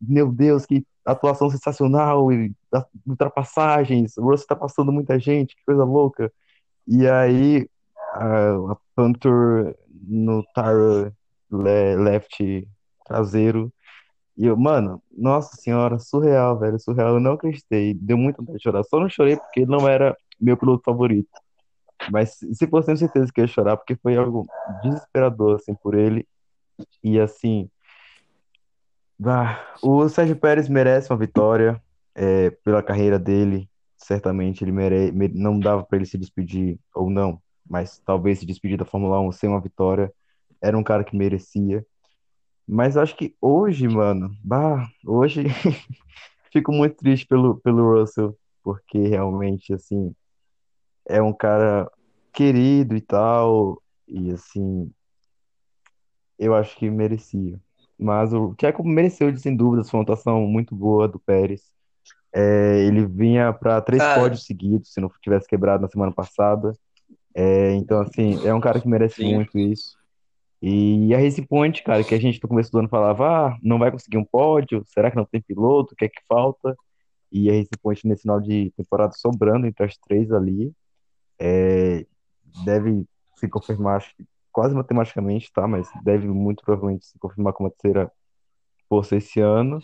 [0.00, 2.32] Meu Deus, que atuação sensacional.
[2.32, 2.52] E
[3.06, 4.16] ultrapassagens.
[4.18, 6.32] O Russell tá passando muita gente, que coisa louca.
[6.86, 7.68] E aí,
[8.14, 9.76] a, a Panther
[10.08, 11.12] no tire
[11.50, 12.68] left
[13.04, 13.72] traseiro
[14.36, 17.14] e eu, mano, nossa senhora, surreal, velho, surreal.
[17.14, 17.94] Eu não acreditei.
[17.94, 18.84] Deu muito vontade de chorar.
[18.84, 21.30] Só não chorei porque não era meu piloto favorito.
[22.10, 24.46] Mas se fosse, tenho certeza que ia chorar, porque foi algo
[24.82, 26.26] desesperador, assim, por ele.
[27.02, 27.70] E assim.
[29.24, 31.82] Ah, o Sérgio Pérez merece uma vitória
[32.14, 33.68] é, pela carreira dele.
[33.96, 35.12] Certamente ele merece.
[35.34, 39.32] Não dava para ele se despedir, ou não, mas talvez se despedir da Fórmula 1
[39.32, 40.12] sem uma vitória.
[40.62, 41.84] Era um cara que merecia.
[42.66, 45.44] Mas acho que hoje, mano, bah, hoje
[46.52, 50.14] fico muito triste pelo, pelo Russell, porque realmente, assim,
[51.08, 51.90] é um cara
[52.32, 54.92] querido e tal, e assim,
[56.38, 57.60] eu acho que merecia.
[57.98, 61.62] Mas o Tcheco mereceu, sem dúvidas, foi uma atuação muito boa do Pérez.
[62.32, 64.20] É, ele vinha para três cara.
[64.20, 66.72] pódios seguidos, se não tivesse quebrado na semana passada.
[67.34, 69.34] É, então, assim, é um cara que merece Sim.
[69.34, 69.96] muito isso.
[70.60, 73.78] E a Race Point, cara, que a gente no começo do ano falava, ah, não
[73.78, 76.76] vai conseguir um pódio, será que não tem piloto, o que é que falta?
[77.30, 80.72] E a Race Point nesse final de temporada sobrando entre as três ali,
[81.38, 82.06] é,
[82.64, 83.04] deve
[83.36, 84.24] se confirmar, acho que
[84.56, 85.68] quase matematicamente, tá?
[85.68, 88.10] Mas deve muito provavelmente se confirmar como a terceira
[88.88, 89.82] força esse ano,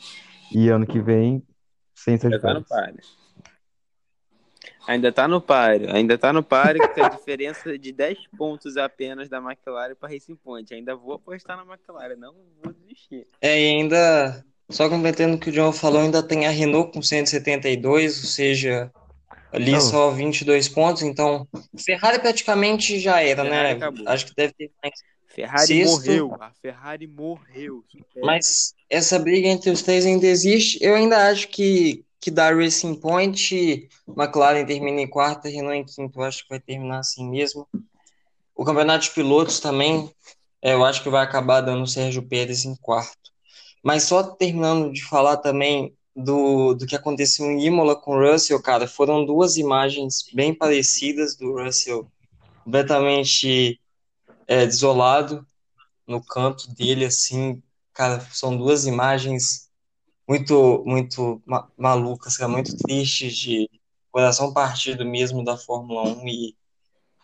[0.51, 1.47] e ano que vem,
[1.95, 2.65] sem ser tá no
[4.89, 9.29] Ainda tá no páreo, ainda tá no páreo, com a diferença de 10 pontos apenas
[9.29, 10.73] da McLaren para Racing Point.
[10.73, 12.35] Ainda vou apostar na McLaren, não
[12.65, 13.27] vou desistir.
[13.43, 17.03] É, e ainda, só completando o que o John falou, ainda tem a Renault com
[17.03, 18.91] 172, ou seja,
[19.53, 21.47] ali só 22 pontos, então
[21.79, 23.73] Ferrari praticamente já era, Ferrari né?
[23.73, 24.09] Acabou.
[24.09, 24.95] Acho que deve ter mais.
[25.29, 27.83] Ferrari Sexto, morreu, a Ferrari morreu.
[28.23, 30.79] Mas essa briga entre os três ainda existe.
[30.83, 36.21] Eu ainda acho que que dá Racing Point, McLaren termina em quarta, Renault em quinto,
[36.21, 37.67] eu acho que vai terminar assim mesmo.
[38.55, 40.09] O campeonato de pilotos também,
[40.63, 43.33] é, eu acho que vai acabar dando o Sérgio Pérez em quarto.
[43.83, 48.61] Mas só terminando de falar também do, do que aconteceu em Imola com o Russell,
[48.63, 52.11] cara, foram duas imagens bem parecidas do Russell
[52.65, 53.81] completamente
[54.47, 55.47] é, desolado
[56.07, 57.63] no canto dele, assim,
[57.93, 59.71] cara, são duas imagens
[60.29, 63.71] muito, muito ma malucas, cara, muito tristes, de
[64.11, 66.57] coração partido mesmo da Fórmula 1 e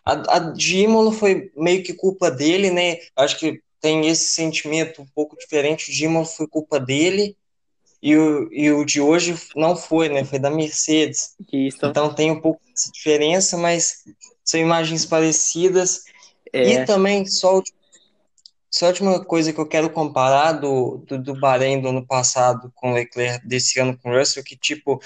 [0.03, 2.97] a, a de Imola foi meio que culpa dele, né?
[3.15, 5.91] Acho que tem esse sentimento um pouco diferente.
[5.91, 7.37] O Imola foi culpa dele
[8.01, 10.23] e o, e o de hoje não foi, né?
[10.23, 11.35] Foi da Mercedes.
[11.51, 11.85] Isso.
[11.85, 14.03] Então tem um pouco de diferença, mas
[14.43, 16.03] são imagens parecidas.
[16.51, 16.73] É.
[16.73, 17.61] E também, só,
[18.69, 22.71] só a última coisa que eu quero comparar do, do, do Bahrein do ano passado
[22.75, 25.01] com o Leclerc desse ano com o Russell, que tipo,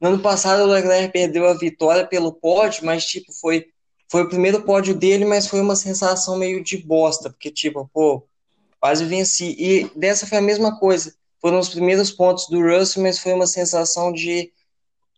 [0.00, 3.66] no ano passado o Leclerc perdeu a vitória pelo pódio, mas tipo, foi
[4.10, 8.26] foi o primeiro pódio dele, mas foi uma sensação meio de bosta, porque, tipo, pô,
[8.80, 9.54] quase venci.
[9.58, 11.14] E dessa foi a mesma coisa.
[11.40, 14.52] Foram os primeiros pontos do Russell, mas foi uma sensação de,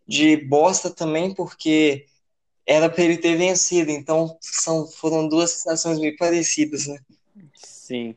[0.07, 2.07] de bosta também, porque
[2.67, 3.91] era para ele ter vencido.
[3.91, 6.99] Então, são, foram duas sensações meio parecidas, né?
[7.55, 8.15] Sim.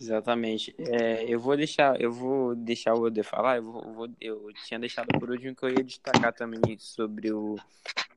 [0.00, 0.74] Exatamente.
[0.78, 3.56] É, eu vou deixar, eu vou deixar o Ode falar.
[3.56, 7.56] Eu, vou, eu, tinha deixado por último que eu ia destacar também sobre o,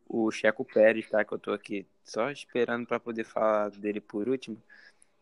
[0.08, 1.24] o Checo Pérez, tá?
[1.24, 4.62] Que eu tô aqui só esperando para poder falar dele por último.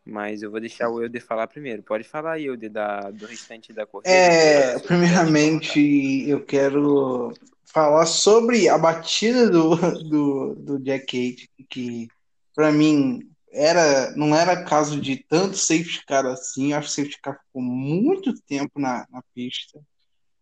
[0.08, 1.84] Mas eu vou deixar o Eude falar primeiro.
[1.84, 4.10] Pode falar, Eude, da, do restante da corrida.
[4.10, 7.34] É, primeiramente eu quero
[7.66, 12.08] falar sobre a batida do, do, do Jack Cage, que
[12.56, 16.74] para mim era, não era caso de tanto safety car assim.
[16.74, 19.80] Acho que o safety car ficou muito tempo na, na pista.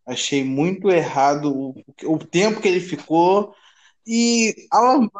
[0.05, 3.55] Achei muito errado o, o tempo que ele ficou.
[4.05, 5.11] E a lambança.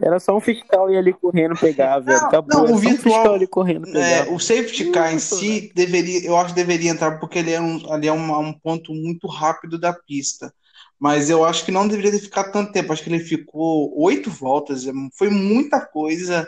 [0.00, 2.18] Era só um fiscal ir ali correndo pegar, velho.
[2.18, 2.54] Não, Acabou.
[2.54, 4.00] não, o um virtual- fiscal ali correndo pegar.
[4.00, 7.60] É, o safety car em si deveria, eu acho que deveria entrar porque ele é
[7.60, 10.52] um, ali é um, um ponto muito rápido da pista.
[10.98, 12.92] Mas eu acho que não deveria ter ficado tanto tempo.
[12.92, 16.46] Acho que ele ficou oito voltas, é, foi muita coisa.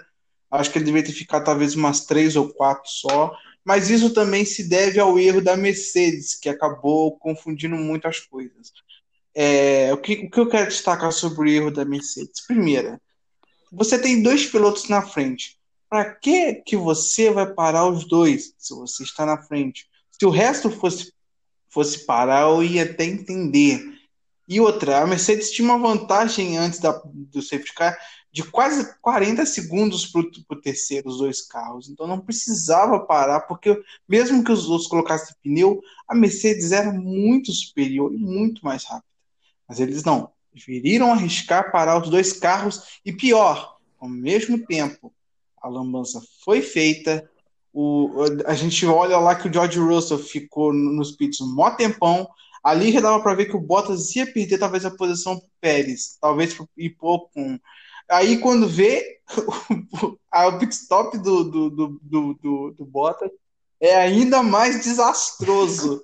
[0.51, 3.33] Acho que ele deveria ter ficado talvez umas três ou quatro só.
[3.65, 8.73] Mas isso também se deve ao erro da Mercedes, que acabou confundindo muito as coisas.
[9.35, 12.47] É, o que, o que eu quero destacar sobre o erro da Mercedes?
[12.47, 12.99] Primeira,
[13.70, 15.59] você tem dois pilotos na frente.
[15.89, 19.89] Para que que você vai parar os dois se você está na frente?
[20.11, 21.12] Se o resto fosse
[21.70, 23.82] fosse parar, eu ia até entender.
[24.49, 27.97] E outra, a Mercedes tinha uma vantagem antes da, do safety car
[28.32, 31.89] de quase 40 segundos para o terceiro, os dois carros.
[31.89, 37.53] Então não precisava parar, porque mesmo que os outros colocassem pneu, a Mercedes era muito
[37.53, 39.09] superior e muito mais rápida.
[39.69, 40.31] Mas eles não.
[40.59, 45.13] Preferiram arriscar parar os dois carros e pior, ao mesmo tempo,
[45.63, 47.29] a lambança foi feita.
[47.73, 48.11] O,
[48.45, 52.29] a gente olha lá que o George Russell ficou nos pits um mó tempão.
[52.63, 56.19] Ali já dava para ver que o Bottas ia perder talvez a posição para Pérez,
[56.21, 57.59] talvez ir pouco com.
[58.11, 59.21] Aí quando vê
[60.03, 63.31] o pit stop do, do, do, do, do, do Bottas
[63.81, 66.03] é ainda mais desastroso.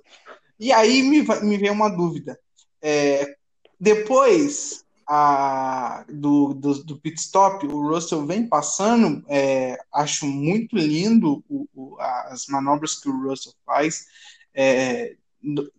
[0.57, 2.39] E aí me, me vem uma dúvida.
[2.81, 3.34] É,
[3.79, 9.23] depois a, do, do, do, pit stop, o Russell vem passando.
[9.27, 14.05] É, acho muito lindo o, o, as manobras que o Russell faz.
[14.53, 15.15] É,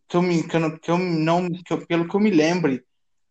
[0.09, 2.85] que eu, me, que eu, que eu não, que eu, pelo que eu me lembre,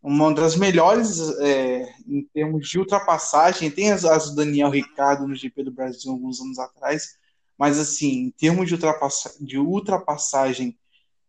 [0.04, 3.72] uma das melhores é, em termos de ultrapassagem.
[3.72, 7.18] Tem as, as do Daniel Ricardo no GP do Brasil alguns anos atrás,
[7.58, 10.78] mas assim, em termos de, ultrapassa, de ultrapassagem,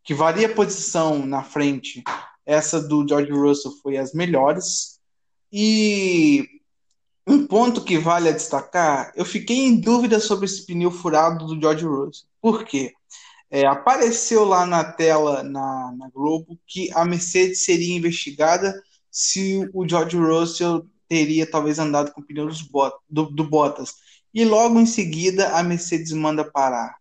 [0.03, 2.05] que varia a posição na frente,
[2.47, 5.01] essa do George Russell foi as melhores.
[5.52, 6.48] E
[7.27, 11.60] um ponto que vale a destacar, eu fiquei em dúvida sobre esse pneu furado do
[11.60, 12.28] George Russell.
[12.40, 12.94] Por quê?
[13.51, 19.89] É, apareceu lá na tela na, na, Globo que a Mercedes seria investigada se o
[19.89, 22.48] George Russell teria talvez andado com o pneu
[23.09, 23.94] do, do Bottas.
[24.32, 26.97] E logo em seguida a Mercedes manda parar.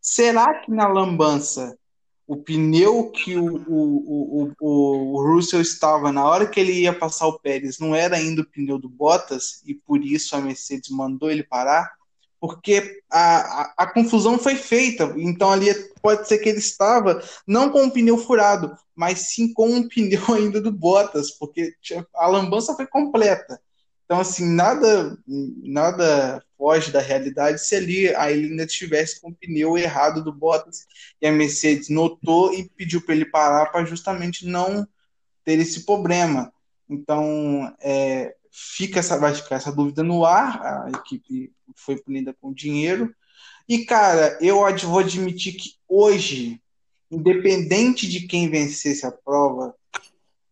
[0.00, 1.78] Será que na lambança
[2.26, 7.26] o pneu que o, o, o, o, Russell estava na hora que ele ia passar
[7.26, 11.30] o Pérez não era ainda o pneu do Bottas e por isso a Mercedes mandou
[11.30, 11.92] ele parar?
[12.40, 15.72] Porque a, a, a, confusão foi feita, então ali
[16.02, 20.22] pode ser que ele estava não com o pneu furado, mas sim com um pneu
[20.34, 21.74] ainda do Bottas, porque
[22.14, 23.60] a lambança foi completa.
[24.04, 29.34] Então, assim, nada, nada foge da realidade se ali a ele ainda estivesse com o
[29.34, 30.86] pneu errado do Bottas
[31.20, 34.86] e a Mercedes notou e pediu para ele parar para justamente não
[35.44, 36.52] ter esse problema.
[36.88, 42.52] Então, é, fica essa, vai ficar essa dúvida no ar, a equipe foi punida com
[42.52, 43.14] dinheiro.
[43.68, 46.60] E, cara, eu vou admitir que hoje,
[47.10, 49.74] independente de quem vencesse a prova,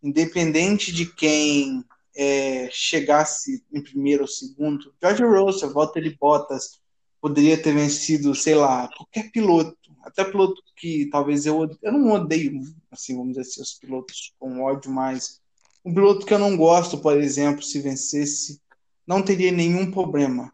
[0.03, 6.81] independente de quem é, chegasse em primeiro ou segundo, George Russell, Valtteri Bottas,
[7.21, 12.61] poderia ter vencido, sei lá, qualquer piloto, até piloto que talvez eu eu não odeio,
[12.91, 15.41] assim, vamos dizer assim, os pilotos com ódio, mas
[15.85, 18.61] um piloto que eu não gosto, por exemplo, se vencesse,
[19.07, 20.53] não teria nenhum problema.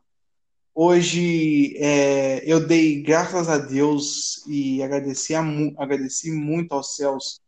[0.74, 5.42] Hoje é, eu dei graças a Deus e agradeci, a,
[5.76, 7.40] agradeci muito aos céus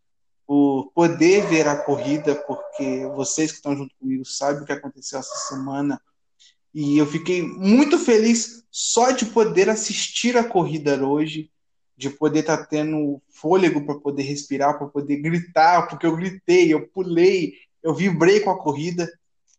[0.51, 5.21] por poder ver a corrida, porque vocês que estão junto comigo sabem o que aconteceu
[5.21, 6.03] essa semana.
[6.75, 11.53] E eu fiquei muito feliz só de poder assistir a corrida hoje,
[11.97, 16.75] de poder estar tá tendo fôlego para poder respirar, para poder gritar, porque eu gritei,
[16.75, 19.09] eu pulei, eu vibrei com a corrida.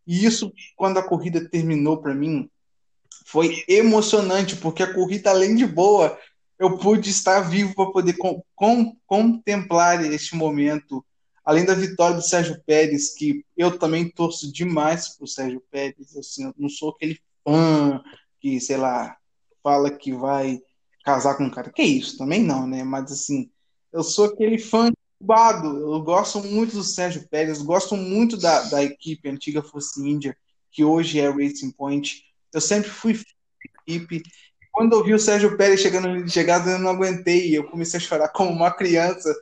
[0.06, 2.50] E isso, quando a corrida terminou para mim,
[3.26, 6.20] foi emocionante, porque a corrida, além de boa,
[6.62, 11.04] eu pude estar vivo para poder com, com, contemplar este momento.
[11.44, 16.16] Além da vitória do Sérgio Pérez, que eu também torço demais para o Sérgio Pérez.
[16.16, 18.00] Assim, eu não sou aquele fã
[18.40, 19.18] que, sei lá,
[19.64, 20.62] fala que vai
[21.04, 21.72] casar com um cara.
[21.72, 22.84] Que isso, também não, né?
[22.84, 23.50] Mas assim,
[23.92, 25.80] eu sou aquele fã incubado.
[25.80, 30.38] Eu gosto muito do Sérgio Pérez, gosto muito da, da equipe antiga Force India,
[30.72, 32.24] que hoje é Racing Point.
[32.54, 33.20] Eu sempre fui
[33.88, 34.22] equipe
[34.72, 37.56] quando eu vi o Sérgio Pérez chegando no chegada, eu não aguentei.
[37.58, 39.34] Eu comecei a chorar como uma criança.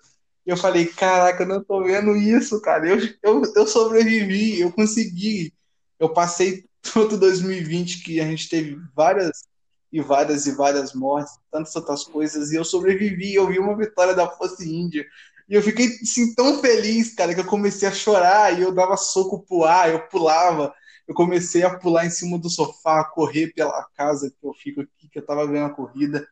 [0.46, 2.88] Eu falei, caraca, eu não tô vendo isso, cara.
[2.88, 5.54] Eu, eu, eu sobrevivi, eu consegui.
[6.00, 9.44] Eu passei todo 2020 que a gente teve várias
[9.92, 13.34] e várias e várias mortes, tantas outras coisas, e eu sobrevivi.
[13.34, 15.06] Eu vi uma vitória da Força Índia.
[15.48, 18.96] E eu fiquei assim, tão feliz, cara, que eu comecei a chorar e eu dava
[18.98, 20.74] soco pro ar, eu pulava
[21.10, 24.82] eu comecei a pular em cima do sofá, a correr pela casa que eu fico
[24.82, 26.28] aqui, que eu tava vendo a corrida.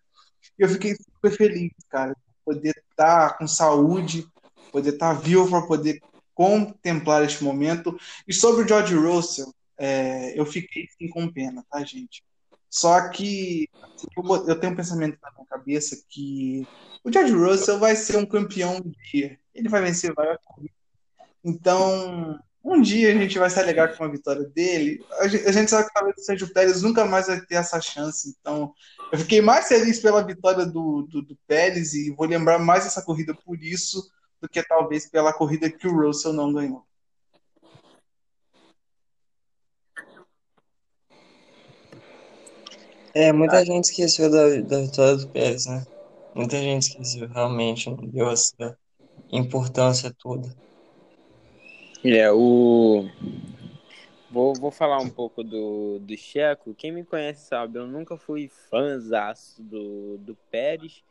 [0.57, 4.27] E eu fiquei super feliz, cara, poder estar tá com saúde,
[4.71, 5.99] poder estar tá vivo para poder
[6.35, 7.99] contemplar este momento.
[8.27, 12.23] E sobre o George Russell, é, eu fiquei sim, com pena, tá, gente?
[12.69, 14.07] Só que assim,
[14.47, 16.67] eu, tenho um pensamento na minha cabeça que
[17.03, 19.39] o George Russell vai ser um campeão um dia.
[19.55, 20.77] Ele vai vencer várias corridas.
[21.43, 25.01] Então, um dia a gente vai se alegar com a vitória dele.
[25.19, 28.35] A gente, sabe que talvez o Sérgio Pérez nunca mais vai ter essa chance.
[28.41, 28.73] Então,
[29.09, 33.01] eu fiquei mais feliz pela vitória do, do, do Pérez e vou lembrar mais essa
[33.01, 34.11] corrida por isso
[34.41, 36.83] do que talvez pela corrida que o Russell não ganhou.
[43.13, 45.85] É, muita gente esqueceu da, da vitória do Pérez, né?
[46.35, 48.77] Muita gente esqueceu, realmente, não deu essa
[49.31, 50.53] importância toda.
[52.03, 53.09] É, o.
[54.29, 56.73] Vou, vou falar um pouco do, do Checo.
[56.73, 61.03] Quem me conhece sabe, eu nunca fui fãzaço do, do Pérez.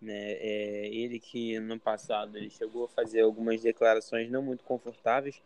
[0.00, 0.32] Né?
[0.32, 5.40] É, ele que no passado ele chegou a fazer algumas declarações não muito confortáveis,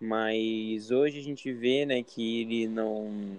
[0.00, 3.38] mas hoje a gente vê né, que ele não.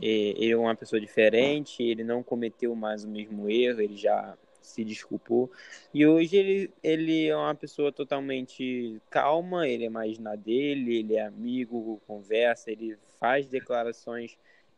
[0.00, 4.36] É, ele é uma pessoa diferente, ele não cometeu mais o mesmo erro, ele já
[4.68, 5.50] se desculpou.
[5.92, 11.16] E hoje ele, ele é uma pessoa totalmente calma, ele é mais na dele, ele
[11.16, 14.36] é amigo, conversa, ele faz declarações,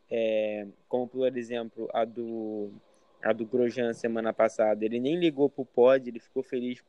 [0.09, 2.71] é, como por exemplo a do,
[3.21, 4.83] a do Grosjean semana passada.
[4.83, 6.83] Ele nem ligou pro pod, ele ficou feliz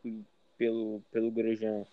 [0.57, 1.85] pelo, pelo Grosjean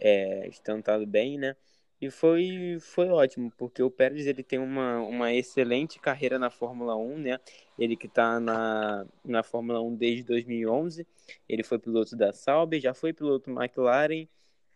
[0.00, 1.56] é, estando bem, né?
[2.02, 6.96] E foi, foi ótimo, porque o Pérez ele tem uma, uma excelente carreira na Fórmula
[6.96, 7.38] 1, né?
[7.78, 11.06] Ele que está na, na Fórmula 1 desde 2011.
[11.48, 14.26] Ele foi piloto da Sauber, já foi piloto McLaren,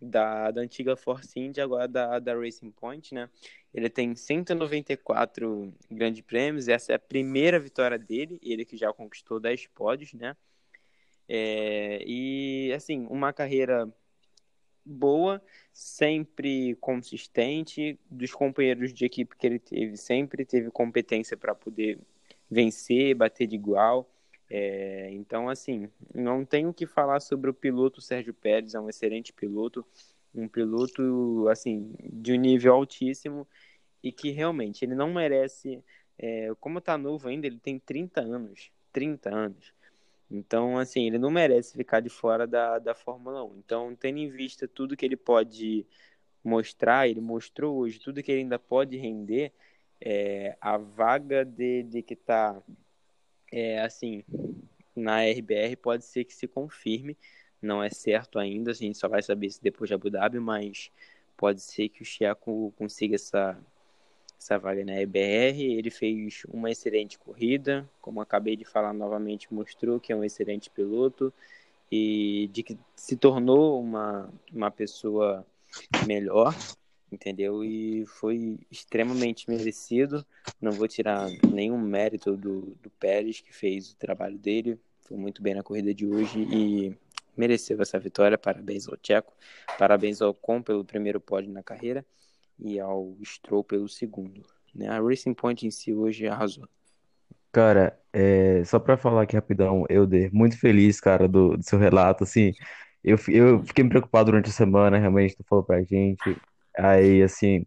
[0.00, 3.28] da, da antiga Force India, agora da, da Racing Point, né?
[3.74, 9.40] Ele tem 194 grandes prêmios, essa é a primeira vitória dele, ele que já conquistou
[9.40, 10.36] 10 pódios, né?
[11.28, 13.92] É, e, assim, uma carreira
[14.86, 15.42] boa,
[15.72, 21.98] sempre consistente, dos companheiros de equipe que ele teve, sempre teve competência para poder
[22.48, 24.08] vencer, bater de igual.
[24.48, 29.32] É, então, assim, não tenho que falar sobre o piloto Sérgio Pérez, é um excelente
[29.32, 29.84] piloto,
[30.32, 33.46] um piloto, assim, de um nível altíssimo
[34.02, 35.82] e que realmente ele não merece,
[36.18, 39.74] é, como tá novo ainda, ele tem 30 anos, 30 anos.
[40.30, 43.58] Então, assim, ele não merece ficar de fora da, da Fórmula 1.
[43.58, 45.86] Então, tendo em vista tudo que ele pode
[46.42, 49.52] mostrar, ele mostrou hoje tudo que ele ainda pode render,
[50.00, 52.60] é, a vaga de, de que tá
[53.52, 54.24] é, assim
[54.94, 57.16] na RBR pode ser que se confirme,
[57.60, 60.90] não é certo ainda, a gente só vai saber se depois de Abu Dhabi, mas
[61.36, 63.58] pode ser que o Chiaco consiga essa,
[64.46, 65.60] essa vaga na RBR.
[65.60, 70.70] Ele fez uma excelente corrida, como acabei de falar novamente, mostrou que é um excelente
[70.70, 71.32] piloto
[71.90, 75.44] e de que se tornou uma, uma pessoa
[76.06, 76.54] melhor,
[77.10, 77.64] entendeu?
[77.64, 80.24] E foi extremamente merecido.
[80.60, 85.42] Não vou tirar nenhum mérito do, do Pérez, que fez o trabalho dele, foi muito
[85.42, 86.96] bem na corrida de hoje e
[87.36, 88.38] mereceu essa vitória.
[88.38, 89.32] Parabéns ao Tcheco,
[89.78, 92.04] parabéns ao Com pelo primeiro pódio na carreira
[92.58, 94.42] e ao Stroll pelo segundo.
[94.74, 94.88] Né?
[94.88, 96.68] A Racing Point em si hoje arrasou.
[97.52, 102.22] Cara, é, só pra falar aqui rapidão, Euder, muito feliz, cara, do, do seu relato,
[102.22, 102.52] assim,
[103.02, 106.36] eu, eu fiquei me preocupado durante a semana, realmente, tu falou pra gente,
[106.76, 107.64] aí, assim,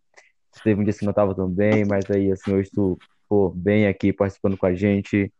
[0.64, 3.88] teve um dia que não tava tão bem, mas aí, assim, hoje tu, pô, bem
[3.88, 5.34] aqui, participando com a gente,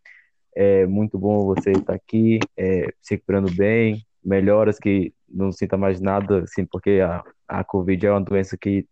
[0.55, 6.01] é muito bom você estar aqui, é, se recuperando bem, melhoras que não sinta mais
[6.01, 8.88] nada, assim, porque a, a Covid é uma doença que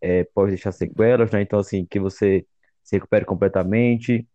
[0.00, 1.42] é, pode deixar sequelas, né?
[1.42, 2.46] Então, assim, que você
[2.82, 4.26] se recupere completamente.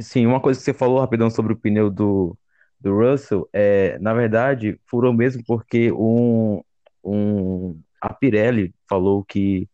[0.00, 2.38] Sim, uma coisa que você falou rapidão sobre o pneu do,
[2.80, 6.62] do Russell, é, na verdade, furou mesmo porque um,
[7.04, 9.68] um, a Pirelli falou que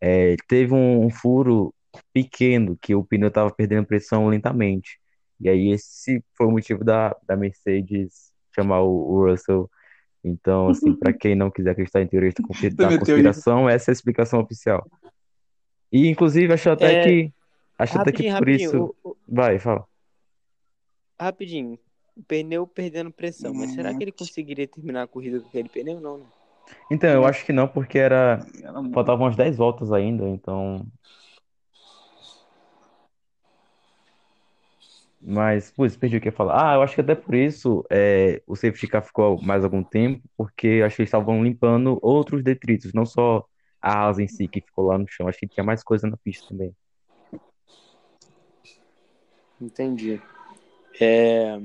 [0.00, 1.74] é, teve um, um furo
[2.12, 4.98] pequeno, que o pneu estava perdendo pressão lentamente.
[5.40, 9.70] E aí esse foi o motivo da, da Mercedes chamar o, o Russell.
[10.24, 12.44] Então, assim, para quem não quiser acreditar em teorias da
[12.88, 12.98] teoria.
[12.98, 14.86] conspiração, essa é a explicação oficial.
[15.92, 17.32] E, inclusive, acho até É, que
[17.78, 18.70] acho até que Rapidinho, por rapidinho.
[18.70, 18.94] isso.
[19.04, 19.86] o- o- Vai, fala.
[21.20, 21.78] rapidinho.
[22.16, 26.00] O pneu perdendo pressão, mas será que ele conseguiria terminar a corrida com aquele pneu?
[26.00, 26.24] Não, né?
[26.90, 28.44] Então, eu acho que não, porque era
[28.92, 30.84] faltavam umas 10 voltas ainda, então.
[35.20, 36.72] Mas, putz, perdi o que ia falar.
[36.72, 40.22] Ah, eu acho que até por isso é, o safety car ficou mais algum tempo,
[40.36, 43.44] porque acho que eles estavam limpando outros detritos, não só
[43.82, 45.26] a asa em si que ficou lá no chão.
[45.28, 46.74] Acho que tinha mais coisa na pista também.
[49.60, 50.20] Entendi.
[51.00, 51.58] É,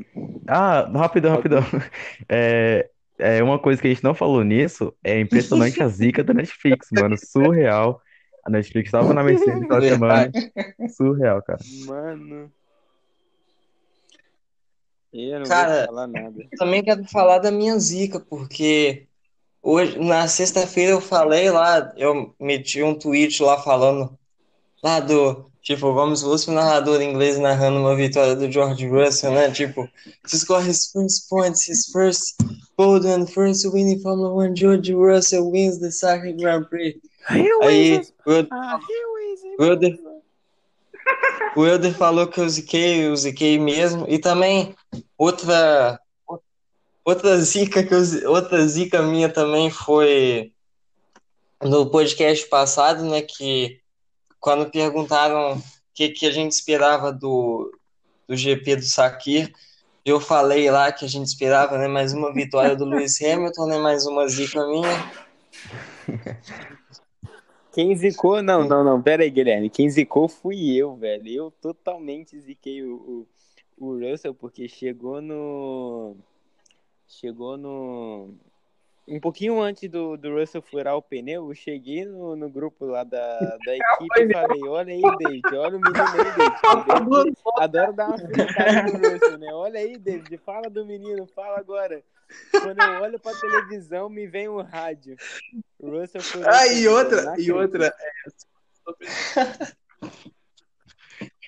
[0.47, 1.61] Ah, rapidão, rapidão.
[2.29, 2.89] É,
[3.19, 6.87] é uma coisa que a gente não falou nisso, é impressionante a zica da Netflix,
[6.91, 7.15] mano.
[7.17, 8.01] Surreal.
[8.45, 10.31] A Netflix estava na Mercedes aquela semana.
[10.87, 11.59] Surreal, cara.
[11.87, 12.51] mano.
[15.13, 16.47] Eu não Cara, vou falar nada.
[16.57, 19.05] Também quero falar da minha zica, porque
[19.61, 24.17] hoje, na sexta-feira eu falei lá, eu meti um tweet lá falando
[24.83, 29.51] lá do, tipo, fosse um narrador inglês narrando uma vitória do George Russell, né?
[29.51, 29.87] Tipo,
[30.29, 32.35] to score his first points, his first
[32.79, 36.99] and first win in Formula One, George Russell wins the Sakura Grand Prix.
[37.29, 37.61] Aí, o
[39.59, 39.97] o Elder,
[41.55, 44.75] o Elder falou que eu ziquei, eu ziquei mesmo, e também
[45.17, 45.99] outra
[47.05, 50.51] outra zica que eu, outra zica minha também foi
[51.61, 53.79] no podcast passado, né, que
[54.39, 55.63] quando perguntaram o
[55.93, 57.71] que, que a gente esperava do,
[58.27, 59.53] do GP do Sakir,
[60.05, 63.77] eu falei lá que a gente esperava, né, mais uma vitória do Lewis Hamilton, né,
[63.77, 65.11] mais uma zica minha.
[67.73, 68.43] Quem zicou?
[68.43, 69.01] Não, não, não.
[69.01, 69.67] Pera aí, Guilherme.
[69.67, 71.27] Quem zicou fui eu, velho.
[71.27, 73.25] Eu totalmente ziquei o,
[73.79, 76.15] o, o Russell, porque chegou no.
[77.07, 78.29] Chegou no.
[79.07, 83.03] Um pouquinho antes do, do Russell furar o pneu, eu cheguei no, no grupo lá
[83.03, 87.37] da, da equipe e falei: Olha aí, David, olha o menino aí, David.
[87.57, 89.51] Adoro dar uma no Russell, né?
[89.51, 92.03] Olha aí, David, fala do menino, fala agora.
[92.61, 95.17] Quando eu olho pra televisão, me vem um rádio.
[95.79, 97.93] O Russell o Ah, e outra, e outra.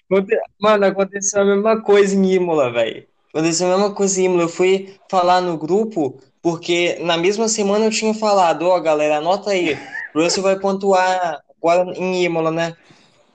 [0.09, 3.07] Aconte- Mano, aconteceu a mesma coisa em Imola, velho.
[3.33, 4.43] Aconteceu a mesma coisa em Imola.
[4.43, 9.51] Eu fui falar no grupo, porque na mesma semana eu tinha falado, ó, galera, anota
[9.51, 9.77] aí.
[10.13, 12.75] Russell vai pontuar agora em Imola, né?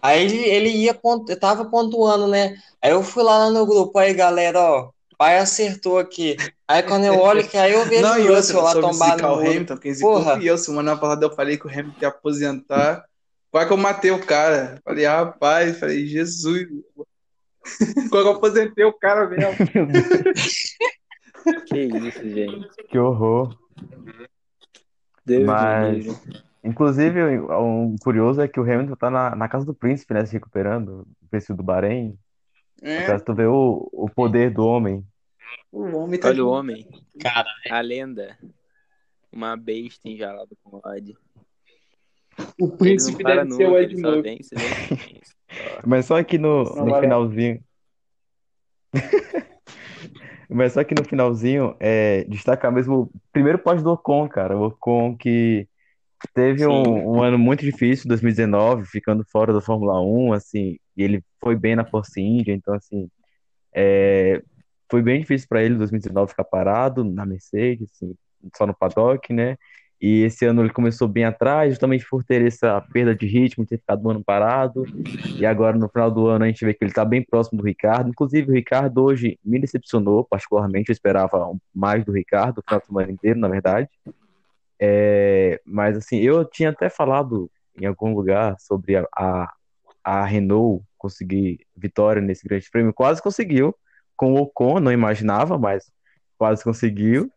[0.02, 1.34] Aí ele, ele ia pontu...
[1.38, 2.56] tava pontuando, né?
[2.80, 6.34] Aí eu fui lá no grupo, aí galera, ó, o pai acertou aqui.
[6.66, 9.22] Aí quando eu olho, que aí eu vejo Não, e o Russell outra, lá tombado
[9.22, 9.34] no.
[9.34, 10.36] Hamilton, quem Porra.
[10.36, 10.56] fui eu.
[10.56, 13.04] Semana passada eu falei que o Hamilton ia aposentar.
[13.50, 14.80] Quase que eu matei o cara.
[14.82, 16.66] Falei, rapaz, falei, Jesus.
[18.08, 19.52] Quase que eu aposentei o cara mesmo.
[19.92, 20.74] Deus,
[21.68, 22.68] Que isso, gente.
[22.88, 23.54] que horror.
[25.26, 26.42] Deus Mas- me livre.
[26.64, 30.24] Inclusive, um curioso é que o Hamilton tá na, na casa do príncipe, né?
[30.24, 31.06] Se recuperando.
[31.22, 32.18] O príncipe do Bahrein.
[32.82, 35.04] É, tu ver o, o poder do homem.
[35.72, 36.86] O homem tá Olha o homem.
[37.20, 38.38] Cara, A lenda.
[39.32, 41.16] Uma besta enjalada com ódio.
[42.60, 44.22] O príncipe para deve ser o nunca, Ed Murphy.
[44.22, 45.36] vence, vence.
[45.86, 47.06] Mas só que no, Não no vale.
[47.06, 47.64] finalzinho.
[50.48, 54.56] Mas só que no finalzinho, é, destacar mesmo o primeiro pódio do Ocon, cara.
[54.56, 55.68] O Ocon que
[56.34, 61.22] teve um, um ano muito difícil, 2019, ficando fora da Fórmula 1, assim, e ele
[61.40, 63.08] foi bem na Force India, então, assim,
[63.72, 64.42] é,
[64.90, 68.14] foi bem difícil para ele em 2019 ficar parado na Mercedes, assim,
[68.56, 69.56] só no paddock, né?
[70.00, 73.76] E esse ano ele começou bem atrás, justamente por ter essa perda de ritmo, ter
[73.76, 74.84] ficado um ano parado.
[75.38, 77.66] E agora no final do ano a gente vê que ele está bem próximo do
[77.66, 78.08] Ricardo.
[78.08, 80.88] Inclusive, o Ricardo hoje me decepcionou, particularmente.
[80.88, 83.90] Eu esperava mais do Ricardo o final inteiro, na verdade.
[84.80, 89.52] É, mas assim, eu tinha até falado em algum lugar sobre a, a,
[90.02, 92.94] a Renault conseguir vitória nesse grande prêmio.
[92.94, 93.74] Quase conseguiu.
[94.20, 95.90] Com o Ocon, não imaginava, mas
[96.36, 97.32] quase conseguiu.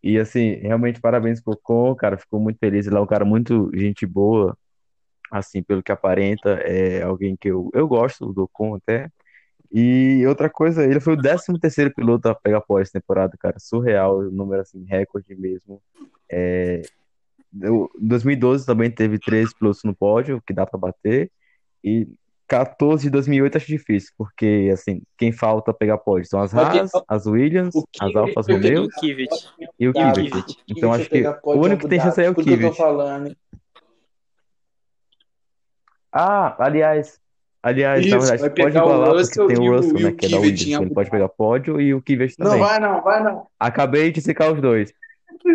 [0.00, 2.86] E assim, realmente parabéns pro Ocon, cara, ficou muito feliz.
[2.86, 4.56] Ele é um cara muito gente boa,
[5.32, 9.10] assim, pelo que aparenta, é alguém que eu, eu gosto do Ocon até.
[9.72, 13.58] E outra coisa, ele foi o 13 terceiro piloto a pegar pós essa temporada, cara,
[13.58, 15.82] surreal, número assim, recorde mesmo.
[16.30, 16.82] É,
[17.60, 21.32] eu- em 2012 também teve três pilotos no pódio, que dá pra bater.
[21.82, 22.06] E
[22.48, 27.26] 14 de 2008 acho difícil, porque assim, quem falta pegar pódio são as Haas, as
[27.26, 28.88] Williams, as Alfas Romeo
[29.78, 30.32] e o Kvyat.
[30.32, 32.34] Kvyat Então acho que o único que tem Abu chance é o
[33.26, 33.36] hein?
[36.10, 37.20] Ah, aliás,
[37.62, 40.38] aliás, na Isso, verdade, vai pode igualar porque tem o Russell, né, que é da
[40.38, 42.02] Williams, ele pode pegar pódio e o
[42.38, 42.60] Não, também.
[42.60, 43.46] vai não, vai não.
[43.60, 44.90] Acabei de zicar os dois.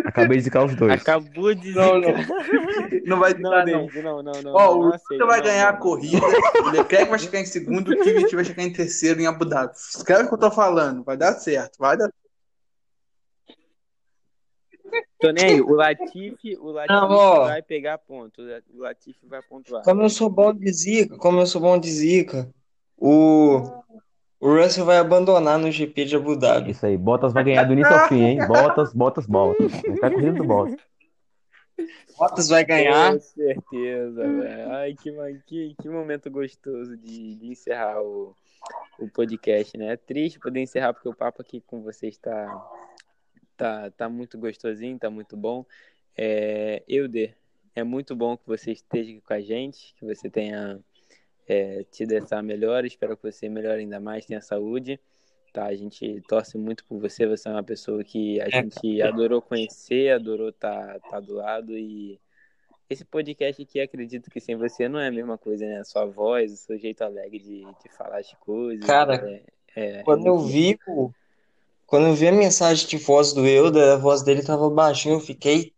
[0.04, 1.00] Acabei de zicar os dois.
[1.00, 2.26] Acabou de Não, zicar.
[3.06, 3.86] Não vai Não, zicar, não.
[3.86, 4.54] David, não, não, não.
[4.54, 6.26] Ó, não, o não aceito, vai não, ganhar não, a corrida,
[6.64, 9.72] o Leclerc vai chegar em segundo, o Kvyat vai chegar em terceiro em Abu Dhabi.
[9.74, 12.10] Escreve o que eu tô falando, vai dar certo, vai dar
[15.18, 15.60] Tô nem aí.
[15.60, 17.44] O Latifi, o Latifi Não, ó.
[17.46, 18.42] vai pegar ponto.
[18.42, 19.82] O Latifi vai pontuar.
[19.82, 22.48] Como eu sou bom de zica, como eu sou bom de zica,
[22.96, 23.62] o,
[24.44, 26.72] o Russell vai abandonar no GP de Abu Dhabi.
[26.72, 28.46] Isso aí, Bottas vai ganhar do início ao fim, hein?
[28.46, 29.72] Bottas, Bottas, Bottas.
[29.72, 30.80] Vai ficar correndo do Bottas.
[32.18, 33.14] Bottas vai ganhar.
[33.14, 34.72] Com certeza, velho.
[34.72, 35.10] Ai, que,
[35.46, 38.36] que, que momento gostoso de, de encerrar o,
[38.98, 39.94] o podcast, né?
[39.94, 42.70] É triste poder encerrar porque o papo aqui com vocês tá,
[43.56, 45.64] tá, tá muito gostosinho, tá muito bom.
[46.14, 47.34] É, Euder,
[47.74, 50.78] é muito bom que você esteja aqui com a gente, que você tenha
[51.46, 52.86] é, tido essa melhora.
[52.86, 55.00] Espero que você melhore ainda mais, tenha saúde.
[55.52, 57.26] Tá, a gente torce muito por você.
[57.26, 61.34] Você é uma pessoa que a É, gente adorou conhecer, adorou estar tá, tá do
[61.34, 62.20] lado e
[62.88, 65.80] esse podcast aqui, acredito que sem você não é a mesma coisa, né?
[65.80, 68.86] A sua voz, o seu jeito alegre de, de falar as coisas.
[68.86, 69.42] Cara, é,
[69.76, 70.78] é, Quando eu vi
[71.86, 75.20] quando eu vi a mensagem de voz do Euler, a voz dele tava baixinha, eu
[75.20, 75.73] fiquei,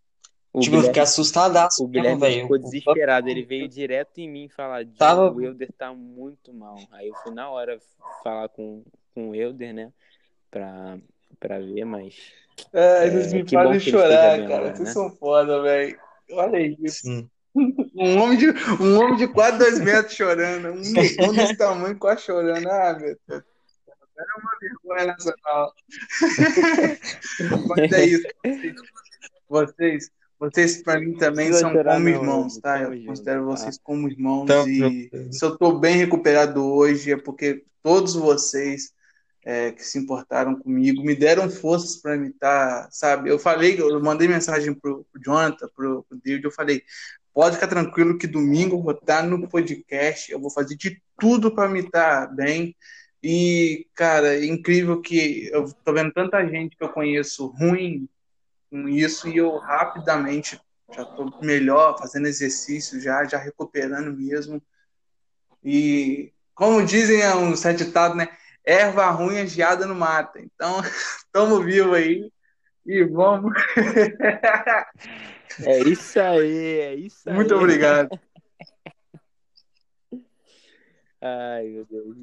[0.56, 2.42] o tipo, eu fiquei Guilherme, assustadaço o mesmo, Guilherme velho.
[2.42, 3.28] ficou desesperado.
[3.28, 6.76] Ele veio direto em mim falar: Tava- o Euder tá muito mal.
[6.92, 7.78] Aí eu fui na hora
[8.22, 8.82] falar com,
[9.14, 9.92] com o Euder, né?
[10.50, 10.98] Pra,
[11.38, 12.16] pra ver, mas.
[12.72, 14.44] É, É, vocês me fazem chorar, cara.
[14.44, 14.92] agora, Vocês né?
[14.94, 15.98] são foda, velho.
[16.32, 17.00] Olha isso.
[17.02, 17.30] Sim.
[17.96, 18.50] Um homem, de,
[18.82, 20.72] um homem de quase dois metros chorando.
[20.72, 22.68] Um negão desse tamanho quase chorando.
[22.68, 23.42] Ah, meu Deus.
[24.18, 25.72] Era uma vergonha nacional.
[27.68, 28.28] Mas é isso.
[29.48, 32.82] Vocês, vocês para mim também são como não, irmãos, tá?
[32.82, 33.46] Eu considero tá?
[33.46, 38.92] vocês como irmãos Tamo e se eu tô bem recuperado hoje é porque todos vocês
[39.46, 43.30] é, que se importaram comigo me deram forças para me estar, sabe?
[43.30, 46.82] Eu falei, eu mandei mensagem pro, pro Jonathan, pro, pro David, eu falei,
[47.32, 51.54] pode ficar tranquilo que domingo eu vou estar no podcast, eu vou fazer de tudo
[51.54, 52.74] para me estar bem.
[53.22, 58.08] E, cara, é incrível que eu tô vendo tanta gente que eu conheço ruim
[58.82, 60.60] com isso e eu rapidamente
[60.94, 64.62] já tô melhor, fazendo exercício já, já recuperando mesmo.
[65.64, 68.28] E, como dizem é um certo ditado, né?
[68.64, 70.40] Erva ruim, é geada no mata.
[70.40, 70.80] Então,
[71.24, 72.30] estamos vivos aí
[72.84, 73.52] e vamos.
[75.64, 77.34] É isso aí, é isso aí.
[77.34, 78.10] Muito obrigado.
[81.20, 82.16] Ai, meu Deus.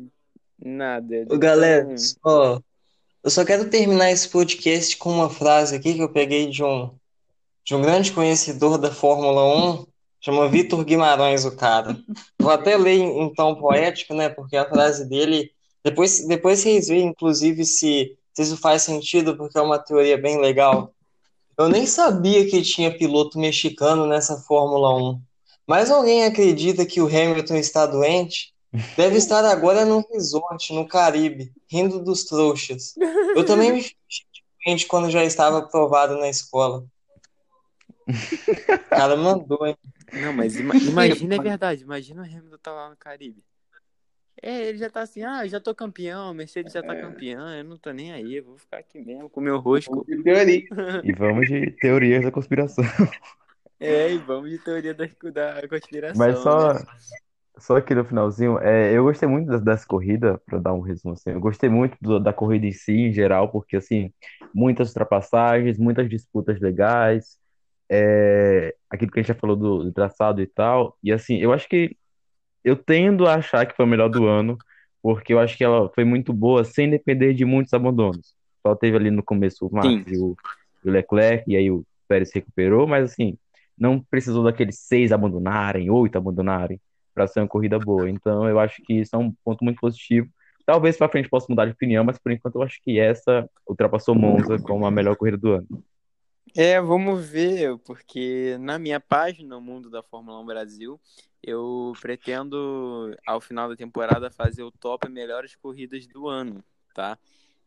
[0.59, 1.25] Nada.
[1.29, 2.61] Ô, galera, só,
[3.23, 6.91] eu só quero terminar esse podcast com uma frase aqui que eu peguei de um,
[7.63, 9.45] de um grande conhecedor da Fórmula
[9.77, 9.85] 1,
[10.19, 11.97] chama Vitor Guimarães, o cara.
[12.37, 14.27] Vou até ler em, em tom poético, né?
[14.27, 15.51] Porque a frase dele.
[15.81, 20.41] Depois, depois vocês veem, inclusive, se, se isso faz sentido, porque é uma teoria bem
[20.41, 20.93] legal.
[21.57, 25.21] Eu nem sabia que tinha piloto mexicano nessa Fórmula 1.
[25.65, 28.52] Mas alguém acredita que o Hamilton está doente?
[28.97, 32.95] Deve estar agora num resort no Caribe, rindo dos trouxas.
[33.35, 33.97] Eu também me fiquei
[34.65, 36.85] doente quando já estava aprovado na escola.
[38.07, 39.77] O cara mandou, hein?
[40.11, 43.43] Não, mas ima- imagina, é verdade, imagina o Hamilton tá lá no Caribe.
[44.41, 47.77] É, ele já tá assim, ah, já tô campeão, Mercedes já tá campeã, eu não
[47.77, 50.05] tô nem aí, eu vou ficar aqui mesmo com o meu rosco.
[50.23, 50.63] Teoria.
[51.03, 52.83] E vamos de teorias da conspiração.
[53.79, 56.79] É, e vamos de teoria da, da conspiração, Mas só, né?
[57.57, 61.13] Só aqui no finalzinho, é, eu gostei muito das, das corridas, para dar um resumo
[61.13, 64.11] assim, eu gostei muito do- da corrida em si, em geral, porque assim,
[64.53, 67.37] muitas ultrapassagens, muitas disputas legais,
[67.89, 71.53] é, aquilo que a gente já falou do, do traçado e tal, e assim, eu
[71.53, 71.95] acho que
[72.63, 74.57] eu tendo a achar que foi a melhor do ano,
[75.01, 78.33] porque eu acho que ela foi muito boa sem depender de muitos abandonos.
[78.65, 80.03] Só teve ali no começo o Max Sim.
[80.07, 80.35] e o,
[80.85, 83.37] e o Leclerc, e aí o Pérez recuperou, mas assim,
[83.77, 86.79] não precisou daqueles seis abandonarem, oito abandonarem,
[87.13, 88.09] para ser uma corrida boa.
[88.09, 90.29] Então eu acho que isso é um ponto muito positivo.
[90.65, 94.15] Talvez para frente possa mudar de opinião, mas por enquanto eu acho que essa ultrapassou
[94.15, 95.83] Monza como a melhor corrida do ano.
[96.55, 101.01] É, vamos ver, porque na minha página, o Mundo da Fórmula 1 Brasil,
[101.41, 106.63] eu pretendo, ao final da temporada, fazer o top melhores corridas do ano,
[106.93, 107.17] tá?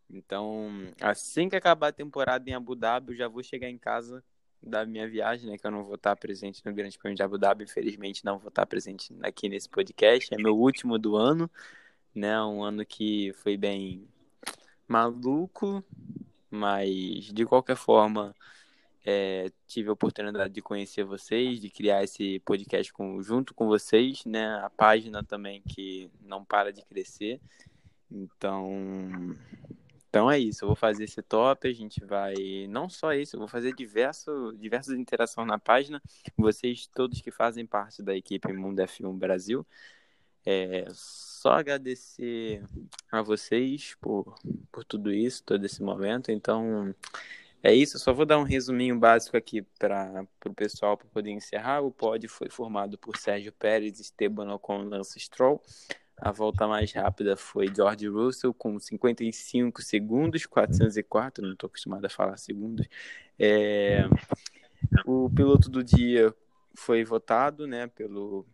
[0.08, 0.70] Então,
[1.00, 4.22] assim que acabar a temporada em Abu Dhabi, eu já vou chegar em casa
[4.66, 5.56] da minha viagem, né?
[5.56, 8.48] Que eu não vou estar presente no Grande Prêmio de Abu Dhabi, infelizmente não vou
[8.48, 10.34] estar presente aqui nesse podcast.
[10.34, 11.50] É meu último do ano,
[12.14, 12.40] né?
[12.42, 14.06] Um ano que foi bem
[14.88, 15.84] maluco,
[16.50, 18.34] mas de qualquer forma.
[19.08, 24.24] É, tive a oportunidade de conhecer vocês, de criar esse podcast com, junto com vocês,
[24.24, 24.60] né?
[24.64, 27.40] A página também que não para de crescer.
[28.10, 29.36] Então,
[30.16, 30.64] então é isso.
[30.64, 31.68] Eu vou fazer esse top.
[31.68, 32.34] A gente vai
[32.70, 36.02] não só isso, eu vou fazer diverso, diversas interações na página.
[36.38, 39.66] Vocês todos que fazem parte da equipe Mundo F1 Brasil.
[40.46, 42.64] É, só agradecer
[43.12, 44.34] a vocês por,
[44.72, 46.32] por tudo isso, todo esse momento.
[46.32, 46.94] Então,
[47.62, 51.82] é isso, só vou dar um resuminho básico aqui para o pessoal para poder encerrar.
[51.82, 55.62] O pódio foi formado por Sérgio Pérez, Esteban Ocon Lance Stroll.
[56.18, 62.08] A volta mais rápida foi George Russell com 55 segundos, 404, não estou acostumado a
[62.08, 62.86] falar segundos.
[63.38, 64.04] É,
[65.04, 66.34] o piloto do dia
[66.74, 68.46] foi votado né, pelo,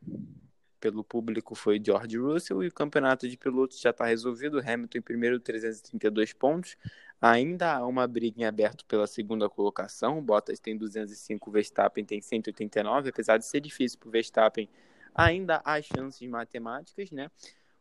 [0.81, 4.59] pelo público, foi George Russell, e o campeonato de pilotos já está resolvido.
[4.59, 6.77] Hamilton em primeiro, 332 pontos.
[7.21, 10.21] Ainda há uma briga em aberto pela segunda colocação.
[10.21, 13.11] Bottas tem 205, o Verstappen tem 189.
[13.11, 14.69] Apesar de ser difícil para o Verstappen,
[15.15, 17.31] ainda há chances matemáticas, né?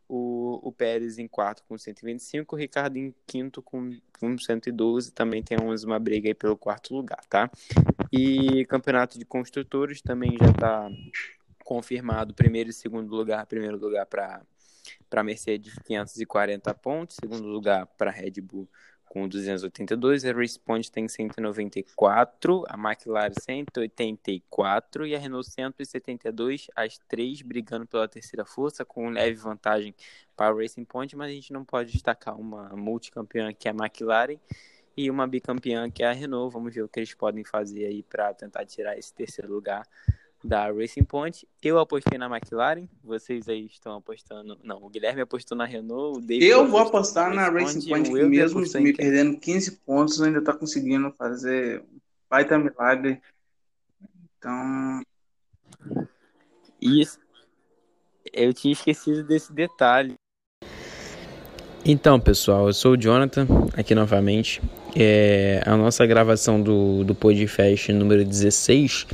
[0.07, 5.11] O, o Pérez em quarto com 125, o Ricardo em quinto com, com 112.
[5.13, 7.49] Também temos uma briga aí pelo quarto lugar, tá?
[8.11, 10.89] E campeonato de construtores também já está
[11.63, 13.45] confirmado primeiro e segundo lugar.
[13.45, 14.41] Primeiro lugar para
[15.09, 18.67] para Mercedes 540 pontos, segundo lugar para Red Bull
[19.11, 27.41] com 282, a Responde tem 194, a McLaren 184 e a Renault 172, as três
[27.41, 29.93] brigando pela terceira força, com leve vantagem
[30.33, 33.73] para o Racing Point, mas a gente não pode destacar uma multicampeã que é a
[33.73, 34.37] McLaren
[34.95, 36.53] e uma bicampeã que é a Renault.
[36.53, 39.85] Vamos ver o que eles podem fazer aí para tentar tirar esse terceiro lugar
[40.43, 41.47] da Racing Point.
[41.61, 44.57] Eu apostei na McLaren, vocês aí estão apostando.
[44.63, 48.27] Não, o Guilherme apostou na Renault, o David Eu vou apostar na Racing Point, Euler
[48.27, 51.99] mesmo me perdendo 15 pontos, ainda tá conseguindo fazer um
[52.29, 53.21] baita milagre.
[54.37, 55.01] Então,
[56.81, 57.19] Isso.
[58.33, 60.15] Eu tinha esquecido desse detalhe.
[61.83, 64.61] Então, pessoal, eu sou o Jonathan, aqui novamente.
[64.95, 69.07] É, a nossa gravação do, do Podfest número 16,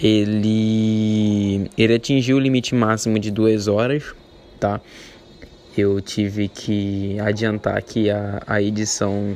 [0.00, 4.14] ele, ele atingiu o limite máximo de duas horas,
[4.60, 4.80] tá?
[5.76, 9.34] Eu tive que adiantar aqui a, a edição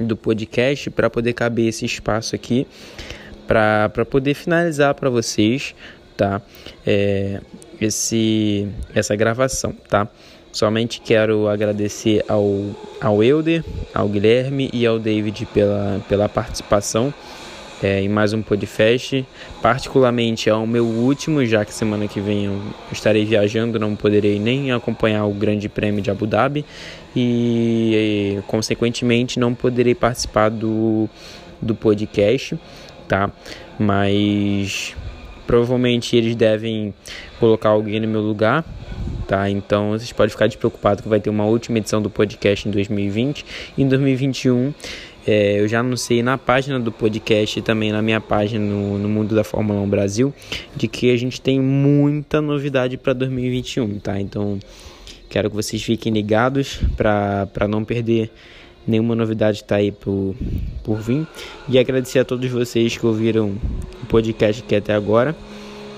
[0.00, 2.66] do podcast para poder caber esse espaço aqui,
[3.46, 5.74] para poder finalizar para vocês,
[6.16, 6.40] tá?
[6.86, 7.40] É,
[7.80, 10.08] esse, essa gravação, tá?
[10.56, 13.62] Somente quero agradecer ao, ao Euder,
[13.92, 17.12] ao Guilherme e ao David pela, pela participação
[17.82, 19.22] é, em mais um podcast.
[19.60, 22.58] Particularmente ao meu último, já que semana que vem eu
[22.90, 26.64] estarei viajando, não poderei nem acompanhar o Grande Prêmio de Abu Dhabi
[27.14, 31.06] e, e consequentemente, não poderei participar do,
[31.60, 32.58] do podcast,
[33.06, 33.30] tá?
[33.78, 34.96] Mas
[35.46, 36.92] provavelmente eles devem
[37.38, 38.64] colocar alguém no meu lugar
[39.26, 39.50] tá?
[39.50, 43.44] Então vocês podem ficar despreocupados que vai ter uma última edição do podcast em 2020.
[43.76, 44.72] Em 2021
[45.26, 49.08] é, eu já anunciei na página do podcast e também na minha página no, no
[49.08, 50.32] Mundo da Fórmula 1 Brasil
[50.76, 54.20] de que a gente tem muita novidade para 2021, tá?
[54.20, 54.58] Então
[55.28, 58.30] quero que vocês fiquem ligados para não perder
[58.86, 60.34] nenhuma novidade está aí por,
[60.84, 61.26] por vir.
[61.68, 63.54] E agradecer a todos vocês que ouviram
[64.02, 65.36] o podcast aqui até agora.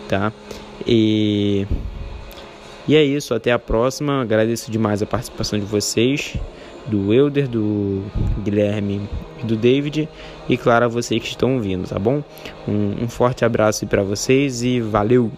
[0.09, 0.33] tá?
[0.87, 1.67] E
[2.89, 4.23] e é isso, até a próxima.
[4.23, 6.35] Agradeço demais a participação de vocês,
[6.87, 8.03] do Elder, do
[8.43, 9.07] Guilherme
[9.43, 10.09] e do David,
[10.49, 12.25] e claro a vocês que estão ouvindo, tá bom?
[12.67, 15.31] Um, um forte abraço para vocês e valeu!